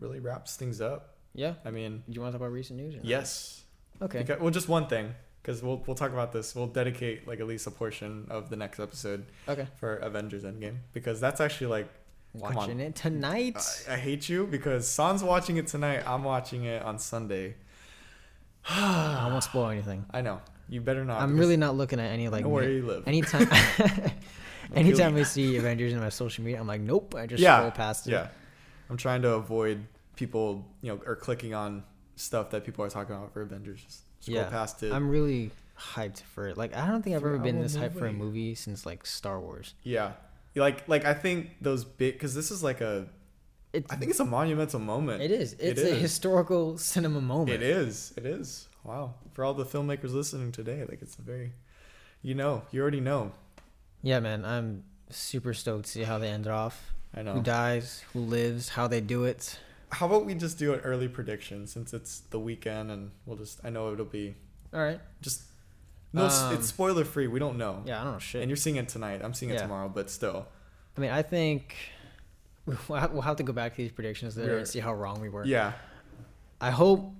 [0.00, 1.00] really wraps things up.
[1.34, 1.54] Yeah.
[1.64, 2.94] I mean, Do you want to talk about recent news?
[2.96, 3.62] or yes.
[4.02, 4.18] Okay.
[4.20, 6.54] Because, well, just one thing, because we'll we'll talk about this.
[6.56, 9.66] We'll dedicate like at least a portion of the next episode Okay.
[9.80, 11.88] for Avengers Endgame because that's actually like.
[12.34, 13.56] Watching it tonight.
[13.88, 16.02] I, I hate you because San's watching it tonight.
[16.06, 17.54] I'm watching it on Sunday.
[18.68, 20.04] I won't spoil anything.
[20.12, 20.40] I know.
[20.68, 21.20] You better not.
[21.20, 22.44] I'm really not looking at any like.
[22.46, 23.04] where you live.
[23.06, 23.46] anytime,
[24.74, 25.16] anytime.
[25.16, 27.14] I see Avengers in my social media, I'm like, nope.
[27.16, 28.12] I just Yeah, scroll past it.
[28.12, 28.28] Yeah.
[28.90, 31.84] I'm trying to avoid people, you know, or clicking on
[32.16, 33.82] stuff that people are talking about for Avengers.
[33.84, 34.48] Just scroll Yeah.
[34.48, 34.92] past it.
[34.92, 36.56] I'm really hyped for it.
[36.56, 39.40] Like, I don't think I've ever been this hyped for a movie since like Star
[39.40, 39.74] Wars.
[39.82, 40.12] yeah.
[40.54, 43.06] Like like I think those big cuz this is like a
[43.72, 45.22] It, I think it's a monumental moment.
[45.22, 45.54] it is.
[45.54, 46.00] It It's a is.
[46.00, 47.50] historical cinema moment.
[47.50, 48.12] It is.
[48.16, 48.68] It is.
[48.84, 49.14] Wow.
[49.32, 51.52] For all the filmmakers listening today, like it's a very
[52.22, 53.32] you know, you already know.
[54.02, 54.44] Yeah, man.
[54.44, 56.92] I'm super stoked to see how they end it off.
[57.14, 57.34] I know.
[57.34, 58.02] Who dies?
[58.12, 58.70] Who lives?
[58.70, 59.58] How they do it?
[59.90, 63.60] How about we just do an early prediction since it's the weekend and we'll just
[63.64, 64.34] I know it'll be
[64.72, 65.00] All right.
[65.20, 65.42] just
[66.14, 67.26] no Um, it's spoiler free.
[67.26, 67.82] We don't know.
[67.84, 68.40] Yeah, I don't know shit.
[68.42, 69.20] And you're seeing it tonight.
[69.22, 69.62] I'm seeing it Yeah.
[69.62, 70.46] tomorrow, but still.
[70.96, 71.76] I mean, I think
[72.88, 75.28] we'll have, to go back to these predictions later We're- and see how wrong we
[75.28, 75.44] were.
[75.44, 75.72] Yeah.
[76.60, 77.12] I hope.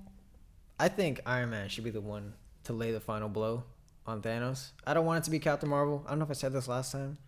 [0.79, 2.35] I think Iron Man should be the one
[2.65, 3.65] to lay the final blow
[4.07, 4.71] on Thanos.
[4.87, 6.03] I don't want it to be Captain Marvel.
[6.07, 7.19] I don't know if I said this last time.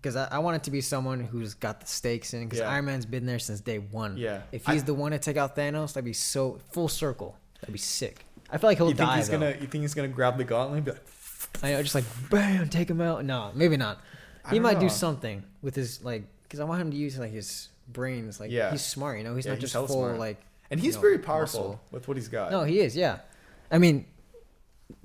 [0.00, 2.44] Because I, I want it to be someone who's got the stakes in.
[2.44, 2.70] Because Yeah.
[2.70, 4.16] Iron Man's been there since day one.
[4.16, 4.42] Yeah.
[4.52, 7.36] If I- he's the one to take out Thanos, that'd be so full circle.
[7.60, 8.24] That'd be sick.
[8.50, 9.16] I feel like he'll you think die.
[9.16, 9.38] he's though.
[9.38, 11.04] gonna you think he's gonna grab the gauntlet and be like
[11.62, 13.24] I know, just like bam, take him out.
[13.24, 14.00] No, maybe not.
[14.44, 14.80] I He might know.
[14.82, 18.38] do something with his like, because I want him to use like his brains.
[18.40, 18.70] Like, Yeah.
[18.70, 19.18] he's smart.
[19.18, 20.18] You know, he's Yeah, not he's just full smart.
[20.18, 20.40] like.
[20.70, 21.80] And you he's know, very powerful muscle.
[21.90, 22.50] with what he's got.
[22.50, 22.94] No, he is.
[22.96, 23.18] Yeah,
[23.70, 24.04] I mean,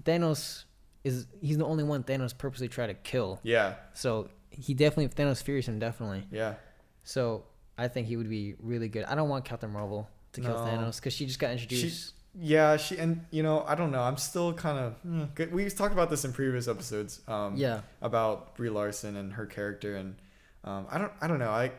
[0.04, 0.64] Thanos
[1.04, 3.39] is he's the only one Thanos purposely tried to kill.
[3.44, 3.76] Yeah.
[3.94, 6.26] So he definitely Thanos fears him definitely.
[6.32, 6.56] Yeah.
[7.04, 7.46] So
[7.78, 9.06] I think he would be really good.
[9.06, 10.72] I don't want Captain Marvel to kill No.
[10.72, 12.14] Thanos because she just got introduced.
[12.36, 14.02] Yeah, she and you know I don't know.
[14.02, 15.52] I'm still kind of.
[15.52, 17.22] We've talked about this in previous episodes.
[17.28, 20.16] Um, yeah, About Brie Larson and her character, and
[20.64, 21.12] um, I don't.
[21.22, 21.52] I don't know.
[21.52, 21.72] I.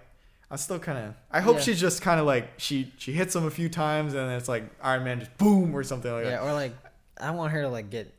[0.50, 1.14] I'm still kind of.
[1.32, 1.62] I hope Yeah.
[1.62, 4.64] she's just kind of like she she hits him a few times and it's like
[4.80, 6.42] Iron Man just boom or something like yeah, that.
[6.42, 6.72] or like
[7.18, 8.14] I want her to like get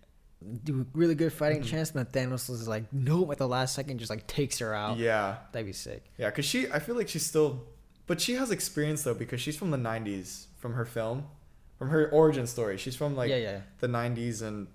[0.64, 1.68] do a really good fighting Mhm.
[1.68, 4.98] chance, but Thanos is like, nope, at the last second, just like takes her out.
[4.98, 6.04] Yeah, That'd be sick.
[6.18, 6.30] yeah.
[6.32, 7.64] Cause she, I feel like she's still,
[8.06, 11.26] but she has experience though because she's from the '90s, from her film,
[11.78, 12.78] from her origin story.
[12.78, 13.60] She's from like yeah, yeah.
[13.80, 14.68] the '90s, and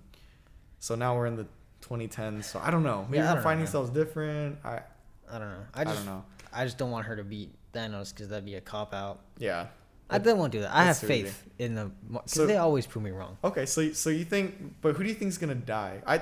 [0.79, 1.47] so now we're in the
[1.81, 2.45] 2010s.
[2.45, 3.05] So I don't know.
[3.09, 3.65] Maybe Yeah, I her don't know.
[3.65, 4.59] style's different.
[4.63, 4.81] I,
[5.29, 5.65] I don't know.
[5.73, 6.25] I, I just, don't know.
[6.53, 9.21] I just don't want her to beat Thanos because that'd be a cop out.
[9.37, 9.67] Yeah.
[10.11, 10.75] I won't do that.
[10.75, 11.07] I have easy.
[11.07, 13.37] faith in the because So- they always prove me wrong.
[13.43, 16.01] Okay, so so you think, but who do you think's gonna die?
[16.05, 16.21] I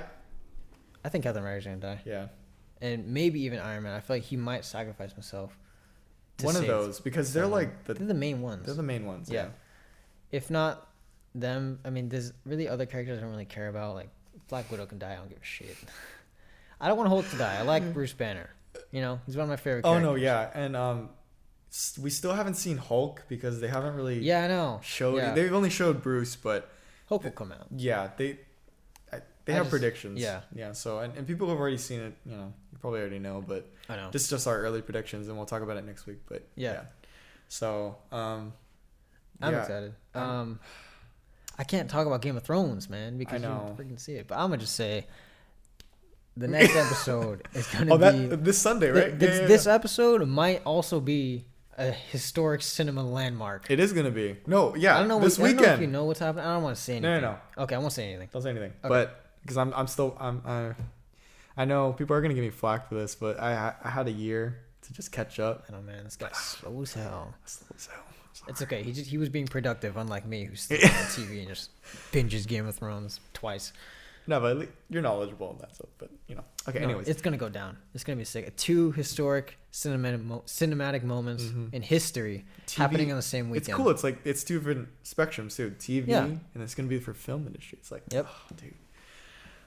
[1.03, 2.27] I think Captain America's gonna die, yeah,
[2.81, 3.95] and maybe even Iron Man.
[3.95, 5.57] I feel like he might sacrifice himself.
[6.37, 8.65] to one of those because they're like the They're the main ones.
[8.65, 9.27] they're the main ones.
[9.29, 9.45] Yeah.
[9.45, 9.49] Yeah.
[10.31, 10.87] If not
[11.35, 13.95] them, I mean, there's really other characters I don't really care about.
[13.95, 14.09] Like
[14.47, 15.13] Black Widow can die.
[15.13, 15.75] I don't give a shit.
[16.81, 17.57] I don't want Hulk to die.
[17.59, 18.49] I like Bruce Banner.
[18.91, 19.85] You know, he's one of my favorite.
[19.85, 21.09] Oh no, yeah, and um,
[21.99, 24.79] we still haven't seen Hulk because they haven't really Yeah, I know.
[24.83, 25.17] showed.
[25.17, 25.33] Yeah.
[25.33, 26.69] They've only showed Bruce, but
[27.07, 27.67] Hulk will come out.
[27.75, 28.37] yeah, they
[29.45, 30.19] they I have just- predictions.
[30.21, 30.41] yeah.
[30.55, 30.71] yeah.
[30.73, 32.13] So and, and people have already seen it.
[32.25, 34.09] You know, you probably already know, but I know.
[34.11, 36.19] this is just our early predictions, and we'll talk about it next week.
[36.27, 36.83] But Yeah.
[37.49, 38.53] So um,
[39.41, 39.61] I'm yeah.
[39.61, 39.93] excited.
[40.15, 40.59] Um,
[41.57, 44.27] I can't talk about Game of Thrones, man, because you freaking see it.
[44.27, 45.05] But I'm gonna just say,
[46.37, 49.19] the next episode is gonna Oh, be that this Sunday, th- right?
[49.19, 51.45] this, Yeah, this episode might also be
[51.77, 53.65] a historic cinema landmark.
[53.69, 54.95] It is gonna be no, yeah.
[54.95, 55.19] I don't know.
[55.19, 55.81] this what, I don't know weekend.
[55.81, 56.45] if you know what's happening.
[56.45, 57.11] I don't want to say anything.
[57.11, 57.63] no, no, no.
[57.63, 58.29] Okay, I won't say anything.
[58.31, 58.71] Don't say anything.
[58.83, 58.89] Okay.
[58.89, 60.71] But because I'm, I'm still, I'm, I,
[61.57, 64.11] I know people are gonna give me flack for this, but I, I had a
[64.11, 65.65] year to just catch up.
[65.69, 66.03] I know, man.
[66.05, 67.33] This guy's slow as hell.
[67.45, 67.91] So,
[68.47, 68.83] It's okay.
[68.83, 71.71] He just he was being productive, unlike me, who's on TV and just
[72.11, 73.73] binges Game of Thrones twice.
[74.27, 75.89] no, but you're knowledgeable in that stuff.
[75.97, 76.79] But you know, okay.
[76.79, 77.77] No, anyways, it's gonna go down.
[77.93, 78.55] It's gonna be sick.
[78.55, 81.73] Two historic cinematic mo- cinematic moments Mhm.
[81.73, 83.67] in history TV happening on the same weekend.
[83.69, 83.89] it's cool.
[83.89, 85.71] It's like it's two different spectrums too.
[85.79, 86.23] TV Yeah.
[86.25, 87.77] and it's gonna be for film industry.
[87.81, 88.25] It's like, Yep.
[88.29, 88.73] oh, dude.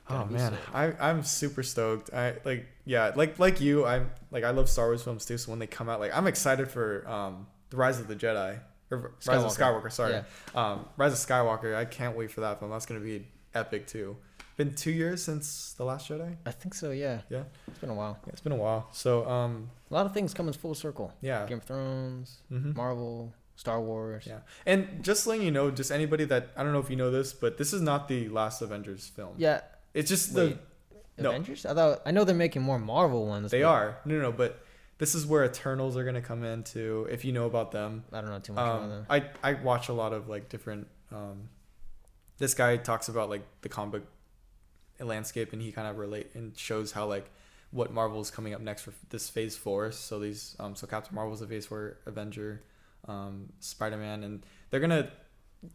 [0.09, 0.59] Gotta Oh man.
[0.75, 2.13] I I'm super stoked.
[2.13, 3.85] I like yeah, like like you.
[3.87, 5.39] I'm like I love Star Wars films too.
[5.39, 8.59] So when they come out, like I'm excited for um the Rise of the Jedi
[8.91, 9.83] or Rise of Skywalker.
[9.83, 9.93] Skywalker.
[9.93, 10.23] Sorry, Yeah.
[10.55, 11.75] um Rise of Skywalker.
[11.75, 12.71] I can't wait for that film.
[12.71, 14.17] That's gonna be epic too.
[14.57, 16.37] Been two years since the Last Jedi.
[16.47, 16.91] I think so.
[16.91, 17.23] Yeah.
[17.31, 17.45] Yeah.
[17.69, 18.19] It's been a while.
[18.27, 18.89] Yeah, it's been a while.
[18.93, 21.13] So um A lot of things coming full circle.
[21.23, 21.47] yeah.
[21.47, 22.77] Game of Thrones, Mhm.
[22.77, 24.25] Marvel, Star Wars.
[24.27, 24.41] Yeah.
[24.67, 27.33] And just letting you know, just anybody that I don't know if you know this,
[27.33, 29.35] but this is not the last Avengers film.
[29.39, 29.63] Yeah.
[29.95, 30.59] It's just Wait,
[31.17, 31.31] the no.
[31.31, 31.65] Avengers.
[31.67, 33.51] I thought I know they're making more Marvel ones.
[33.51, 34.62] they are no no, no but
[35.03, 38.05] this is where Eternals are gonna come into if you know about them.
[38.13, 39.07] I don't know too much about Um, them.
[39.11, 40.87] I I watch a lot of like different.
[41.11, 41.49] Um,
[42.39, 44.03] this guy talks about like the comic
[45.01, 47.29] landscape, and he kind of relate and shows how like
[47.73, 49.91] what Marvel's coming up next for this Phase Four.
[49.91, 52.63] So these um so Captain Marvel's a Phase Four Avenger,
[53.09, 55.11] um Spider Man, and they're gonna.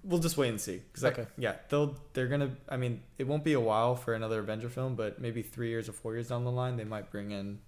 [0.04, 0.82] We'll just wait and see.
[0.94, 1.28] Cause I- Okay.
[1.38, 2.52] yeah, they'll they're gonna.
[2.70, 5.88] I mean, it won't be a while for another Avenger film, but maybe three years
[5.90, 7.60] or four years down the line, they might bring in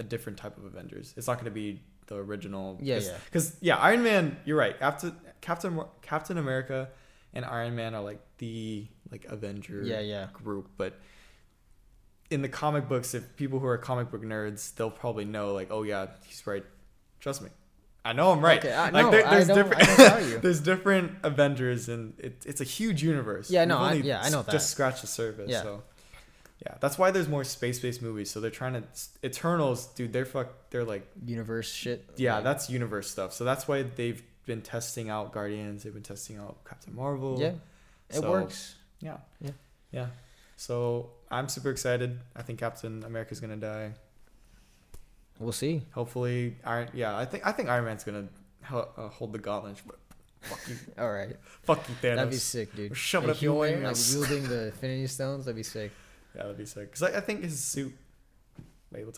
[0.00, 1.14] a different type of Avengers.
[1.16, 2.78] It's not gonna be the original.
[2.82, 3.16] Yeah, cause, yeah.
[3.26, 4.36] Because yeah, Iron Man.
[4.44, 4.74] You're right.
[4.80, 6.88] After Captain Captain America
[7.34, 10.26] and Iron Man are like the like Avenger Yeah, yeah.
[10.32, 10.98] group, but
[12.30, 15.68] in the comic books, if people who are comic book nerds, they'll probably know like,
[15.70, 16.64] oh yeah, he's right.
[17.20, 17.50] Trust me,
[18.04, 18.58] I know I'm right.
[18.58, 20.38] Okay, I- like no, there- there's different, I don't doubt you.
[20.42, 23.50] there's different Avengers, and it, it's a huge universe.
[23.50, 24.52] Yeah, no, I- yeah, I know that.
[24.52, 25.50] Just scratch the surface.
[25.50, 25.62] Yeah.
[25.62, 25.82] So
[26.64, 28.30] yeah, that's why there's more space-based movies.
[28.30, 28.82] So they're trying to
[29.24, 30.12] Eternals, dude.
[30.12, 30.48] They're fuck.
[30.70, 32.08] They're like Universe shit.
[32.16, 33.32] yeah, Like, that's universe stuff.
[33.32, 35.82] So that's why they've been testing out Guardians.
[35.84, 37.38] They've been testing out Captain Marvel.
[37.40, 37.52] yeah.
[38.10, 38.74] It So, works.
[39.00, 39.18] Yeah.
[39.40, 39.50] Yeah.
[39.92, 40.06] Yeah.
[40.56, 42.18] So I'm super excited.
[42.36, 43.92] I think Captain America's gonna die.
[45.38, 45.82] We'll see.
[45.92, 46.88] Hopefully, Iron.
[46.92, 48.28] Yeah, I think I think Iron Man's gonna
[48.70, 49.80] uh, hold the gauntlet.
[49.86, 49.98] But
[50.42, 51.36] fuck you, All right.
[51.62, 52.16] fuck you, Thanos.
[52.16, 52.96] That'd be sick, dude.
[52.96, 55.46] Shove it up your he- like wielding the Infinity Stones.
[55.46, 55.92] That'd be sick.
[56.34, 56.92] Yeah, that'd be sick.
[56.92, 57.92] Cause I, I think his suit.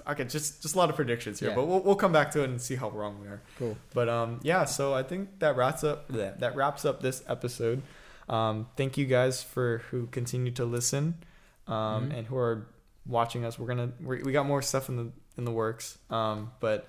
[0.06, 1.54] Okay, just just a lot of predictions here, Yeah.
[1.54, 3.40] but we'll we'll come back to it and see how wrong we are.
[3.58, 3.76] Cool.
[3.94, 4.66] But um, yeah.
[4.66, 7.80] So I think that wraps up that that wraps up this episode.
[8.28, 11.14] Um, thank you guys for who continue to listen,
[11.68, 12.18] um, Mhm.
[12.18, 12.66] and who are
[13.06, 13.58] watching us.
[13.58, 15.96] We're gonna we we got more stuff in the in the works.
[16.10, 16.86] Um, but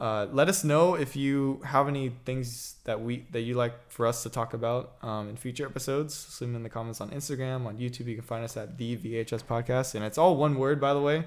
[0.00, 4.06] uh, let us know if you have any things that we that you like for
[4.06, 6.38] us to talk about um, in future episodes.
[6.40, 8.06] Leave them in the comments on Instagram, on YouTube.
[8.06, 11.00] You can find us at the VHS Podcast, and it's all one word, by the
[11.00, 11.24] way.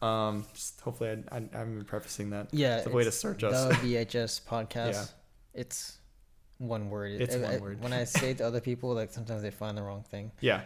[0.00, 2.48] Um, just hopefully I, I, I'm even prefacing that.
[2.52, 2.78] Yeah.
[2.78, 3.68] It's a way to search us.
[3.68, 4.92] The VHS podcast.
[4.92, 5.04] Yeah.
[5.60, 5.98] It's
[6.58, 7.20] one word.
[7.20, 7.82] It's I- one I- word.
[7.82, 10.30] When I say it to other people, like sometimes they find the wrong thing.
[10.40, 10.62] Yeah.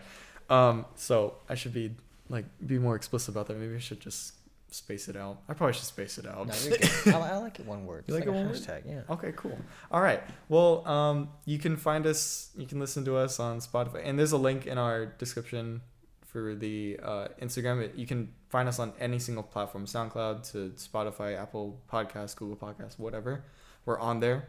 [0.49, 1.93] Um, so I should be
[2.28, 3.57] like be more explicit about that.
[3.59, 4.33] Maybe I should just
[4.70, 5.38] space it out.
[5.48, 6.47] I probably should space it out.
[6.47, 7.14] No, you're good.
[7.14, 8.05] I, I like it one word.
[8.06, 8.56] You like like, it one word?
[8.56, 8.82] hashtag.
[8.86, 9.02] Yeah.
[9.10, 9.56] okay, cool.
[9.90, 10.22] All right.
[10.48, 12.51] Well, um, you can find us.
[12.56, 15.82] You can listen to us on Spotify, and there's a link in our description
[16.26, 17.90] for the uh, Instagram.
[17.97, 22.98] You can find us on any single platform, SoundCloud to Spotify, Apple Podcasts, Google Podcasts,
[22.98, 23.44] whatever.
[23.84, 24.48] We're on there.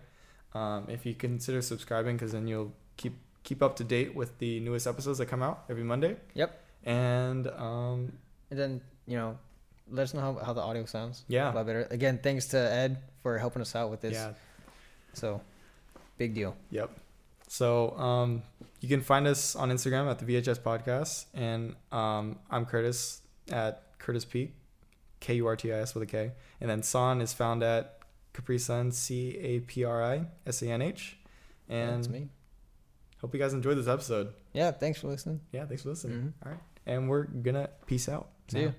[0.53, 3.13] Um, if you consider subscribing, because then you'll keep
[3.43, 6.17] keep up to date with the newest episodes that come out every Monday.
[6.33, 6.59] Yep.
[6.83, 8.13] And um,
[8.49, 9.37] And then you know,
[9.89, 11.23] let us know how, how the audio sounds.
[11.27, 11.87] yeah, A lot better.
[11.91, 14.13] Again, thanks to Ed for helping us out with this.
[14.13, 14.33] yeah,
[15.13, 15.41] So,
[16.17, 16.55] big deal.
[16.71, 16.91] Yep.
[17.49, 18.43] So um,
[18.81, 23.19] you can find us on Instagram at the VHS Podcast, and um, I'm Kurtis
[23.51, 24.53] at Kurtis Peak,
[25.21, 27.99] K U R T I S with a K, and then San is found at
[28.33, 31.17] Capri Sun, C A P R I S A N H,
[31.69, 32.27] That's and me.
[33.21, 34.33] hope you guys enjoyed this episode.
[34.53, 34.71] Yeah.
[34.71, 35.39] Thanks for listening.
[35.53, 36.17] Yeah, thanks for listening.
[36.17, 36.33] Mhm.
[36.45, 38.27] All right, and we're gonna peace out.
[38.49, 38.65] See now.
[38.65, 38.71] ya.